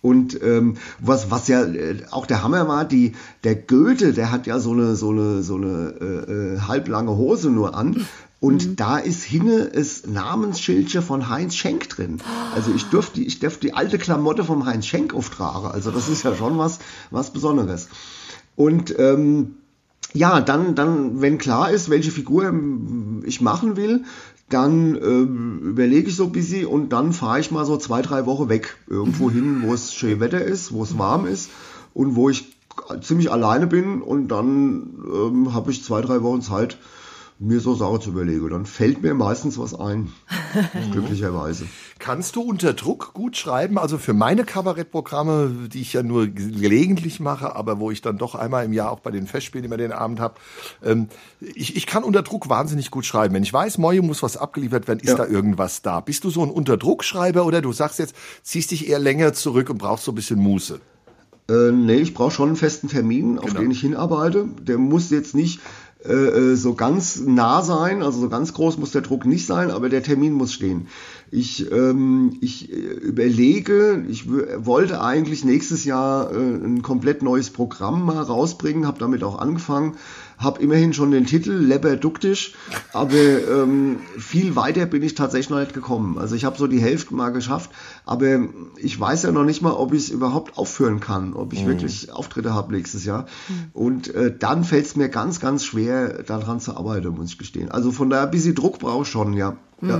Und 0.05 0.43
ähm, 0.43 0.77
was, 1.01 1.31
was 1.31 1.49
ja 1.49 1.65
äh, 1.65 1.97
auch 2.11 2.27
der 2.27 2.43
Hammer 2.43 2.69
war, 2.69 2.85
die, 2.85 3.13
der 3.43 3.55
Goethe, 3.55 4.13
der 4.13 4.31
hat 4.31 4.47
ja 4.47 4.59
so 4.59 4.73
eine, 4.73 4.97
so 4.97 5.09
eine, 5.09 5.43
so 5.43 5.57
eine 5.57 5.95
äh, 5.99 6.33
äh 6.33 6.61
halblange 6.61 7.17
Hose 7.17 7.51
nur 7.51 7.75
an. 7.75 8.05
Und 8.45 8.69
mhm. 8.69 8.77
da 8.77 8.99
ist 8.99 9.25
hinne 9.25 9.71
das 9.75 10.07
Namensschildchen 10.07 11.01
von 11.01 11.31
Heinz 11.31 11.55
Schenk 11.55 11.89
drin. 11.89 12.19
Also 12.55 12.75
ich 12.75 12.85
dürfte, 12.91 13.23
ich 13.23 13.39
dürfte 13.39 13.69
die 13.69 13.73
alte 13.73 13.97
Klamotte 13.97 14.45
vom 14.45 14.67
Heinz 14.67 14.85
Schenk 14.85 15.15
auftragen. 15.15 15.71
Also 15.71 15.91
das 15.91 16.11
ist 16.11 16.25
ja 16.25 16.37
schon 16.37 16.59
was, 16.59 16.79
was 17.11 17.33
Besonderes. 17.33 17.89
Und 18.55 18.95
ähm, 18.99 19.55
ja, 20.13 20.43
dann, 20.43 20.75
dann, 20.75 21.23
wenn 21.23 21.39
klar 21.39 21.71
ist, 21.71 21.89
welche 21.89 22.11
Figur 22.11 22.53
ich 23.25 23.41
machen 23.41 23.79
will, 23.79 24.05
dann 24.51 24.95
äh, 24.95 25.69
überlege 25.71 26.11
ich 26.11 26.17
so 26.17 26.25
ein 26.25 26.33
bisschen 26.33 26.67
und 26.67 26.91
dann 26.91 27.15
fahre 27.15 27.41
ich 27.41 27.51
mal 27.51 27.65
so 27.65 27.79
zwei, 27.79 28.03
drei 28.03 28.27
Wochen 28.27 28.51
weg. 28.51 28.77
Irgendwo 28.87 29.31
hin, 29.31 29.63
wo 29.65 29.73
es 29.73 29.95
schön 29.95 30.21
Wetter 30.21 30.45
ist, 30.45 30.71
wo 30.71 30.83
es 30.83 30.99
warm 30.99 31.27
ist 31.27 31.49
und 31.95 32.15
wo 32.15 32.29
ich 32.29 32.55
ziemlich 33.01 33.33
alleine 33.33 33.67
bin 33.67 34.03
und 34.03 34.29
dann 34.29 35.03
ähm, 35.11 35.55
habe 35.55 35.71
ich 35.71 35.83
zwei, 35.83 36.03
drei 36.03 36.23
Wochen 36.23 36.43
Zeit, 36.43 36.77
mir 37.39 37.61
so 37.61 37.75
Sachen 37.75 38.01
zu 38.01 38.11
überlegen. 38.11 38.49
Dann 38.49 38.67
fällt 38.67 39.03
mir 39.03 39.15
meistens 39.15 39.59
was 39.59 39.75
ein, 39.75 40.13
glücklicherweise. 40.93 41.67
Kannst 41.99 42.37
du 42.37 42.43
unter 42.43 42.75
Druck 42.75 43.13
gut 43.13 43.37
schreiben? 43.37 43.79
Also 43.79 43.99
für 43.99 44.13
meine 44.13 44.45
Kabarettprogramme, 44.45 45.69
die 45.73 45.81
ich 45.81 45.93
ja 45.93 46.03
nur 46.03 46.29
gelegentlich 46.29 47.21
mache, 47.21 47.57
aber 47.57 47.81
wo 47.81 47.91
ich 47.91 48.03
dann 48.03 48.19
doch 48.19 48.35
einmal 48.35 48.65
im 48.65 48.73
Jahr 48.73 48.91
auch 48.91 49.01
bei 49.01 49.11
den 49.11 49.27
Festspielen 49.27 49.65
immer 49.65 49.77
den 49.77 49.93
Abend 49.93 50.21
habe, 50.21 50.35
ähm, 50.83 51.09
ich, 51.41 51.77
ich 51.77 51.87
kann 51.87 52.05
unter 52.05 52.23
Druck 52.23 52.49
wahnsinnig 52.49 52.91
gut 52.91 53.05
schreiben. 53.05 53.35
Wenn 53.35 53.43
ich 53.43 53.53
weiß, 53.53 53.79
morgen 53.79 54.07
muss 54.07 54.23
was 54.23 54.37
abgeliefert 54.37 54.87
werden, 54.87 55.01
ist 55.01 55.09
ja. 55.09 55.17
da 55.17 55.27
irgendwas 55.27 55.83
da. 55.83 56.01
Bist 56.01 56.25
du 56.25 56.31
so 56.31 56.43
ein 56.43 56.51
Unterdruckschreiber 56.51 57.45
oder 57.45 57.61
du 57.61 57.73
sagst 57.73 57.99
jetzt, 57.99 58.15
ziehst 58.43 58.71
dich 58.71 58.89
eher 58.89 58.99
länger 58.99 59.33
zurück 59.33 59.71
und 59.71 59.79
brauchst 59.79 60.05
so 60.05 60.13
ein 60.13 60.17
bisschen 60.17 60.39
Muße? 60.39 60.81
Äh, 61.49 61.73
nee, 61.73 61.97
ich 61.97 62.15
brauche 62.15 62.31
schon 62.31 62.49
einen 62.49 62.57
festen 62.57 62.89
Termin, 62.89 63.39
auf 63.39 63.47
genau. 63.47 63.61
den 63.61 63.71
ich 63.71 63.81
hinarbeite. 63.81 64.49
Der 64.63 64.79
muss 64.79 65.11
jetzt 65.11 65.35
nicht 65.35 65.61
äh, 66.07 66.13
äh, 66.13 66.55
so 66.57 66.75
ganz 66.75 67.21
nah 67.21 67.63
sein, 67.63 68.03
also 68.03 68.21
so 68.21 68.29
ganz 68.29 68.53
groß 68.53 68.77
muss 68.77 68.93
der 68.93 69.01
Druck 69.01 69.25
nicht 69.25 69.47
sein, 69.47 69.71
aber 69.71 69.89
der 69.89 70.03
Termin 70.03 70.35
muss 70.35 70.53
stehen. 70.53 70.89
Ich, 71.31 71.71
ähm, 71.73 72.37
ich 72.43 72.71
äh, 72.71 72.75
überlege, 72.75 74.05
ich 74.09 74.29
wollte 74.29 75.01
eigentlich 75.01 75.45
nächstes 75.45 75.85
Jahr 75.85 76.31
äh, 76.31 76.37
ein 76.37 76.83
komplett 76.83 77.23
neues 77.23 77.49
Programm 77.49 78.05
mal 78.05 78.23
rausbringen, 78.23 78.87
habe 78.87 78.99
damit 78.99 79.25
auch 79.25 79.39
angefangen, 79.39 79.95
habe 80.39 80.61
immerhin 80.63 80.93
schon 80.93 81.11
den 81.11 81.27
Titel 81.27 81.53
Leberduktisch, 81.53 82.55
aber 82.93 83.15
ähm, 83.15 83.99
viel 84.19 84.57
weiter 84.57 84.87
bin 84.87 85.03
ich 85.03 85.15
tatsächlich 85.15 85.51
noch 85.51 85.61
nicht 85.61 85.75
gekommen. 85.75 86.19
Also 86.19 86.35
ich 86.35 86.45
habe 86.45 86.59
so 86.59 86.67
die 86.67 86.81
Hälfte 86.81 87.15
mal 87.15 87.31
geschafft, 87.31 87.71
aber 88.05 88.41
ich 88.77 88.99
weiß 88.99 89.23
ja 89.25 89.33
noch 89.33 89.45
nicht 89.45 89.63
mal, 89.63 89.73
ob 89.73 89.93
ich 89.93 90.05
es 90.05 90.11
überhaupt 90.11 90.59
aufführen 90.59 91.01
kann, 91.01 91.35
ob 91.35 91.53
ich 91.53 91.65
mhm. 91.65 91.69
wirklich 91.69 92.13
Auftritte 92.13 92.55
habe 92.55 92.73
nächstes 92.73 93.05
Jahr. 93.05 93.27
Mhm. 93.49 93.55
Und 93.73 94.15
äh, 94.15 94.35
dann 94.37 94.65
fällt 94.65 94.87
es 94.87 94.97
mir 94.97 95.09
ganz, 95.09 95.41
ganz 95.41 95.65
schwer, 95.65 96.23
daran 96.23 96.61
zu 96.61 96.77
arbeiten, 96.77 97.09
muss 97.09 97.31
ich 97.31 97.39
gestehen. 97.39 97.71
Also 97.71 97.93
von 97.93 98.11
daher 98.11 98.25
ein 98.25 98.31
bisschen 98.31 98.55
Druck 98.55 98.79
brauche 98.79 99.03
ich 99.03 99.09
schon, 99.09 99.33
ja. 99.35 99.57
Mhm. 99.81 99.89
ja. 99.89 99.99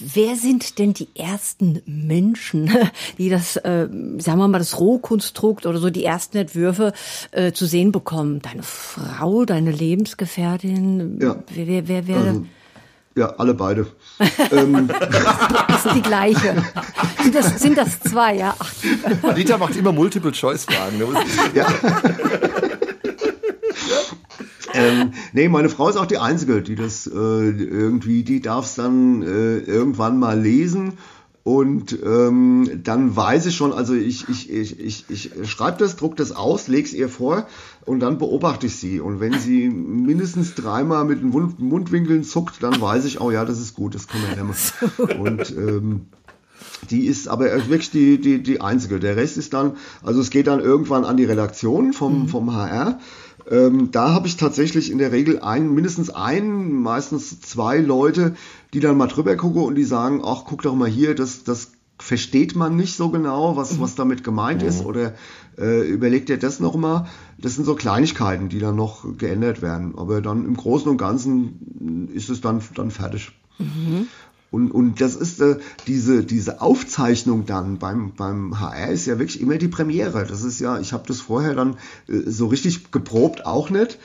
Wer 0.00 0.36
sind 0.36 0.78
denn 0.78 0.94
die 0.94 1.08
ersten 1.14 1.82
Menschen, 1.84 2.70
die 3.18 3.28
das, 3.28 3.56
äh, 3.56 3.88
sagen 4.18 4.38
wir 4.38 4.48
mal, 4.48 4.58
das 4.58 4.80
Rohkonstrukt 4.80 5.66
oder 5.66 5.78
so 5.78 5.90
die 5.90 6.04
ersten 6.04 6.38
Entwürfe 6.38 6.94
äh, 7.32 7.52
zu 7.52 7.66
sehen 7.66 7.92
bekommen? 7.92 8.40
Deine 8.40 8.62
Frau, 8.62 9.44
deine 9.44 9.70
Lebensgefährtin? 9.70 11.18
Ja. 11.20 11.36
Wer, 11.54 11.66
wer, 11.66 11.88
wer, 11.88 12.08
wer? 12.08 12.16
Also, 12.16 12.46
ja, 13.16 13.26
alle 13.36 13.54
beide. 13.54 13.86
ähm. 14.52 14.88
Das 15.68 15.84
ist 15.84 15.94
die 15.94 16.02
gleiche. 16.02 16.64
Sind 17.22 17.34
das, 17.34 17.60
sind 17.60 17.76
das 17.76 18.00
zwei, 18.00 18.36
ja? 18.36 18.54
Ach. 18.58 18.72
Anita 19.22 19.58
macht 19.58 19.76
immer 19.76 19.92
Multiple-Choice-Fragen. 19.92 20.98
Ne? 20.98 21.06
ja. 21.54 21.66
ähm, 24.74 25.12
nee, 25.32 25.48
meine 25.48 25.68
Frau 25.68 25.88
ist 25.88 25.96
auch 25.96 26.06
die 26.06 26.18
Einzige, 26.18 26.62
die 26.62 26.74
das 26.74 27.06
äh, 27.06 27.10
irgendwie, 27.14 28.22
die 28.22 28.40
darf 28.40 28.66
es 28.66 28.74
dann 28.74 29.22
äh, 29.22 29.58
irgendwann 29.58 30.18
mal 30.18 30.38
lesen. 30.40 30.94
Und 31.42 31.98
ähm, 32.04 32.82
dann 32.84 33.16
weiß 33.16 33.46
ich 33.46 33.56
schon, 33.56 33.72
also 33.72 33.94
ich, 33.94 34.28
ich, 34.28 34.50
ich, 34.50 34.78
ich, 34.78 35.06
ich 35.08 35.50
schreibe 35.50 35.78
das, 35.78 35.96
druck 35.96 36.14
das 36.16 36.32
aus, 36.32 36.68
lege 36.68 36.86
es 36.86 36.92
ihr 36.92 37.08
vor 37.08 37.46
und 37.86 38.00
dann 38.00 38.18
beobachte 38.18 38.66
ich 38.66 38.76
sie. 38.76 39.00
Und 39.00 39.20
wenn 39.20 39.32
sie 39.38 39.70
mindestens 39.70 40.54
dreimal 40.54 41.06
mit 41.06 41.22
den 41.22 41.30
Mundwinkeln 41.30 42.24
zuckt, 42.24 42.62
dann 42.62 42.78
weiß 42.78 43.06
ich, 43.06 43.22
oh 43.22 43.30
ja, 43.30 43.46
das 43.46 43.58
ist 43.58 43.74
gut, 43.74 43.94
das 43.94 44.06
kann 44.06 44.20
man 44.20 44.36
nehmen. 44.36 45.18
Und 45.18 45.50
ähm, 45.56 46.06
die 46.90 47.06
ist 47.06 47.26
aber 47.28 47.46
wirklich 47.68 47.90
die, 47.90 48.20
die, 48.20 48.42
die 48.42 48.60
einzige. 48.60 49.00
Der 49.00 49.16
Rest 49.16 49.38
ist 49.38 49.54
dann, 49.54 49.76
also 50.02 50.20
es 50.20 50.30
geht 50.30 50.46
dann 50.46 50.60
irgendwann 50.60 51.04
an 51.04 51.16
die 51.16 51.24
Redaktion 51.24 51.92
vom, 51.92 52.22
mhm. 52.22 52.28
vom 52.28 52.52
HR 52.52 52.98
ähm, 53.50 53.90
da 53.90 54.12
habe 54.12 54.26
ich 54.26 54.36
tatsächlich 54.36 54.90
in 54.90 54.98
der 54.98 55.12
Regel 55.12 55.40
ein, 55.40 55.72
mindestens 55.72 56.10
einen, 56.10 56.80
meistens 56.82 57.40
zwei 57.40 57.78
Leute, 57.78 58.34
die 58.74 58.80
dann 58.80 58.96
mal 58.96 59.06
drüber 59.06 59.36
gucken 59.36 59.62
und 59.62 59.74
die 59.74 59.84
sagen, 59.84 60.22
ach, 60.24 60.42
guck 60.46 60.62
doch 60.62 60.74
mal 60.74 60.88
hier, 60.88 61.14
das, 61.14 61.44
das 61.44 61.72
versteht 61.98 62.56
man 62.56 62.76
nicht 62.76 62.96
so 62.96 63.10
genau, 63.10 63.56
was, 63.56 63.76
mhm. 63.76 63.80
was 63.82 63.94
damit 63.94 64.24
gemeint 64.24 64.62
ist 64.62 64.84
oder 64.84 65.14
äh, 65.58 65.86
überlegt 65.86 66.30
ihr 66.30 66.38
das 66.38 66.58
nochmal. 66.60 67.06
Das 67.38 67.54
sind 67.54 67.64
so 67.64 67.74
Kleinigkeiten, 67.74 68.48
die 68.48 68.58
dann 68.58 68.76
noch 68.76 69.04
geändert 69.18 69.62
werden. 69.62 69.94
Aber 69.96 70.22
dann 70.22 70.46
im 70.46 70.56
Großen 70.56 70.90
und 70.90 70.96
Ganzen 70.96 72.08
ist 72.12 72.30
es 72.30 72.40
dann, 72.40 72.62
dann 72.74 72.90
fertig. 72.90 73.32
Mhm. 73.58 74.08
Und, 74.50 74.72
und 74.72 75.00
das 75.00 75.14
ist 75.14 75.40
äh, 75.40 75.58
diese, 75.86 76.24
diese 76.24 76.60
Aufzeichnung 76.60 77.46
dann 77.46 77.78
beim, 77.78 78.12
beim 78.16 78.58
HR 78.58 78.88
ist 78.88 79.06
ja 79.06 79.18
wirklich 79.18 79.40
immer 79.40 79.58
die 79.58 79.68
Premiere. 79.68 80.26
Das 80.26 80.42
ist 80.42 80.58
ja, 80.60 80.80
ich 80.80 80.92
habe 80.92 81.04
das 81.06 81.20
vorher 81.20 81.54
dann 81.54 81.76
äh, 82.08 82.22
so 82.26 82.46
richtig 82.48 82.90
geprobt 82.90 83.46
auch 83.46 83.70
nicht. 83.70 83.98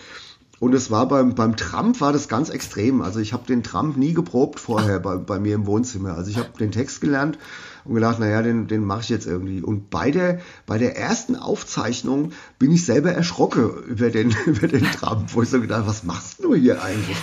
Und 0.59 0.73
es 0.73 0.89
war 0.89 1.07
beim, 1.07 1.35
beim 1.35 1.57
Trump 1.57 1.99
war 1.99 2.13
das 2.13 2.27
ganz 2.27 2.49
extrem. 2.49 3.01
Also 3.01 3.19
ich 3.19 3.33
habe 3.33 3.45
den 3.45 3.63
Trump 3.63 3.97
nie 3.97 4.13
geprobt 4.13 4.59
vorher 4.59 4.99
bei, 4.99 5.17
bei 5.17 5.39
mir 5.39 5.55
im 5.55 5.65
Wohnzimmer. 5.65 6.15
Also 6.15 6.29
ich 6.29 6.37
habe 6.37 6.49
den 6.57 6.71
Text 6.71 7.01
gelernt 7.01 7.37
und 7.85 7.95
gedacht, 7.95 8.19
naja, 8.19 8.41
den, 8.41 8.67
den 8.67 8.83
mache 8.83 9.01
ich 9.01 9.09
jetzt 9.09 9.27
irgendwie. 9.27 9.61
Und 9.61 9.89
bei 9.89 10.11
der, 10.11 10.39
bei 10.65 10.77
der 10.77 10.97
ersten 10.97 11.35
Aufzeichnung 11.35 12.31
bin 12.57 12.71
ich 12.71 12.85
selber 12.85 13.11
erschrocken 13.11 13.69
über 13.87 14.09
den, 14.09 14.35
über 14.45 14.67
den 14.67 14.83
Trump, 14.83 15.33
wo 15.33 15.43
ich 15.43 15.49
so 15.49 15.61
gedacht, 15.61 15.85
was 15.85 16.03
machst 16.03 16.43
du 16.43 16.55
hier 16.55 16.83
eigentlich? 16.83 17.17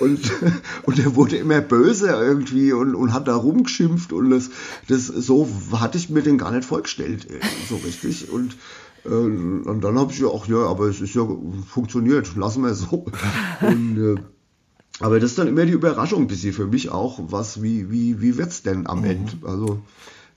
Und, 0.00 0.20
und 0.82 0.98
er 0.98 1.16
wurde 1.16 1.36
immer 1.36 1.60
böse 1.60 2.08
irgendwie 2.08 2.72
und, 2.72 2.94
und 2.94 3.12
hat 3.12 3.26
da 3.26 3.36
rumgeschimpft 3.36 4.12
und 4.12 4.30
das, 4.30 4.50
das 4.88 5.06
so 5.06 5.48
hatte 5.72 5.98
ich 5.98 6.10
mir 6.10 6.22
den 6.22 6.38
gar 6.38 6.50
nicht 6.50 6.64
vorgestellt, 6.66 7.30
äh, 7.30 7.40
so 7.68 7.76
richtig. 7.76 8.30
Und 8.30 8.56
äh, 9.04 9.08
und 9.08 9.80
dann 9.80 9.98
habe 9.98 10.12
ich 10.12 10.20
ja 10.20 10.28
auch, 10.28 10.46
ja, 10.46 10.58
aber 10.58 10.86
es 10.86 11.00
ist 11.00 11.14
ja 11.14 11.26
funktioniert, 11.68 12.36
lassen 12.36 12.62
wir 12.62 12.70
es 12.70 12.80
so. 12.80 13.06
Und, 13.60 13.98
äh, 13.98 14.22
aber 15.02 15.20
das 15.20 15.30
ist 15.30 15.38
dann 15.38 15.48
immer 15.48 15.66
die 15.66 15.72
Überraschung 15.72 16.22
ein 16.22 16.26
bisschen 16.26 16.52
für 16.52 16.66
mich 16.66 16.90
auch, 16.90 17.18
was, 17.28 17.62
wie, 17.62 17.90
wie, 17.90 18.20
wie 18.20 18.38
wird's 18.38 18.62
denn 18.62 18.86
am 18.86 19.00
mhm. 19.00 19.04
Ende? 19.04 19.32
Also, 19.44 19.80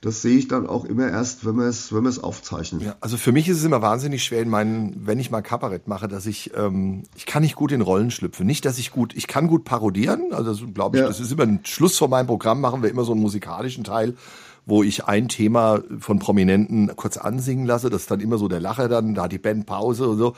das 0.00 0.22
sehe 0.22 0.36
ich 0.36 0.46
dann 0.46 0.66
auch 0.66 0.84
immer 0.84 1.08
erst, 1.08 1.46
wenn 1.46 1.56
wir 1.56 1.66
es, 1.66 1.92
wenn 1.92 2.02
wir 2.02 2.10
es 2.10 2.22
aufzeichnen. 2.22 2.82
Ja, 2.82 2.96
also 3.00 3.16
für 3.16 3.32
mich 3.32 3.48
ist 3.48 3.58
es 3.58 3.64
immer 3.64 3.82
wahnsinnig 3.82 4.22
schwer 4.22 4.42
in 4.42 4.48
meinen, 4.48 5.06
wenn 5.06 5.18
ich 5.18 5.30
mal 5.30 5.40
Kabarett 5.40 5.88
mache, 5.88 6.06
dass 6.06 6.26
ich, 6.26 6.52
ähm, 6.54 7.04
ich 7.16 7.26
kann 7.26 7.42
nicht 7.42 7.56
gut 7.56 7.72
in 7.72 7.80
Rollen 7.80 8.10
schlüpfen. 8.10 8.46
Nicht, 8.46 8.64
dass 8.66 8.78
ich 8.78 8.92
gut, 8.92 9.14
ich 9.16 9.26
kann 9.26 9.48
gut 9.48 9.64
parodieren. 9.64 10.32
Also 10.32 10.66
glaube 10.68 10.98
ich, 10.98 11.00
ja. 11.00 11.08
das 11.08 11.18
ist 11.18 11.32
immer 11.32 11.44
ein 11.44 11.60
Schluss 11.64 11.96
von 11.96 12.10
meinem 12.10 12.26
Programm, 12.26 12.60
machen 12.60 12.82
wir 12.82 12.90
immer 12.90 13.04
so 13.04 13.12
einen 13.12 13.22
musikalischen 13.22 13.84
Teil 13.84 14.14
wo 14.66 14.82
ich 14.82 15.04
ein 15.04 15.28
Thema 15.28 15.80
von 16.00 16.18
Prominenten 16.18 16.94
kurz 16.96 17.16
ansingen 17.16 17.66
lasse. 17.66 17.88
Das 17.88 18.02
ist 18.02 18.10
dann 18.10 18.18
immer 18.18 18.36
so 18.36 18.48
der 18.48 18.60
Lacher 18.60 18.88
dann, 18.88 19.14
da 19.14 19.28
die 19.28 19.38
Band 19.38 19.64
Pause 19.64 20.08
und 20.08 20.18
so. 20.18 20.34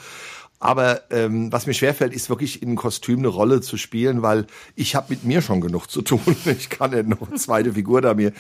Aber 0.61 1.03
ähm, 1.11 1.53
was 1.53 1.67
mir 1.67 1.75
schwerfällt, 1.75 2.13
ist 2.13 2.31
wirklich 2.31 2.63
in 2.63 2.75
Kostüm 2.75 3.21
eine 3.21 3.29
Rolle 3.29 3.61
zu 3.61 3.77
spielen, 3.77 4.23
weil 4.23 4.47
ich 4.75 4.97
habe 4.97 5.07
mit 5.11 5.23
mir 5.25 5.41
schon 5.41 5.61
genug 5.61 5.89
zu 5.89 6.03
tun. 6.03 6.21
Ich 6.59 6.71
kann 6.71 6.93
ja 6.93 7.03
noch 7.03 7.29
eine 7.29 7.37
zweite 7.37 7.75
Figur 7.75 8.01
da 8.01 8.15
mir. 8.15 8.33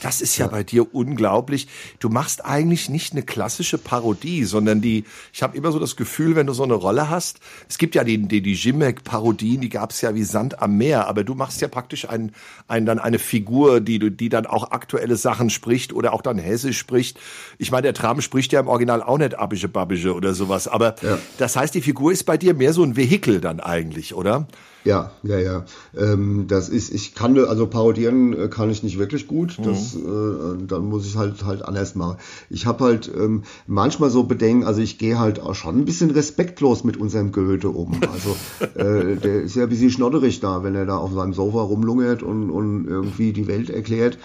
Das 0.00 0.20
ist 0.20 0.38
ja, 0.38 0.46
ja 0.46 0.50
bei 0.50 0.62
dir 0.62 0.94
unglaublich. 0.94 1.68
Du 1.98 2.08
machst 2.08 2.44
eigentlich 2.44 2.88
nicht 2.88 3.12
eine 3.12 3.22
klassische 3.22 3.76
Parodie, 3.76 4.44
sondern 4.44 4.80
die. 4.80 5.04
Ich 5.32 5.42
habe 5.42 5.56
immer 5.56 5.72
so 5.72 5.78
das 5.78 5.96
Gefühl, 5.96 6.36
wenn 6.36 6.46
du 6.46 6.54
so 6.54 6.62
eine 6.62 6.74
Rolle 6.74 7.10
hast. 7.10 7.40
Es 7.68 7.76
gibt 7.76 7.94
ja 7.94 8.04
die 8.04 8.18
die, 8.18 8.40
die 8.40 8.54
Jimek-Parodien, 8.54 9.60
die 9.60 9.68
gab 9.68 9.90
es 9.90 10.00
ja 10.00 10.14
wie 10.14 10.22
Sand 10.22 10.62
am 10.62 10.76
Meer. 10.76 11.08
Aber 11.08 11.24
du 11.24 11.34
machst 11.34 11.60
ja 11.60 11.68
praktisch 11.68 12.08
ein, 12.08 12.32
ein 12.68 12.86
dann 12.86 12.98
eine 12.98 13.18
Figur, 13.18 13.80
die 13.80 13.98
du 13.98 14.10
die 14.10 14.28
dann 14.28 14.46
auch 14.46 14.70
aktuelle 14.70 15.16
Sachen 15.16 15.50
spricht 15.50 15.92
oder 15.92 16.12
auch 16.12 16.22
dann 16.22 16.38
hessisch 16.38 16.78
spricht. 16.78 17.18
Ich 17.58 17.70
meine, 17.70 17.82
der 17.82 17.94
Tram 17.94 18.20
spricht 18.20 18.52
ja 18.52 18.60
im 18.60 18.68
Original 18.68 19.02
auch 19.02 19.18
nicht 19.18 19.38
Abische 19.38 19.68
Babische 19.68 20.14
oder 20.14 20.34
sowas. 20.34 20.68
Aber 20.68 20.94
ja. 21.02 21.18
das 21.38 21.56
heißt 21.56 21.65
heißt, 21.66 21.74
die 21.74 21.82
Figur 21.82 22.12
ist 22.12 22.24
bei 22.24 22.36
dir 22.36 22.54
mehr 22.54 22.72
so 22.72 22.84
ein 22.84 22.96
Vehikel 22.96 23.40
dann 23.40 23.58
eigentlich, 23.58 24.14
oder? 24.14 24.46
Ja, 24.84 25.10
ja, 25.24 25.40
ja. 25.40 25.64
Ähm, 25.98 26.44
das 26.46 26.68
ist, 26.68 26.94
ich 26.94 27.16
kann, 27.16 27.36
also 27.36 27.66
parodieren 27.66 28.32
äh, 28.38 28.46
kann 28.46 28.70
ich 28.70 28.84
nicht 28.84 29.00
wirklich 29.00 29.26
gut. 29.26 29.58
Das, 29.60 29.94
mhm. 29.94 30.60
äh, 30.62 30.66
dann 30.68 30.84
muss 30.84 31.04
ich 31.06 31.16
halt 31.16 31.44
halt 31.44 31.62
anders 31.62 31.96
machen. 31.96 32.18
Ich 32.50 32.66
habe 32.66 32.84
halt 32.84 33.10
ähm, 33.12 33.42
manchmal 33.66 34.10
so 34.10 34.22
Bedenken, 34.22 34.64
also 34.64 34.80
ich 34.80 34.96
gehe 34.96 35.18
halt 35.18 35.40
auch 35.40 35.56
schon 35.56 35.76
ein 35.76 35.84
bisschen 35.84 36.12
respektlos 36.12 36.84
mit 36.84 36.96
unserem 36.98 37.32
Goethe 37.32 37.70
um. 37.70 38.00
Also 38.16 38.36
äh, 38.76 39.16
der 39.16 39.42
ist 39.42 39.56
ja 39.56 39.64
ein 39.64 39.68
bisschen 39.68 39.90
schnodderig 39.90 40.38
da, 40.38 40.62
wenn 40.62 40.76
er 40.76 40.86
da 40.86 40.96
auf 40.98 41.12
seinem 41.12 41.32
Sofa 41.32 41.62
rumlungert 41.62 42.22
und, 42.22 42.50
und 42.50 42.86
irgendwie 42.86 43.32
die 43.32 43.48
Welt 43.48 43.70
erklärt. 43.70 44.18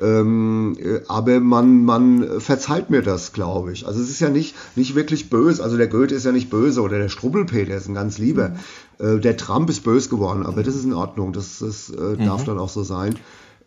Ähm, 0.00 0.76
äh, 0.78 1.00
aber 1.08 1.40
man, 1.40 1.84
man 1.84 2.40
verzeiht 2.40 2.90
mir 2.90 3.02
das, 3.02 3.32
glaube 3.32 3.72
ich. 3.72 3.86
Also 3.86 4.00
es 4.00 4.10
ist 4.10 4.20
ja 4.20 4.28
nicht, 4.28 4.54
nicht 4.76 4.94
wirklich 4.94 5.30
böse. 5.30 5.62
Also 5.62 5.76
der 5.76 5.88
Goethe 5.88 6.14
ist 6.14 6.24
ja 6.24 6.32
nicht 6.32 6.50
böse 6.50 6.82
oder 6.82 6.98
der 6.98 7.08
Strubbelpeter 7.08 7.74
ist 7.74 7.88
ein 7.88 7.94
ganz 7.94 8.18
lieber. 8.18 8.50
Mhm. 8.98 9.16
Äh, 9.16 9.20
der 9.20 9.36
Trump 9.36 9.70
ist 9.70 9.84
böse 9.84 10.08
geworden, 10.08 10.44
aber 10.44 10.62
das 10.62 10.74
ist 10.74 10.84
in 10.84 10.92
Ordnung. 10.92 11.32
Das, 11.32 11.60
das 11.60 11.90
äh, 11.90 12.16
darf 12.16 12.42
mhm. 12.42 12.46
dann 12.46 12.58
auch 12.58 12.68
so 12.68 12.82
sein 12.82 13.16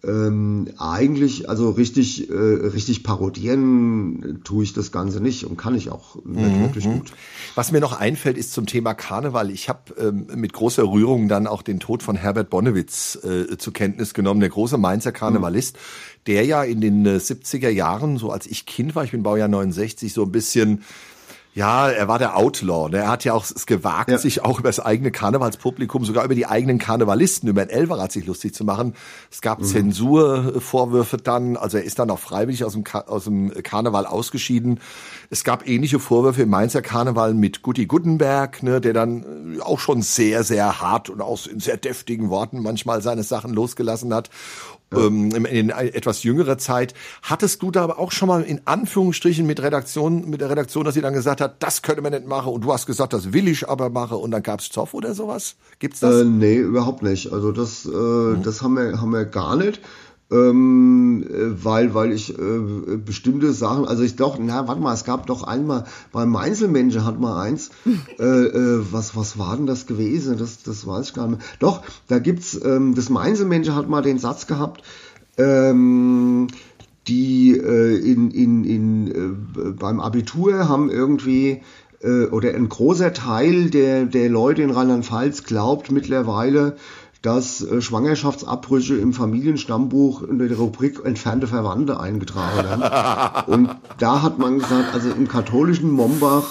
ähm, 0.04 0.70
eigentlich, 0.78 1.50
also 1.50 1.72
richtig, 1.72 2.30
äh, 2.30 2.34
richtig 2.34 3.04
parodieren 3.04 4.42
tue 4.46 4.64
ich 4.64 4.74
das 4.74 4.92
Ganze 4.92 5.20
nicht 5.20 5.44
und 5.44 5.58
kann 5.58 5.76
ich 5.76 5.90
auch 5.90 6.16
nicht 6.24 6.56
mhm. 6.56 6.62
wirklich 6.62 6.86
gut. 6.86 7.12
Was 7.56 7.72
mir 7.72 7.82
noch 7.82 8.00
einfällt, 8.00 8.38
ist 8.38 8.54
zum 8.54 8.66
Thema 8.66 8.94
Karneval. 8.94 9.52
Ich 9.52 9.68
habe 9.68 9.94
ähm, 10.00 10.28
mit 10.36 10.54
großer 10.54 10.84
Rührung 10.84 11.28
dann 11.28 11.48
auch 11.48 11.62
den 11.62 11.82
Tod 11.82 12.02
von 12.02 12.16
Herbert 12.16 12.50
Bonnewitz 12.50 13.20
äh, 13.24 13.58
zur 13.58 13.74
Kenntnis 13.74 14.14
genommen, 14.14 14.40
der 14.40 14.50
große 14.50 14.78
Mainzer 14.78 15.12
Karnevalist, 15.12 15.76
mhm. 15.76 16.19
Der 16.28 16.46
ja 16.46 16.64
in 16.64 16.82
den 16.82 17.06
äh, 17.06 17.18
70er 17.18 17.70
Jahren, 17.70 18.18
so 18.18 18.32
als 18.32 18.46
ich 18.48 18.66
Kind 18.66 18.96
war, 18.96 19.04
ich 19.04 19.12
bin 19.12 19.24
Baujahr 19.24 19.48
69, 19.48 20.14
so 20.14 20.24
ein 20.24 20.32
bisschen 20.32 20.84
ja, 21.56 21.90
er 21.90 22.08
war 22.08 22.20
der 22.20 22.38
Outlaw. 22.38 22.90
Ne? 22.90 23.00
Er 23.00 23.10
hat 23.10 23.26
ja 23.26 23.34
auch 23.34 23.44
es 23.44 23.66
gewagt, 23.66 24.12
ja. 24.12 24.18
sich 24.20 24.46
auch 24.46 24.60
über 24.60 24.70
das 24.70 24.80
eigene 24.80 25.12
Karnevalspublikum, 25.12 26.06
sogar 26.06 26.24
über 26.24 26.36
die 26.36 26.46
eigenen 26.46 26.78
Karnevalisten, 26.78 27.50
über 27.50 27.66
den 27.66 27.70
Elverat 27.70 28.12
sich 28.12 28.26
lustig 28.28 28.54
zu 28.54 28.64
machen. 28.64 28.94
Es 29.32 29.42
gab 29.42 29.60
mhm. 29.60 29.66
Zensurvorwürfe 29.66 31.18
dann, 31.18 31.58
also 31.58 31.78
er 31.78 31.84
ist 31.84 31.98
dann 31.98 32.12
auch 32.12 32.20
freiwillig 32.20 32.64
aus 32.64 32.74
dem, 32.74 32.84
aus 32.86 33.24
dem 33.24 33.52
Karneval 33.64 34.06
ausgeschieden. 34.06 34.80
Es 35.32 35.44
gab 35.44 35.68
ähnliche 35.68 36.00
Vorwürfe 36.00 36.44
im 36.44 36.50
Mainzer 36.50 36.84
Karneval 36.84 37.34
mit 37.34 37.64
Gutti 37.64 37.88
Guttenberg, 37.88 38.62
ne, 38.62 38.80
der 38.80 38.94
dann 38.94 39.58
äh, 39.58 39.62
auch 39.62 39.80
schon 39.80 40.04
sehr, 40.04 40.44
sehr 40.44 40.80
hart 40.80 41.10
und 41.10 41.20
auch 41.20 41.48
in 41.48 41.60
sehr 41.60 41.78
deftigen 41.78 42.30
Worten 42.30 42.62
manchmal 42.62 43.02
seine 43.02 43.24
Sachen 43.24 43.54
losgelassen 43.54 44.14
hat 44.14 44.30
ähm, 44.96 45.32
in 45.46 45.70
etwas 45.70 46.24
jüngerer 46.24 46.58
Zeit. 46.58 46.94
Hattest 47.22 47.62
du 47.62 47.72
da 47.72 47.84
aber 47.84 48.00
auch 48.00 48.12
schon 48.12 48.28
mal 48.28 48.44
in 48.44 48.62
Anführungsstrichen 48.66 49.46
mit 49.46 49.62
Redaktion, 49.62 50.30
mit 50.30 50.42
der 50.42 50.50
Redaktion, 50.50 50.86
dass 50.86 50.94
sie 50.94 51.02
dann 51.02 51.14
gesagt 51.14 51.42
hat, 51.42 51.62
das 51.62 51.82
könnte 51.82 52.02
man 52.02 52.12
nicht 52.12 52.28
machen 52.28 52.52
und 52.54 52.62
du 52.64 52.74
hast 52.74 52.86
gesagt, 52.86 53.14
das 53.14 53.34
will 53.34 53.48
ich 53.48 53.70
aber 53.70 53.90
machen 53.90 54.18
und 54.18 54.32
dann 54.32 54.44
gab's 54.44 54.70
Zoff 54.70 54.94
oder 54.94 55.14
sowas? 55.14 55.56
Gibt's 55.80 56.00
das? 56.00 56.22
Äh, 56.22 56.26
nee, 56.26 56.58
überhaupt 56.58 57.04
nicht. 57.04 57.32
Also 57.32 57.52
das, 57.52 57.86
äh, 57.86 57.90
mhm. 57.90 58.44
das 58.44 58.62
haben 58.62 58.76
wir, 58.76 59.00
haben 59.00 59.12
wir 59.12 59.26
gar 59.26 59.56
nicht 59.56 59.82
ähm, 60.32 61.24
äh, 61.28 61.64
weil, 61.64 61.94
weil 61.94 62.12
ich 62.12 62.38
äh, 62.38 62.98
bestimmte 63.04 63.52
Sachen, 63.52 63.86
also 63.86 64.04
ich 64.04 64.16
doch, 64.16 64.38
na, 64.40 64.68
warte 64.68 64.82
mal, 64.82 64.94
es 64.94 65.04
gab 65.04 65.26
doch 65.28 65.44
einmal, 65.44 65.86
beim 66.12 66.36
Einzelmenschen 66.36 67.04
hat 67.04 67.20
man 67.20 67.38
eins, 67.38 67.72
äh, 68.20 68.24
äh, 68.24 68.86
was, 68.92 69.16
was 69.16 69.40
war 69.40 69.58
denn 69.58 69.66
das 69.66 69.88
gewesen? 69.88 70.38
Das, 70.38 70.62
das 70.64 70.86
weiß 70.86 71.10
ich 71.10 71.14
gar 71.16 71.28
nicht 71.28 71.40
mehr. 71.40 71.48
Doch, 71.60 71.82
da 72.08 72.20
gibt's, 72.20 72.60
ähm, 72.64 72.94
das 72.94 73.16
Einzelmenschen 73.16 73.76
hat 73.76 73.90
mal 73.90 74.02
den 74.02 74.20
Satz 74.20 74.46
gehabt, 74.46 74.84
ähm, 75.38 76.48
die 77.08 77.58
äh, 77.58 77.98
in, 77.98 78.30
in, 78.30 78.64
in, 78.66 79.08
äh, 79.08 79.72
beim 79.72 80.00
Abitur 80.00 80.70
haben 80.70 80.90
irgendwie 80.90 81.62
oder 82.32 82.56
ein 82.56 82.70
großer 82.70 83.12
Teil 83.12 83.70
der, 83.70 84.06
der 84.06 84.30
Leute 84.30 84.62
in 84.62 84.70
Rheinland-Pfalz 84.70 85.44
glaubt 85.44 85.92
mittlerweile, 85.92 86.78
dass 87.22 87.62
äh, 87.62 87.82
Schwangerschaftsabbrüche 87.82 88.96
im 88.96 89.14
Familienstammbuch 89.14 90.24
in 90.24 90.40
der 90.40 90.56
Rubrik 90.56 91.04
entfernte 91.04 91.48
Verwandte 91.48 92.00
eingetragen 92.00 92.58
werden. 92.64 93.44
Und 93.48 93.76
da 93.98 94.22
hat 94.22 94.40
man 94.40 94.60
gesagt, 94.60 94.94
also 94.94 95.10
im 95.10 95.28
katholischen 95.28 95.92
Mombach, 95.92 96.46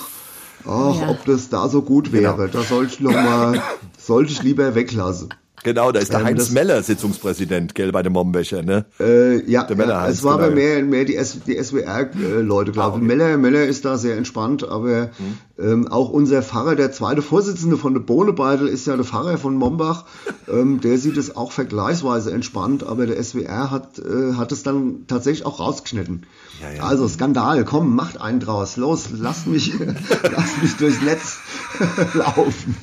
ach, 0.66 1.00
ja. 1.00 1.08
ob 1.08 1.24
das 1.24 1.48
da 1.48 1.68
so 1.68 1.82
gut 1.82 2.12
wäre, 2.12 2.36
genau. 2.36 2.52
da 2.52 2.62
sollte 2.62 2.92
ich 2.92 3.00
noch 3.00 3.12
mal, 3.12 3.62
sollte 3.98 4.32
ich 4.32 4.42
lieber 4.42 4.74
weglassen. 4.74 5.30
Genau, 5.64 5.92
da 5.92 6.00
ist 6.00 6.12
der 6.12 6.20
ähm, 6.20 6.26
Heinz 6.26 6.50
Meller 6.50 6.82
Sitzungspräsident, 6.82 7.74
gell, 7.74 7.92
bei 7.92 8.02
dem 8.02 8.12
Mombecher, 8.12 8.62
ne? 8.62 8.86
Äh, 9.00 9.42
ja, 9.50 9.66
ja, 9.68 10.08
es 10.08 10.22
war 10.22 10.36
genau. 10.36 10.46
aber 10.46 10.54
mehr, 10.54 10.82
mehr 10.82 11.04
die, 11.04 11.18
die 11.46 11.62
SWR-Leute, 11.62 12.72
glaube 12.72 12.72
ich. 12.72 12.78
Ah, 12.78 12.88
okay. 12.88 13.04
Meller, 13.04 13.36
Meller 13.38 13.64
ist 13.64 13.84
da 13.84 13.98
sehr 13.98 14.16
entspannt, 14.16 14.68
aber 14.68 15.10
hm. 15.16 15.38
ähm, 15.58 15.88
auch 15.88 16.10
unser 16.10 16.42
Pfarrer, 16.42 16.76
der 16.76 16.92
zweite 16.92 17.22
Vorsitzende 17.22 17.76
von 17.76 17.94
der 17.94 18.00
Bohnebeitel, 18.00 18.68
ist 18.68 18.86
ja 18.86 18.96
der 18.96 19.04
Pfarrer 19.04 19.38
von 19.38 19.54
Mombach. 19.54 20.04
ähm, 20.48 20.80
der 20.80 20.98
sieht 20.98 21.16
es 21.16 21.36
auch 21.36 21.52
vergleichsweise 21.52 22.30
entspannt, 22.30 22.84
aber 22.84 23.06
der 23.06 23.22
SWR 23.22 23.70
hat, 23.70 23.98
äh, 23.98 24.34
hat 24.34 24.52
es 24.52 24.62
dann 24.62 25.06
tatsächlich 25.06 25.44
auch 25.44 25.60
rausgeschnitten. 25.60 26.26
Ja, 26.62 26.72
ja. 26.72 26.82
Also 26.82 27.08
Skandal, 27.08 27.64
komm, 27.64 27.94
macht 27.94 28.20
einen 28.20 28.40
draus, 28.40 28.76
los, 28.76 29.08
lass 29.12 29.46
mich, 29.46 29.72
lass 30.22 30.62
mich 30.62 30.76
durchs 30.76 31.02
Netz 31.02 31.38
laufen. 32.14 32.76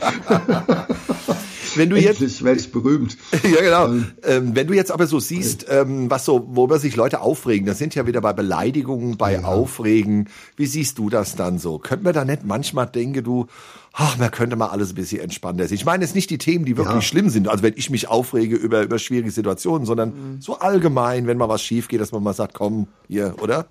Wenn 1.76 1.90
du 1.90 1.98
jetzt 1.98 2.22
Endlich 2.22 2.44
werde 2.44 2.60
ich 2.60 2.72
berühmt. 2.72 3.18
ja, 3.44 3.62
genau. 3.62 3.88
Ähm, 3.88 4.08
ähm, 4.24 4.56
wenn 4.56 4.68
du 4.68 4.74
jetzt 4.74 4.92
aber 4.92 5.08
so 5.08 5.20
siehst, 5.20 5.66
ähm, 5.70 6.10
was 6.10 6.26
so, 6.26 6.48
worüber 6.52 6.80
sich 6.80 6.96
Leute 6.96 7.22
aufregen, 7.22 7.66
das 7.66 7.78
sind 7.78 7.96
ja 7.96 8.08
wieder 8.08 8.22
bei 8.22 8.34
Beleidigungen, 8.34 9.18
bei 9.18 9.34
ja. 9.34 9.44
Aufregen. 9.44 10.30
Wie 10.56 10.66
siehst 10.66 10.98
du 10.98 11.10
das 11.10 11.36
dann 11.36 11.60
so? 11.60 11.80
Könnte 11.80 12.04
man 12.04 12.14
da 12.14 12.26
nicht 12.26 12.46
manchmal 12.46 12.88
denken, 12.88 13.24
du, 13.24 13.48
ach, 13.94 14.18
man 14.18 14.32
könnte 14.32 14.56
mal 14.56 14.68
alles 14.68 14.90
ein 14.90 14.96
bisschen 14.96 15.22
entspannter 15.22 15.68
sehen. 15.68 15.76
Ich 15.76 15.86
meine 15.86 16.04
jetzt 16.04 16.16
nicht 16.16 16.30
die 16.30 16.38
Themen, 16.38 16.66
die 16.66 16.78
wirklich 16.78 16.96
ja. 16.96 17.02
schlimm 17.02 17.30
sind, 17.30 17.48
also 17.48 17.64
wenn 17.64 17.74
ich 17.78 17.90
mich 17.90 18.08
aufrege 18.08 18.56
über, 18.56 18.84
über 18.84 19.00
schwierige 19.00 19.32
Situationen, 19.32 19.86
sondern 19.86 20.10
mhm. 20.10 20.42
so 20.42 20.60
allgemein, 20.60 21.28
wenn 21.28 21.38
mal 21.38 21.50
was 21.50 21.62
schief 21.62 21.88
geht, 21.88 22.02
dass 22.02 22.12
man 22.12 22.24
mal 22.24 22.34
sagt, 22.34 22.54
komm, 22.54 22.88
hier, 23.08 23.36
oder? 23.42 23.68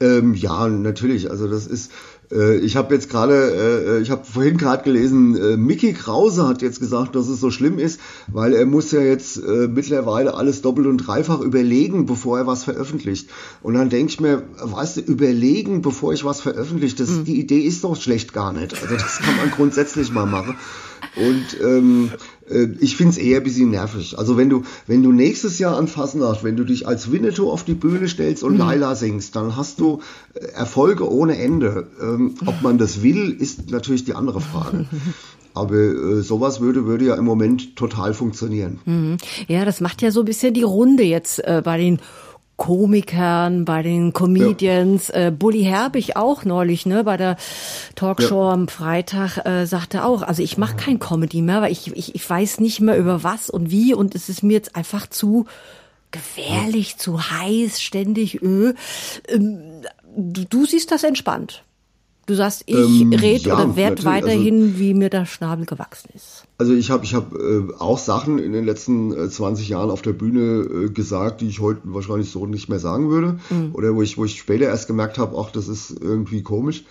Ähm, 0.00 0.34
ja, 0.34 0.66
natürlich. 0.66 1.30
Also 1.30 1.46
das 1.48 1.66
ist, 1.66 1.92
ich 2.30 2.76
habe 2.76 2.94
jetzt 2.94 3.10
gerade, 3.10 3.98
äh, 3.98 4.02
ich 4.02 4.10
habe 4.10 4.24
vorhin 4.24 4.56
gerade 4.56 4.84
gelesen, 4.84 5.36
äh, 5.36 5.56
Mickey 5.56 5.92
Krause 5.92 6.46
hat 6.46 6.62
jetzt 6.62 6.78
gesagt, 6.78 7.16
dass 7.16 7.28
es 7.28 7.40
so 7.40 7.50
schlimm 7.50 7.78
ist, 7.78 8.00
weil 8.28 8.54
er 8.54 8.66
muss 8.66 8.92
ja 8.92 9.00
jetzt 9.00 9.36
äh, 9.38 9.66
mittlerweile 9.66 10.34
alles 10.34 10.62
doppelt 10.62 10.86
und 10.86 10.98
dreifach 10.98 11.40
überlegen, 11.40 12.06
bevor 12.06 12.38
er 12.38 12.46
was 12.46 12.62
veröffentlicht. 12.62 13.28
Und 13.62 13.74
dann 13.74 13.90
denke 13.90 14.12
ich 14.12 14.20
mir, 14.20 14.44
weißt 14.62 14.98
du, 14.98 15.00
überlegen, 15.00 15.82
bevor 15.82 16.12
ich 16.12 16.24
was 16.24 16.40
veröffentliche, 16.40 16.96
das, 16.96 17.10
mhm. 17.10 17.24
die 17.24 17.40
Idee 17.40 17.60
ist 17.60 17.82
doch 17.82 17.96
schlecht 17.96 18.32
gar 18.32 18.52
nicht. 18.52 18.80
Also 18.80 18.94
das 18.94 19.18
kann 19.18 19.36
man 19.36 19.50
grundsätzlich 19.56 20.12
mal 20.12 20.26
machen. 20.26 20.56
Und 21.16 21.60
ähm, 21.60 22.10
äh, 22.12 22.16
ich 22.80 22.96
finde 22.96 23.12
es 23.12 23.18
eher 23.18 23.38
ein 23.38 23.44
bisschen 23.44 23.70
nervig. 23.70 24.18
Also 24.18 24.36
wenn 24.36 24.48
du, 24.48 24.64
wenn 24.86 25.02
du 25.02 25.12
nächstes 25.12 25.58
Jahr 25.58 25.76
an 25.76 25.86
Fasnacht, 25.86 26.42
wenn 26.42 26.56
du 26.56 26.64
dich 26.64 26.86
als 26.86 27.12
Winnetou 27.12 27.50
auf 27.50 27.64
die 27.64 27.74
Bühne 27.74 28.08
stellst 28.08 28.42
und 28.42 28.54
mhm. 28.54 28.58
Laila 28.58 28.94
singst, 28.94 29.36
dann 29.36 29.56
hast 29.56 29.80
du 29.80 30.00
äh, 30.34 30.46
Erfolge 30.46 31.10
ohne 31.10 31.38
Ende. 31.38 31.86
Ähm, 32.00 32.34
ob 32.46 32.62
man 32.62 32.78
das 32.78 33.02
will, 33.02 33.36
ist 33.38 33.70
natürlich 33.70 34.04
die 34.04 34.14
andere 34.14 34.40
Frage. 34.40 34.86
Aber 35.54 35.74
äh, 35.74 36.22
sowas 36.22 36.60
würde, 36.60 36.86
würde 36.86 37.06
ja 37.06 37.14
im 37.16 37.24
Moment 37.24 37.76
total 37.76 38.14
funktionieren. 38.14 38.80
Mhm. 38.84 39.16
Ja, 39.48 39.64
das 39.64 39.80
macht 39.80 40.02
ja 40.02 40.10
so 40.10 40.20
ein 40.20 40.26
bisschen 40.26 40.54
die 40.54 40.62
Runde 40.62 41.02
jetzt 41.02 41.44
äh, 41.44 41.62
bei 41.64 41.78
den 41.78 41.98
Komikern, 42.60 43.64
bei 43.64 43.82
den 43.82 44.12
Comedians. 44.12 45.08
Ja. 45.08 45.28
Äh, 45.28 45.30
Bully 45.30 45.62
Herbig 45.62 46.16
auch 46.16 46.44
neulich, 46.44 46.84
ne, 46.84 47.04
bei 47.04 47.16
der 47.16 47.36
Talkshow 47.94 48.42
ja. 48.42 48.52
am 48.52 48.68
Freitag 48.68 49.38
äh, 49.46 49.64
sagte 49.64 50.04
auch, 50.04 50.20
also 50.20 50.42
ich 50.42 50.58
mache 50.58 50.76
kein 50.76 50.98
Comedy 50.98 51.40
mehr, 51.40 51.62
weil 51.62 51.72
ich, 51.72 51.90
ich, 51.96 52.14
ich 52.14 52.28
weiß 52.28 52.60
nicht 52.60 52.82
mehr 52.82 52.98
über 52.98 53.22
was 53.24 53.48
und 53.48 53.70
wie 53.70 53.94
und 53.94 54.14
es 54.14 54.28
ist 54.28 54.42
mir 54.42 54.52
jetzt 54.52 54.76
einfach 54.76 55.06
zu 55.06 55.46
gefährlich, 56.10 56.92
ja. 56.92 56.98
zu 56.98 57.30
heiß, 57.30 57.80
ständig 57.80 58.42
öh. 58.42 58.74
Ähm, 59.26 59.80
du, 60.14 60.44
du 60.44 60.66
siehst 60.66 60.90
das 60.90 61.02
entspannt. 61.02 61.64
Du 62.30 62.36
sagst, 62.36 62.62
ich 62.66 62.76
ähm, 62.76 63.12
red 63.12 63.42
ja, 63.42 63.56
oder 63.56 63.74
werd 63.74 64.04
weiterhin, 64.04 64.62
also, 64.62 64.78
wie 64.78 64.94
mir 64.94 65.10
der 65.10 65.26
Schnabel 65.26 65.66
gewachsen 65.66 66.10
ist. 66.14 66.44
Also 66.58 66.74
ich 66.74 66.88
habe 66.92 67.04
ich 67.04 67.12
hab, 67.12 67.34
äh, 67.34 67.62
auch 67.80 67.98
Sachen 67.98 68.38
in 68.38 68.52
den 68.52 68.64
letzten 68.64 69.12
äh, 69.12 69.28
20 69.28 69.68
Jahren 69.68 69.90
auf 69.90 70.00
der 70.00 70.12
Bühne 70.12 70.60
äh, 70.62 70.90
gesagt, 70.90 71.40
die 71.40 71.48
ich 71.48 71.58
heute 71.58 71.80
wahrscheinlich 71.86 72.30
so 72.30 72.46
nicht 72.46 72.68
mehr 72.68 72.78
sagen 72.78 73.10
würde. 73.10 73.40
Mhm. 73.50 73.70
Oder 73.72 73.96
wo 73.96 74.02
ich, 74.02 74.16
wo 74.16 74.24
ich 74.24 74.38
später 74.38 74.66
erst 74.66 74.86
gemerkt 74.86 75.18
habe, 75.18 75.36
ach, 75.40 75.50
das 75.50 75.66
ist 75.66 75.90
irgendwie 76.00 76.44
komisch. 76.44 76.84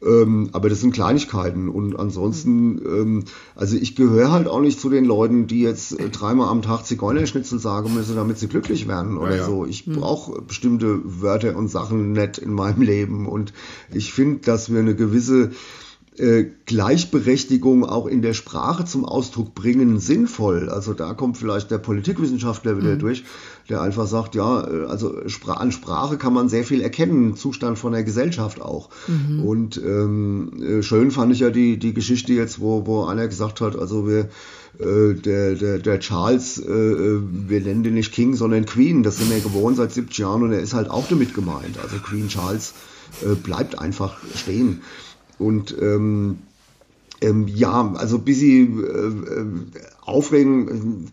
Ähm, 0.00 0.50
aber 0.52 0.68
das 0.68 0.80
sind 0.80 0.92
Kleinigkeiten 0.92 1.68
und 1.68 1.98
ansonsten, 1.98 2.78
ähm, 2.78 3.24
also 3.56 3.76
ich 3.76 3.96
gehöre 3.96 4.30
halt 4.30 4.46
auch 4.46 4.60
nicht 4.60 4.80
zu 4.80 4.90
den 4.90 5.04
Leuten, 5.04 5.48
die 5.48 5.60
jetzt 5.60 5.98
äh, 5.98 6.08
dreimal 6.08 6.48
am 6.48 6.62
Tag 6.62 6.86
Zigeunerschnitzel 6.86 7.58
sagen 7.58 7.94
müssen, 7.94 8.14
damit 8.14 8.38
sie 8.38 8.46
glücklich 8.46 8.86
werden 8.86 9.18
oder 9.18 9.32
ja, 9.32 9.36
ja. 9.38 9.46
so. 9.46 9.66
Ich 9.66 9.86
hm. 9.86 9.94
brauche 9.94 10.40
bestimmte 10.42 11.00
Wörter 11.04 11.56
und 11.56 11.68
Sachen 11.68 12.12
nett 12.12 12.38
in 12.38 12.52
meinem 12.52 12.82
Leben 12.82 13.26
und 13.26 13.52
ich 13.92 14.12
finde, 14.12 14.40
dass 14.44 14.72
wir 14.72 14.78
eine 14.78 14.94
gewisse 14.94 15.50
äh, 16.18 16.46
Gleichberechtigung 16.66 17.84
auch 17.84 18.06
in 18.06 18.22
der 18.22 18.34
Sprache 18.34 18.84
zum 18.84 19.04
Ausdruck 19.04 19.54
bringen 19.54 20.00
sinnvoll. 20.00 20.68
Also 20.68 20.92
da 20.92 21.14
kommt 21.14 21.36
vielleicht 21.38 21.70
der 21.70 21.78
Politikwissenschaftler 21.78 22.76
wieder 22.76 22.94
mhm. 22.94 22.98
durch, 22.98 23.24
der 23.68 23.80
einfach 23.82 24.06
sagt, 24.06 24.34
ja, 24.34 24.66
äh, 24.66 24.86
also 24.86 25.20
an 25.46 25.72
Sprache 25.72 26.16
kann 26.16 26.32
man 26.32 26.48
sehr 26.48 26.64
viel 26.64 26.80
erkennen, 26.80 27.36
Zustand 27.36 27.78
von 27.78 27.92
der 27.92 28.04
Gesellschaft 28.04 28.60
auch. 28.60 28.88
Mhm. 29.06 29.44
Und 29.44 29.76
ähm, 29.78 30.52
äh, 30.62 30.82
schön 30.82 31.10
fand 31.10 31.32
ich 31.32 31.40
ja 31.40 31.50
die, 31.50 31.78
die 31.78 31.94
Geschichte 31.94 32.32
jetzt, 32.32 32.60
wo, 32.60 32.86
wo 32.86 33.04
einer 33.04 33.28
gesagt 33.28 33.60
hat, 33.60 33.76
also 33.76 34.06
wir 34.08 34.28
der, 34.80 35.54
der, 35.56 35.78
der 35.78 35.98
Charles, 35.98 36.58
äh, 36.58 36.68
wir 36.68 37.60
nennen 37.60 37.82
den 37.82 37.94
nicht 37.94 38.12
King, 38.12 38.36
sondern 38.36 38.64
Queen, 38.64 39.02
das 39.02 39.16
sind 39.16 39.28
wir 39.28 39.40
gewohnt 39.40 39.76
seit 39.76 39.92
70 39.92 40.18
Jahren 40.18 40.42
und 40.44 40.52
er 40.52 40.60
ist 40.60 40.74
halt 40.74 40.88
auch 40.88 41.08
damit 41.08 41.34
gemeint. 41.34 41.78
Also 41.82 41.96
Queen 41.96 42.28
Charles 42.28 42.74
äh, 43.22 43.34
bleibt 43.34 43.78
einfach 43.78 44.18
stehen. 44.36 44.82
Und 45.38 45.74
ähm, 45.80 46.38
ähm, 47.20 47.48
ja, 47.48 47.92
also 47.96 48.18
bisschen 48.18 48.84
äh, 48.84 49.40
äh, 49.40 49.46
aufregen. 50.02 51.10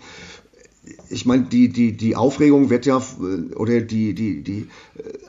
Ich 1.09 1.25
meine, 1.25 1.43
die, 1.43 1.69
die, 1.69 1.95
die 1.95 2.15
Aufregung 2.15 2.69
wird 2.69 2.85
ja, 2.85 3.01
oder 3.55 3.81
die, 3.81 4.13
die, 4.13 4.43
die 4.43 4.67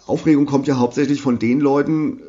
Aufregung 0.07 0.46
kommt 0.46 0.66
ja 0.66 0.78
hauptsächlich 0.78 1.20
von 1.20 1.38
den 1.38 1.61
Leuten, 1.61 2.20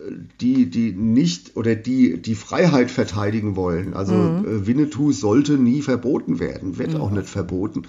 die, 0.41 0.69
die 0.69 0.91
nicht 0.91 1.55
oder 1.55 1.75
die 1.75 2.21
die 2.21 2.35
Freiheit 2.35 2.89
verteidigen 2.91 3.55
wollen. 3.55 3.93
Also 3.93 4.13
mhm. 4.13 4.45
Äh, 4.45 4.67
Winnetou 4.67 5.11
sollte 5.11 5.57
nie 5.57 5.81
verboten 5.81 6.39
werden, 6.39 6.77
wird 6.77 6.93
mhm. 6.93 7.01
auch 7.01 7.11
nicht 7.11 7.27
verboten. 7.27 7.83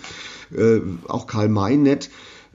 Äh, 0.56 0.80
auch 1.06 1.26
Karl 1.26 1.48
May 1.48 1.76
nicht. 1.76 2.10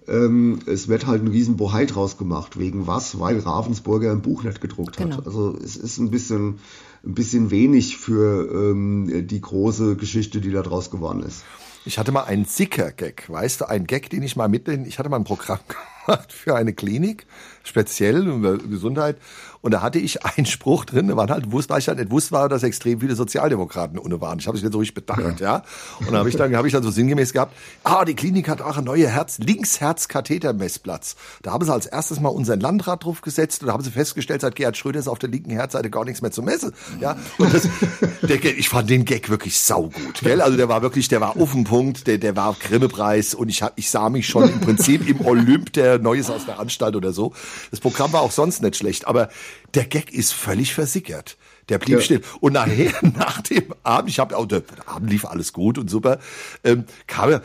Ähm, 0.07 0.59
es 0.65 0.87
wird 0.87 1.07
halt 1.07 1.23
ein 1.23 1.29
riesen 1.29 1.55
Bohai 1.55 1.85
draus 1.85 2.17
gemacht. 2.17 2.59
Wegen 2.59 2.87
was? 2.87 3.19
Weil 3.19 3.39
Ravensburger 3.39 4.11
ein 4.11 4.21
Buch 4.21 4.43
nicht 4.43 4.61
gedruckt 4.61 4.99
hat. 4.99 5.11
Genau. 5.11 5.23
Also 5.25 5.57
es 5.63 5.77
ist 5.77 5.97
ein 5.97 6.11
bisschen, 6.11 6.59
ein 7.05 7.13
bisschen 7.13 7.51
wenig 7.51 7.97
für 7.97 8.49
ähm, 8.51 9.27
die 9.27 9.41
große 9.41 9.95
Geschichte, 9.95 10.41
die 10.41 10.51
da 10.51 10.61
draus 10.61 10.91
geworden 10.91 11.23
ist. 11.23 11.43
Ich 11.85 11.97
hatte 11.97 12.13
mal 12.13 12.23
einen 12.23 12.45
Sicker-Gag, 12.45 13.29
weißt 13.29 13.61
du, 13.61 13.65
ein 13.65 13.85
Gag, 13.85 14.09
den 14.09 14.23
ich 14.23 14.37
mal 14.37 14.47
mitnehmen. 14.47 14.85
Ich 14.85 14.99
hatte 14.99 15.09
mal 15.09 15.17
ein 15.17 15.25
Programm 15.25 15.59
gemacht 16.05 16.31
für 16.31 16.55
eine 16.55 16.73
Klinik, 16.73 17.25
speziell 17.63 18.25
über 18.25 18.57
Gesundheit. 18.57 19.17
Und 19.63 19.71
da 19.71 19.81
hatte 19.81 19.97
ich 19.97 20.25
einen 20.25 20.45
Spruch 20.45 20.83
drin, 20.83 21.07
da 21.07 21.15
waren 21.15 21.31
halt, 21.31 21.53
wusste, 21.53 21.73
weil 21.73 21.79
ich 21.79 21.87
halt 21.87 21.97
nicht 21.97 22.11
wusste, 22.11 22.33
war, 22.33 22.49
dass 22.49 22.63
extrem 22.63 22.99
viele 22.99 23.15
Sozialdemokraten 23.15 23.97
ohne 23.97 24.19
waren. 24.19 24.37
Ich 24.37 24.47
habe 24.47 24.57
es 24.57 24.63
nicht 24.63 24.73
so 24.73 24.79
richtig 24.79 24.93
bedacht, 24.93 25.39
ja. 25.39 25.47
ja. 25.47 25.63
Und 25.99 26.07
dann 26.07 26.17
habe 26.17 26.27
ich 26.27 26.35
dann, 26.35 26.53
habe 26.53 26.67
ich 26.67 26.73
dann 26.73 26.83
so 26.83 26.91
sinngemäß 26.91 27.31
gehabt, 27.31 27.55
ah, 27.85 28.03
die 28.03 28.13
Klinik 28.13 28.49
hat 28.49 28.61
auch 28.61 28.75
ein 28.75 28.83
neuer 28.83 29.07
Herz, 29.07 29.39
Linksherz-Kathetermessplatz. 29.39 31.15
Da 31.43 31.53
haben 31.53 31.63
sie 31.63 31.71
als 31.71 31.85
erstes 31.85 32.19
mal 32.19 32.27
unseren 32.27 32.59
Landrat 32.59 33.05
drauf 33.05 33.21
gesetzt 33.21 33.61
und 33.61 33.67
da 33.67 33.73
haben 33.73 33.83
sie 33.83 33.91
festgestellt, 33.91 34.41
seit 34.41 34.57
Gerhard 34.57 34.75
Schröder 34.75 34.99
ist 34.99 35.07
auf 35.07 35.17
der 35.17 35.29
linken 35.29 35.51
Herzseite 35.51 35.89
gar 35.89 36.03
nichts 36.03 36.21
mehr 36.21 36.31
zu 36.31 36.43
messen, 36.43 36.73
ja. 36.99 37.15
Und 37.37 37.53
das, 37.53 37.69
der, 38.21 38.43
ich 38.43 38.67
fand 38.67 38.89
den 38.89 39.05
Gag 39.05 39.29
wirklich 39.29 39.61
saugut, 39.61 40.19
gell? 40.21 40.41
Also 40.41 40.57
der 40.57 40.67
war 40.67 40.81
wirklich, 40.81 41.07
der 41.07 41.21
war 41.21 41.37
auf 41.37 41.53
den 41.53 41.63
Punkt, 41.63 42.07
der, 42.07 42.17
der 42.17 42.35
war 42.35 42.53
Grimme-Preis 42.59 43.33
und 43.33 43.47
ich, 43.47 43.63
ich 43.77 43.89
sah 43.89 44.09
mich 44.09 44.27
schon 44.27 44.43
im 44.49 44.59
Prinzip 44.59 45.07
im 45.07 45.25
Olymp 45.25 45.71
der 45.71 45.99
Neues 45.99 46.29
aus 46.29 46.45
der 46.45 46.59
Anstalt 46.59 46.97
oder 46.97 47.13
so. 47.13 47.31
Das 47.71 47.79
Programm 47.79 48.11
war 48.11 48.23
auch 48.23 48.31
sonst 48.31 48.61
nicht 48.61 48.75
schlecht, 48.75 49.07
aber 49.07 49.29
der 49.73 49.85
Gag 49.85 50.13
ist 50.13 50.33
völlig 50.33 50.73
versickert. 50.73 51.37
Der 51.69 51.77
blieb 51.79 51.95
ja. 51.95 52.01
still. 52.01 52.21
Und 52.39 52.53
nachher, 52.53 52.91
nach 53.01 53.41
dem 53.41 53.73
Abend, 53.83 54.09
ich 54.09 54.19
habe 54.19 54.37
auch, 54.37 54.45
der 54.45 54.63
Abend 54.85 55.09
lief 55.09 55.25
alles 55.25 55.53
gut 55.53 55.77
und 55.77 55.89
super, 55.89 56.19
ähm, 56.63 56.85
kam 57.07 57.29
er, 57.29 57.41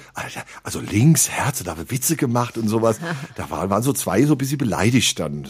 also 0.63 0.81
links, 0.81 1.29
Herz, 1.29 1.63
da 1.63 1.73
haben 1.73 1.91
Witze 1.91 2.17
gemacht 2.17 2.59
und 2.59 2.69
sowas. 2.69 2.99
Da 3.37 3.51
waren, 3.51 3.71
waren 3.71 3.83
so 3.83 3.93
zwei 3.93 4.25
so 4.25 4.35
ein 4.35 4.39
bisschen 4.39 4.59
beleidigt 4.59 5.19
dann. 5.19 5.47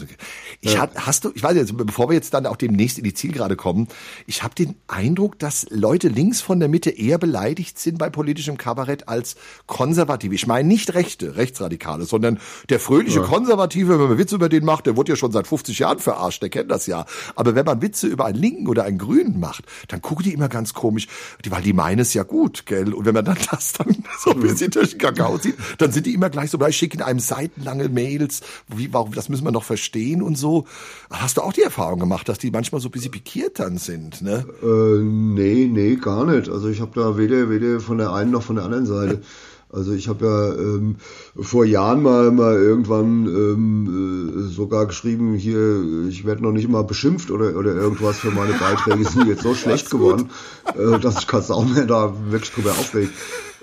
Ich 0.61 0.73
ja. 0.73 0.81
hat, 0.81 0.91
hast 0.95 1.25
du, 1.25 1.31
ich 1.33 1.41
weiß 1.41 1.55
jetzt, 1.55 1.75
bevor 1.75 2.09
wir 2.09 2.13
jetzt 2.13 2.33
dann 2.33 2.45
auch 2.45 2.55
demnächst 2.55 2.97
in 2.97 3.03
die 3.03 3.13
Zielgerade 3.13 3.55
kommen, 3.55 3.87
ich 4.27 4.43
habe 4.43 4.53
den 4.53 4.75
Eindruck, 4.87 5.39
dass 5.39 5.65
Leute 5.69 6.07
links 6.07 6.41
von 6.41 6.59
der 6.59 6.69
Mitte 6.69 6.91
eher 6.91 7.17
beleidigt 7.17 7.79
sind 7.79 7.97
bei 7.97 8.09
politischem 8.09 8.57
Kabarett 8.57 9.07
als 9.07 9.37
Konservative. 9.65 10.35
Ich 10.35 10.45
meine 10.45 10.67
nicht 10.67 10.93
Rechte, 10.93 11.35
Rechtsradikale, 11.35 12.05
sondern 12.05 12.39
der 12.69 12.79
fröhliche 12.79 13.21
ja. 13.21 13.25
Konservative, 13.25 13.99
wenn 13.99 14.09
man 14.09 14.17
Witze 14.17 14.35
über 14.35 14.49
den 14.49 14.65
macht, 14.65 14.85
der 14.85 14.95
wurde 14.95 15.13
ja 15.13 15.15
schon 15.15 15.31
seit 15.31 15.47
50 15.47 15.79
Jahren 15.79 15.99
verarscht, 15.99 16.41
der 16.41 16.49
kennt 16.49 16.69
das 16.69 16.85
ja. 16.85 17.05
Aber 17.35 17.55
wenn 17.55 17.65
man 17.65 17.81
Witze 17.81 18.07
über 18.07 18.25
einen 18.25 18.37
Linken 18.37 18.58
oder 18.67 18.83
einen 18.83 18.97
Grünen 18.97 19.39
macht, 19.39 19.65
dann 19.87 20.01
gucken 20.01 20.23
die 20.23 20.33
immer 20.33 20.49
ganz 20.49 20.73
komisch, 20.73 21.07
weil 21.49 21.61
die 21.61 21.73
meinen 21.73 21.99
es 21.99 22.13
ja 22.13 22.23
gut, 22.23 22.65
gell? 22.65 22.93
Und 22.93 23.05
wenn 23.05 23.13
man 23.13 23.25
dann 23.25 23.37
das 23.51 23.73
dann 23.73 23.95
so 24.19 24.31
ein 24.31 24.39
bisschen 24.39 24.71
durch 24.71 24.91
den 24.91 24.99
Kakao 24.99 25.37
zieht, 25.37 25.55
dann 25.77 25.91
sind 25.91 26.05
die 26.05 26.13
immer 26.13 26.29
gleich 26.29 26.51
so, 26.51 26.57
bei 26.57 26.71
schicken 26.71 27.01
einem 27.01 27.19
seitenlange 27.19 27.89
Mails, 27.89 28.41
wie, 28.67 28.93
warum, 28.93 29.13
das 29.13 29.29
müssen 29.29 29.45
wir 29.45 29.51
noch 29.51 29.63
verstehen 29.63 30.21
und 30.21 30.37
so. 30.37 30.65
Hast 31.09 31.37
du 31.37 31.41
auch 31.41 31.53
die 31.53 31.61
Erfahrung 31.61 31.99
gemacht, 31.99 32.29
dass 32.29 32.37
die 32.37 32.51
manchmal 32.51 32.81
so 32.81 32.89
ein 32.89 32.91
bisschen 32.91 33.11
pikiert 33.11 33.59
dann 33.59 33.77
sind, 33.77 34.21
ne? 34.21 34.45
Äh, 34.61 35.01
nee, 35.01 35.67
nee, 35.71 35.95
gar 35.95 36.25
nicht. 36.25 36.49
Also 36.49 36.69
ich 36.69 36.81
habe 36.81 36.91
da 36.95 37.17
weder, 37.17 37.49
weder 37.49 37.79
von 37.79 37.97
der 37.97 38.13
einen 38.13 38.31
noch 38.31 38.43
von 38.43 38.55
der 38.55 38.65
anderen 38.65 38.85
Seite. 38.85 39.21
Also 39.71 39.93
ich 39.93 40.07
habe 40.07 40.25
ja 40.25 40.53
ähm, 40.55 40.95
vor 41.39 41.63
Jahren 41.63 42.01
mal, 42.01 42.31
mal 42.31 42.55
irgendwann 42.55 43.27
ähm, 43.27 44.47
äh, 44.47 44.51
sogar 44.51 44.87
geschrieben, 44.87 45.35
hier, 45.35 46.07
ich 46.09 46.25
werde 46.25 46.41
noch 46.41 46.51
nicht 46.51 46.67
mal 46.67 46.83
beschimpft 46.83 47.29
oder, 47.29 47.55
oder 47.55 47.75
irgendwas 47.75 48.17
für 48.17 48.31
meine 48.31 48.53
Beiträge, 48.53 49.07
sind 49.07 49.27
jetzt 49.27 49.43
so 49.43 49.53
schlecht 49.55 49.91
geworden, 49.91 50.31
äh, 50.75 50.99
dass 50.99 51.19
ich 51.19 51.27
kann 51.27 51.43
auch 51.49 51.65
mehr 51.65 51.85
da 51.85 52.13
wirklich 52.29 52.51
drüber 52.51 52.71
aufregen. 52.71 53.11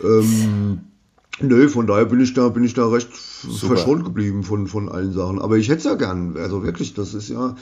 Ähm, 0.02 0.80
Nö, 1.40 1.68
von 1.68 1.86
daher 1.86 2.06
bin 2.06 2.20
ich 2.20 2.32
da, 2.32 2.48
bin 2.48 2.64
ich 2.64 2.72
da 2.72 2.88
recht 2.88 3.10
Super. 3.14 3.76
verschont 3.76 4.04
geblieben 4.04 4.42
von, 4.42 4.66
von 4.66 4.88
allen 4.88 5.12
Sachen. 5.12 5.38
Aber 5.38 5.58
ich 5.58 5.68
hätte 5.68 5.78
es 5.78 5.84
ja 5.84 5.94
gern. 5.94 6.36
Also 6.38 6.64
wirklich, 6.64 6.94
das 6.94 7.12
ist 7.12 7.28
ja, 7.28 7.56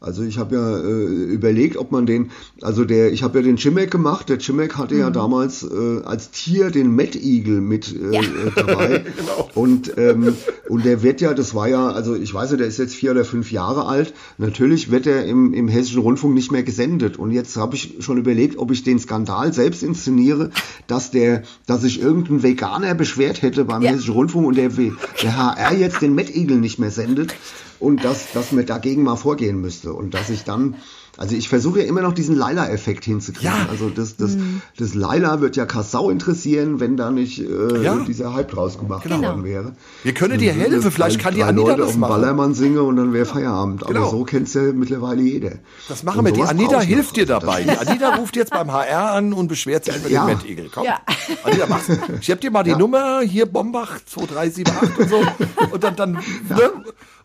also 0.00 0.22
ich 0.22 0.38
habe 0.38 0.54
ja 0.54 0.78
äh, 0.78 1.04
überlegt, 1.04 1.76
ob 1.76 1.90
man 1.90 2.06
den, 2.06 2.30
also 2.60 2.84
der, 2.84 3.12
ich 3.12 3.22
habe 3.22 3.38
ja 3.38 3.44
den 3.44 3.56
Chimek 3.56 3.90
gemacht. 3.90 4.28
Der 4.28 4.38
Chimek 4.38 4.76
hatte 4.76 4.94
mhm. 4.94 5.00
ja 5.00 5.10
damals 5.10 5.62
äh, 5.62 6.02
als 6.04 6.30
Tier 6.30 6.70
den 6.70 6.94
Mettigel 6.94 7.60
mit 7.60 7.94
äh, 7.94 8.14
ja. 8.14 8.20
Äh, 8.20 8.24
dabei. 8.54 9.04
genau. 9.16 9.50
Und 9.54 9.96
ähm, 9.96 10.34
und 10.68 10.84
der 10.84 11.02
wird 11.02 11.20
ja, 11.20 11.32
das 11.32 11.54
war 11.54 11.68
ja, 11.68 11.88
also 11.88 12.14
ich 12.14 12.32
weiß 12.32 12.52
ja, 12.52 12.56
der 12.56 12.66
ist 12.66 12.78
jetzt 12.78 12.94
vier 12.94 13.12
oder 13.12 13.24
fünf 13.24 13.52
Jahre 13.52 13.86
alt. 13.86 14.14
Natürlich 14.38 14.90
wird 14.90 15.06
er 15.06 15.24
im, 15.24 15.54
im 15.54 15.68
hessischen 15.68 16.00
Rundfunk 16.00 16.34
nicht 16.34 16.50
mehr 16.50 16.62
gesendet. 16.62 17.18
Und 17.18 17.30
jetzt 17.30 17.56
habe 17.56 17.76
ich 17.76 17.96
schon 18.00 18.18
überlegt, 18.18 18.58
ob 18.58 18.70
ich 18.70 18.82
den 18.82 18.98
Skandal 18.98 19.52
selbst 19.52 19.82
inszeniere, 19.82 20.50
dass 20.86 21.10
der, 21.10 21.42
dass 21.66 21.82
sich 21.82 22.00
irgendein 22.00 22.42
Veganer 22.42 22.94
beschwert 22.94 23.42
hätte 23.42 23.64
beim 23.64 23.82
ja. 23.82 23.92
hessischen 23.92 24.14
Rundfunk 24.14 24.46
und 24.46 24.56
der, 24.56 24.70
der 24.70 25.36
HR 25.36 25.74
jetzt 25.74 26.02
den 26.02 26.14
Mettigel 26.14 26.58
nicht 26.58 26.78
mehr 26.78 26.90
sendet. 26.90 27.34
Und 27.80 28.04
dass, 28.04 28.32
dass 28.32 28.52
man 28.52 28.66
dagegen 28.66 29.02
mal 29.02 29.16
vorgehen 29.16 29.60
müsste 29.60 29.92
und 29.92 30.14
dass 30.14 30.30
ich 30.30 30.44
dann 30.44 30.76
also 31.18 31.34
ich 31.34 31.48
versuche 31.48 31.80
ja 31.80 31.86
immer 31.86 32.02
noch 32.02 32.12
diesen 32.12 32.36
Laila-Effekt 32.36 33.06
hinzukriegen. 33.06 33.50
Ja. 33.50 33.66
Also 33.70 33.88
das, 33.88 34.18
das, 34.18 34.36
das 34.78 34.92
Laila 34.94 35.40
wird 35.40 35.56
ja 35.56 35.64
Kassau 35.64 36.10
interessieren, 36.10 36.78
wenn 36.78 36.98
da 36.98 37.10
nicht 37.10 37.38
äh, 37.40 37.82
Ja. 37.82 37.96
dieser 38.06 38.34
Hype 38.34 38.50
draus 38.50 38.78
gemacht 38.78 39.04
Genau. 39.04 39.22
worden 39.22 39.42
wäre. 39.42 39.72
Wir 40.02 40.12
können 40.12 40.38
dir 40.38 40.52
helfen, 40.52 40.90
vielleicht 40.92 41.16
drei- 41.16 41.22
kann 41.22 41.34
die 41.34 41.42
Anita 41.42 41.68
Leute 41.68 41.78
das 41.78 41.86
auf 41.86 41.92
dem 41.94 42.00
machen. 42.00 42.10
Ballermann 42.10 42.52
singe 42.52 42.82
und 42.82 42.96
dann 42.96 43.14
wäre 43.14 43.24
Feierabend. 43.24 43.86
Genau. 43.86 43.98
Aber 44.02 44.10
so 44.10 44.24
kennt's 44.24 44.52
ja 44.52 44.60
mittlerweile 44.74 45.22
jeder. 45.22 45.52
Das 45.88 46.02
machen 46.02 46.18
Und 46.18 46.26
wir. 46.26 46.32
Die 46.34 46.42
Anita 46.42 46.80
hilft 46.82 47.16
dir 47.16 47.24
dabei. 47.24 47.62
Die 47.62 47.70
Anita 47.70 48.14
ruft 48.16 48.36
jetzt 48.36 48.50
beim 48.50 48.70
HR 48.70 49.12
an 49.12 49.32
und 49.32 49.48
beschwert 49.48 49.86
sich 49.86 49.96
über 49.96 50.10
Ja. 50.10 50.26
den 50.26 50.36
Mettigel. 50.36 50.68
Komm. 50.70 50.84
Ja. 50.84 51.00
Anita, 51.44 51.64
mach's. 51.66 51.86
Ich 52.20 52.30
hab 52.30 52.42
dir 52.42 52.50
mal 52.50 52.62
die 52.62 52.74
Nummer, 52.76 53.20
hier 53.22 53.46
Bombach 53.46 54.00
2378 54.04 54.98
und 54.98 55.08
so. 55.08 55.72
Und 55.72 55.82
dann, 55.82 55.96
dann, 55.96 56.12
ne? 56.12 56.72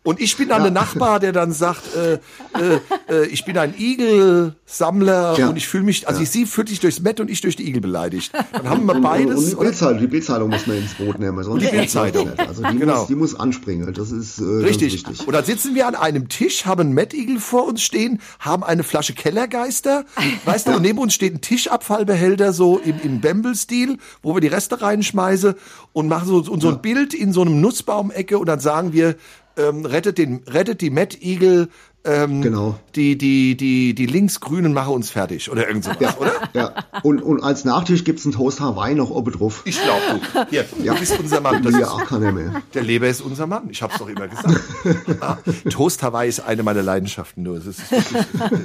Und 0.04 0.20
ich 0.20 0.36
bin 0.36 0.49
dann 0.49 0.64
der 0.64 0.72
Nachbar, 0.72 1.20
der 1.20 1.32
dann 1.32 1.52
sagt, 1.52 1.95
äh, 1.95 2.14
äh, 2.14 2.80
äh, 3.08 3.26
ich 3.28 3.45
bin 3.45 3.56
ein 3.58 3.76
Igelsammler 3.78 5.36
Ja. 5.38 5.49
und 5.49 5.58
ich 5.58 5.68
fühle 5.68 5.84
mich, 5.84 6.08
also 6.08 6.24
sie 6.24 6.45
fühlt 6.45 6.70
sich 6.70 6.80
durchs 6.80 6.99
Met 7.02 7.20
und 7.20 7.30
ich 7.30 7.41
durch 7.41 7.56
die 7.56 7.68
Igel 7.68 7.82
beleidigt. 7.82 8.32
Dann 8.52 8.68
haben 8.70 8.86
wir 8.86 8.95
Und 8.95 9.02
beides. 9.04 9.49
die 9.52 9.56
Bildzeitung, 9.56 9.99
die 9.99 10.08
Bildzeitung 10.08 10.49
muss 10.49 10.66
man 10.66 10.78
ins 10.78 10.93
Boot 10.95 11.20
nehmen. 11.20 11.43
Sonst 11.43 11.64
die 11.64 11.68
Bildzeitung. 11.70 12.30
nicht. 12.30 12.39
Also 12.39 12.64
die, 12.64 12.78
Genau. 12.80 12.97
muss, 12.99 13.08
die 13.08 13.16
muss 13.16 13.36
anspringen. 13.36 13.93
Das 13.93 14.12
ist 14.12 14.39
äh, 14.39 14.43
Richtig. 14.43 15.04
Ganz 15.04 15.10
wichtig. 15.12 15.28
Und 15.28 15.34
dann 15.34 15.45
sitzen 15.45 15.76
wir 15.76 15.88
an 15.88 15.93
einem 15.95 16.30
Tisch, 16.30 16.66
haben 16.66 16.82
einen 16.82 16.93
Mettigel 16.93 17.39
vor 17.39 17.68
uns 17.68 17.84
stehen, 17.84 18.20
haben 18.39 18.64
eine 18.64 18.84
Flasche 18.84 19.14
Kellergeister, 19.14 20.06
weißt 20.45 20.68
du, 20.68 20.72
und 20.78 20.82
neben 20.82 20.97
uns 20.97 21.14
steht 21.14 21.34
ein 21.36 21.41
Tischabfallbehälter 21.41 22.54
so 22.54 22.80
im, 22.80 22.99
im 23.04 23.22
Bamble-Stil, 23.22 23.97
wo 24.24 24.34
wir 24.36 24.41
die 24.41 24.47
Reste 24.47 24.82
reinschmeißen 24.82 25.54
und 25.93 26.08
machen 26.08 26.28
so, 26.28 26.38
und 26.38 26.62
so 26.62 26.70
ein 26.70 26.82
Bild 26.82 27.14
in 27.14 27.34
so 27.34 27.41
einem 27.41 27.62
Nussbaumecke 27.62 28.39
und 28.39 28.47
dann 28.47 28.60
sagen 28.60 28.93
wir, 28.93 29.16
ähm, 29.58 29.86
rettet 29.86 30.18
den, 30.18 30.43
rettet 30.47 30.82
die 30.82 30.89
Mettigel, 30.89 31.70
ähm, 32.04 32.41
Genau. 32.41 32.76
die, 32.95 33.18
die, 33.18 33.56
die, 33.56 33.93
die 33.93 34.06
Linksgrünen 34.06 34.74
machen 34.74 34.93
uns 34.93 35.10
fertig 35.12 35.52
oder 35.52 35.68
irgend 35.68 35.84
sowas, 35.84 35.97
Ja, 35.99 36.16
oder? 36.18 36.32
ja. 36.54 36.74
Und, 37.04 37.22
und 37.22 37.41
als 37.43 37.64
Nachtisch 37.66 38.04
gibt's 38.04 38.26
einen 38.26 38.34
Toast 38.34 38.60
Hawaii 38.60 38.95
noch 38.95 39.10
oben 39.12 39.32
drauf. 39.34 39.62
Ich 39.66 39.80
glaube, 39.82 40.02
du. 40.34 40.45
Hier, 40.49 40.66
Ja. 40.84 40.93
du 40.93 40.99
bist 40.99 41.20
unser 41.20 41.41
Mann. 41.41 41.62
Das 41.64 41.78
Ja, 41.78 41.89
auch 41.89 42.06
keiner 42.06 42.32
mehr. 42.32 42.62
Der 42.74 42.84
Leber 42.84 43.08
ist 43.08 43.22
unser 43.22 43.45
Mann. 43.47 43.70
Ich 43.70 43.82
hab's 43.82 43.97
doch 43.99 44.08
immer 44.10 44.28
gesagt. 44.28 44.60
Ah, 45.22 45.38
Toast 45.70 46.02
Hawaii 46.02 46.28
ist 46.30 46.39
eine 46.39 46.64
meiner 46.64 46.82
Leidenschaften. 46.82 47.43
Nur. 47.43 47.64
Wirklich, 47.64 47.78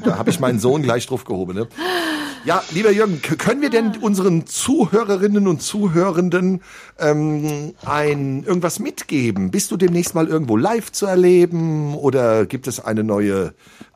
da 0.04 0.16
habe 0.16 0.30
ich 0.30 0.40
meinen 0.40 0.58
Sohn 0.58 0.82
gleich 0.82 1.06
drauf 1.06 1.24
gehoben. 1.24 1.54
Ne? 1.54 1.68
Ja, 2.46 2.62
lieber 2.72 2.90
Jürgen, 2.92 3.20
können 3.20 3.60
wir 3.60 3.70
denn 3.70 3.96
unseren 4.00 4.46
Zuhörerinnen 4.46 5.48
und 5.48 5.60
Zuhörenden 5.62 6.62
ähm, 6.98 7.74
ein 7.84 8.44
irgendwas 8.44 8.78
mitgeben? 8.78 9.50
Bist 9.50 9.70
du 9.70 9.76
demnächst 9.76 10.14
mal 10.14 10.28
irgendwo 10.28 10.56
live 10.56 10.92
zu 10.92 11.06
erleben 11.06 11.94
oder 11.94 12.46
gibt 12.46 12.68
es 12.68 12.80
eine 12.82 13.04
neue 13.04 13.25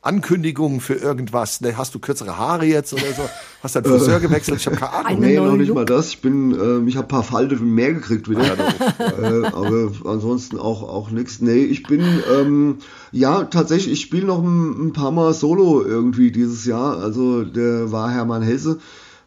Ankündigung 0.03 0.81
für 0.81 0.95
irgendwas? 0.95 1.61
Ne, 1.61 1.77
Hast 1.77 1.95
du 1.95 1.99
kürzere 1.99 2.39
Haare 2.39 2.65
jetzt 2.65 2.93
oder 2.93 3.13
so? 3.15 3.29
Hast 3.63 3.77
deinen 3.77 3.85
Friseur 3.85 4.21
gewechselt? 4.21 4.59
Ich 4.61 4.67
habe 4.67 4.77
keine 4.77 4.93
Ahnung. 4.93 5.21
Nee, 5.21 5.37
neue 5.37 5.49
noch 5.49 5.57
nicht 5.57 5.69
Look. 5.69 5.77
mal 5.77 5.85
das. 5.85 6.09
Ich 6.09 6.21
bin, 6.23 6.53
äh, 6.53 6.89
ich 6.89 6.97
habe 6.97 7.07
ein 7.07 7.09
paar 7.09 7.23
Falten 7.23 7.75
mehr 7.75 7.93
gekriegt 7.93 8.29
wieder. 8.29 8.43
äh, 8.43 9.47
aber 9.47 9.91
ansonsten 10.07 10.59
auch 10.59 10.83
auch 10.83 11.11
nichts. 11.11 11.41
Nee, 11.41 11.65
ich 11.65 11.83
bin 11.83 12.03
ähm, 12.35 12.77
ja 13.13 13.45
tatsächlich. 13.45 13.93
Ich 13.93 14.01
spiele 14.01 14.27
noch 14.27 14.43
ein, 14.43 14.89
ein 14.89 14.93
paar 14.93 15.11
Mal 15.11 15.35
Solo 15.35 15.83
irgendwie 15.85 16.33
dieses 16.33 16.65
Jahr. 16.65 16.97
Also 16.99 17.45
der 17.45 17.93
war 17.93 18.11
Hermann 18.11 18.43
Hesse. 18.43 18.79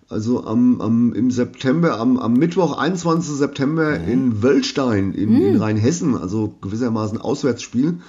Also 0.09 0.45
am, 0.45 0.81
am 0.81 1.13
im 1.13 1.31
September, 1.31 1.99
am, 1.99 2.17
am 2.17 2.33
Mittwoch, 2.33 2.77
21. 2.77 3.35
September 3.35 3.95
in 3.99 4.43
Wöllstein 4.43 5.13
in, 5.13 5.39
in 5.41 5.57
Rheinhessen. 5.57 6.17
Also 6.17 6.55
gewissermaßen 6.61 7.19
Auswärtsspiel 7.19 7.99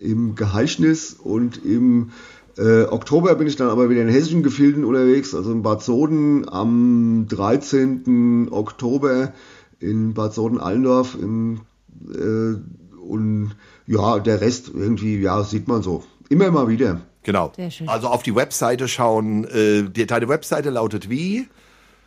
im 0.00 0.34
Geheischnis 0.34 1.14
und 1.14 1.64
im 1.64 2.10
äh, 2.56 2.82
Oktober 2.84 3.34
bin 3.36 3.46
ich 3.46 3.56
dann 3.56 3.68
aber 3.68 3.90
wieder 3.90 4.02
in 4.02 4.08
hessischen 4.08 4.42
Gefilden 4.42 4.84
unterwegs, 4.84 5.34
also 5.34 5.52
in 5.52 5.62
Bad 5.62 5.82
Soden 5.82 6.48
am 6.48 7.26
13. 7.28 8.48
Oktober 8.50 9.32
in 9.78 10.14
Bad 10.14 10.34
Soden-Allendorf 10.34 11.16
äh, 11.16 12.54
und 13.00 13.50
ja, 13.86 14.18
der 14.18 14.40
Rest 14.40 14.72
irgendwie, 14.74 15.20
ja, 15.20 15.42
sieht 15.42 15.68
man 15.68 15.82
so. 15.82 16.02
Immer 16.28 16.50
mal 16.50 16.68
wieder. 16.68 17.00
Genau. 17.22 17.52
Sehr 17.56 17.70
schön. 17.70 17.88
Also 17.88 18.08
auf 18.08 18.22
die 18.22 18.34
Webseite 18.34 18.88
schauen. 18.88 19.44
Äh, 19.44 19.84
die, 19.84 20.06
deine 20.06 20.28
Webseite 20.28 20.70
lautet 20.70 21.10
wie? 21.10 21.46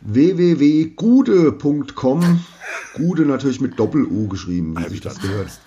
www.gude.com 0.00 1.00
Gude 2.94 3.26
natürlich 3.26 3.60
mit 3.60 3.78
Doppel-U 3.78 4.28
geschrieben, 4.28 4.76
wie 4.78 4.88
sich 4.88 5.00
das 5.00 5.20
gehört. 5.20 5.60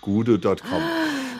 Gude.com. 0.00 0.82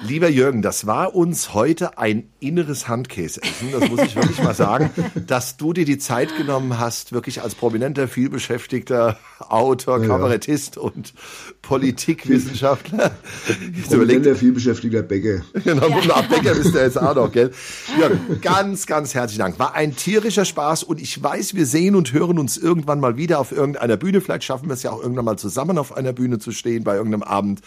Lieber 0.07 0.29
Jürgen, 0.29 0.61
das 0.61 0.87
war 0.87 1.15
uns 1.15 1.55
heute 1.55 1.97
ein 1.97 2.29
inneres 2.39 2.89
Handkäseessen. 2.89 3.73
Das 3.73 3.89
muss 3.89 4.03
ich 4.03 4.15
wirklich 4.15 4.43
mal 4.43 4.55
sagen, 4.55 4.91
dass 5.27 5.57
du 5.57 5.73
dir 5.73 5.87
die 5.87 5.97
Zeit 5.97 6.37
genommen 6.37 6.79
hast, 6.79 7.13
wirklich 7.13 7.41
als 7.41 7.55
prominenter, 7.55 8.07
vielbeschäftigter 8.07 9.17
Autor, 9.39 10.03
Kabarettist 10.03 10.77
und 10.77 11.15
Politikwissenschaftler. 11.63 13.13
Jetzt 13.75 13.93
der 14.25 14.37
vielbeschäftigter 14.37 15.03
Bäcker. 15.03 15.43
Genau, 15.65 15.89
ja. 15.89 16.21
Bäcker 16.23 16.55
bist 16.55 16.75
du 16.75 16.79
jetzt 16.79 17.01
auch 17.01 17.15
noch, 17.15 17.33
gell? 17.33 17.51
Jürgen, 17.99 18.41
ganz, 18.43 18.87
ganz 18.87 19.15
herzlichen 19.15 19.41
Dank. 19.41 19.59
War 19.59 19.75
ein 19.75 19.97
tierischer 19.97 20.45
Spaß 20.45 20.83
und 20.85 21.01
ich 21.01 21.23
weiß, 21.23 21.55
wir 21.55 21.65
sehen 21.65 21.95
und 21.95 22.13
hören 22.13 22.39
uns 22.39 22.59
irgendwann 22.59 23.01
mal 23.01 23.17
wieder 23.17 23.39
auf 23.39 23.53
irgendeiner 23.53 23.97
Bühne. 23.97 24.21
Vielleicht 24.21 24.45
schaffen 24.45 24.69
wir 24.69 24.75
es 24.75 24.83
ja 24.83 24.91
auch 24.91 25.03
irgendwann 25.03 25.25
mal 25.25 25.39
zusammen 25.39 25.79
auf 25.79 25.97
einer 25.97 26.13
Bühne 26.13 26.39
zu 26.39 26.53
stehen 26.53 26.85
bei 26.85 26.95
irgendeinem 26.97 27.23
Abend. 27.23 27.63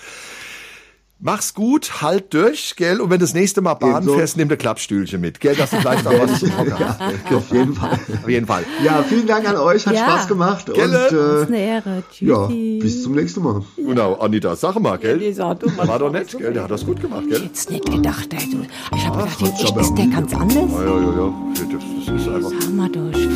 Mach's 1.20 1.56
gut, 1.56 2.04
halt 2.04 2.32
durch, 2.36 2.76
gell? 2.76 3.02
Und 3.02 3.10
wenn 3.10 3.18
du 3.18 3.24
das 3.24 3.34
nächste 3.34 3.60
Mal 3.62 3.74
Bahn 3.74 4.04
Ebenso. 4.04 4.14
fährst, 4.18 4.38
nimm 4.38 4.50
dir 4.50 4.56
Klappstühlchen 4.58 5.20
mit, 5.20 5.40
gell? 5.40 5.56
Dass 5.56 5.72
du 5.72 5.78
vielleicht 5.78 6.06
auch 6.06 6.14
was 6.20 6.40
zum 6.40 6.56
Hocken 6.56 6.78
hast. 6.78 7.00
gell? 7.00 7.18
Auf 7.38 7.52
jeden 7.52 7.74
Fall. 7.74 8.00
Auf 8.22 8.30
jeden 8.30 8.46
Fall. 8.46 8.64
Ja, 8.84 9.02
vielen 9.02 9.26
Dank 9.26 9.50
an 9.50 9.58
euch, 9.58 9.88
hat 9.88 9.96
Ja. 9.96 10.04
Spaß 10.06 10.28
gemacht. 10.28 10.72
Gelle. 10.72 11.08
Und 11.10 11.18
äh, 11.18 11.42
Ist 11.42 11.48
eine 11.48 11.60
Ehre. 11.60 12.04
ja, 12.20 12.48
Tschüssi. 12.48 12.80
bis 12.82 13.02
zum 13.04 13.16
nächsten 13.16 13.42
Mal. 13.42 13.64
Genau, 13.78 14.14
Anita, 14.16 14.56
sag 14.56 14.80
mal, 14.80 14.98
gell? 15.00 15.34
Sag 15.34 15.60
du 15.62 15.72
mal. 15.72 15.88
War 15.88 15.98
doch 15.98 16.12
nett, 16.12 16.38
gell? 16.38 16.54
Der 16.54 16.64
hat 16.66 16.72
das 16.72 16.86
gut 16.86 17.02
gemacht, 17.02 17.24
gell? 17.28 17.42
Jetzt 17.44 17.72
nicht 17.72 17.86
gedacht, 17.92 18.28
ey, 18.34 18.50
du. 18.52 18.66
Ich 18.96 19.08
habe 19.08 19.18
gedacht, 19.18 19.42
jetzt 19.42 19.64
ist 19.64 19.96
der 19.98 20.08
ganz 20.08 20.34
anders. 20.36 20.56
Ja, 20.56 20.86
ja, 20.86 21.00
ja, 21.02 21.18
ja. 21.18 21.34
Das, 21.56 21.84
das 22.06 22.22
ist 22.22 22.28
einfach. 22.30 22.52
Hammer 22.68 22.90
durch. 22.90 23.28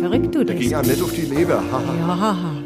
Verrückt 0.00 0.34
du 0.34 0.44
das. 0.44 0.56
Ging 0.56 0.70
ja 0.70 0.82
nett 0.82 1.00
auf 1.00 1.12
die 1.12 1.20
Leber. 1.22 1.62
Haha. 1.70 1.94
Ja, 2.00 2.18
haha. 2.18 2.59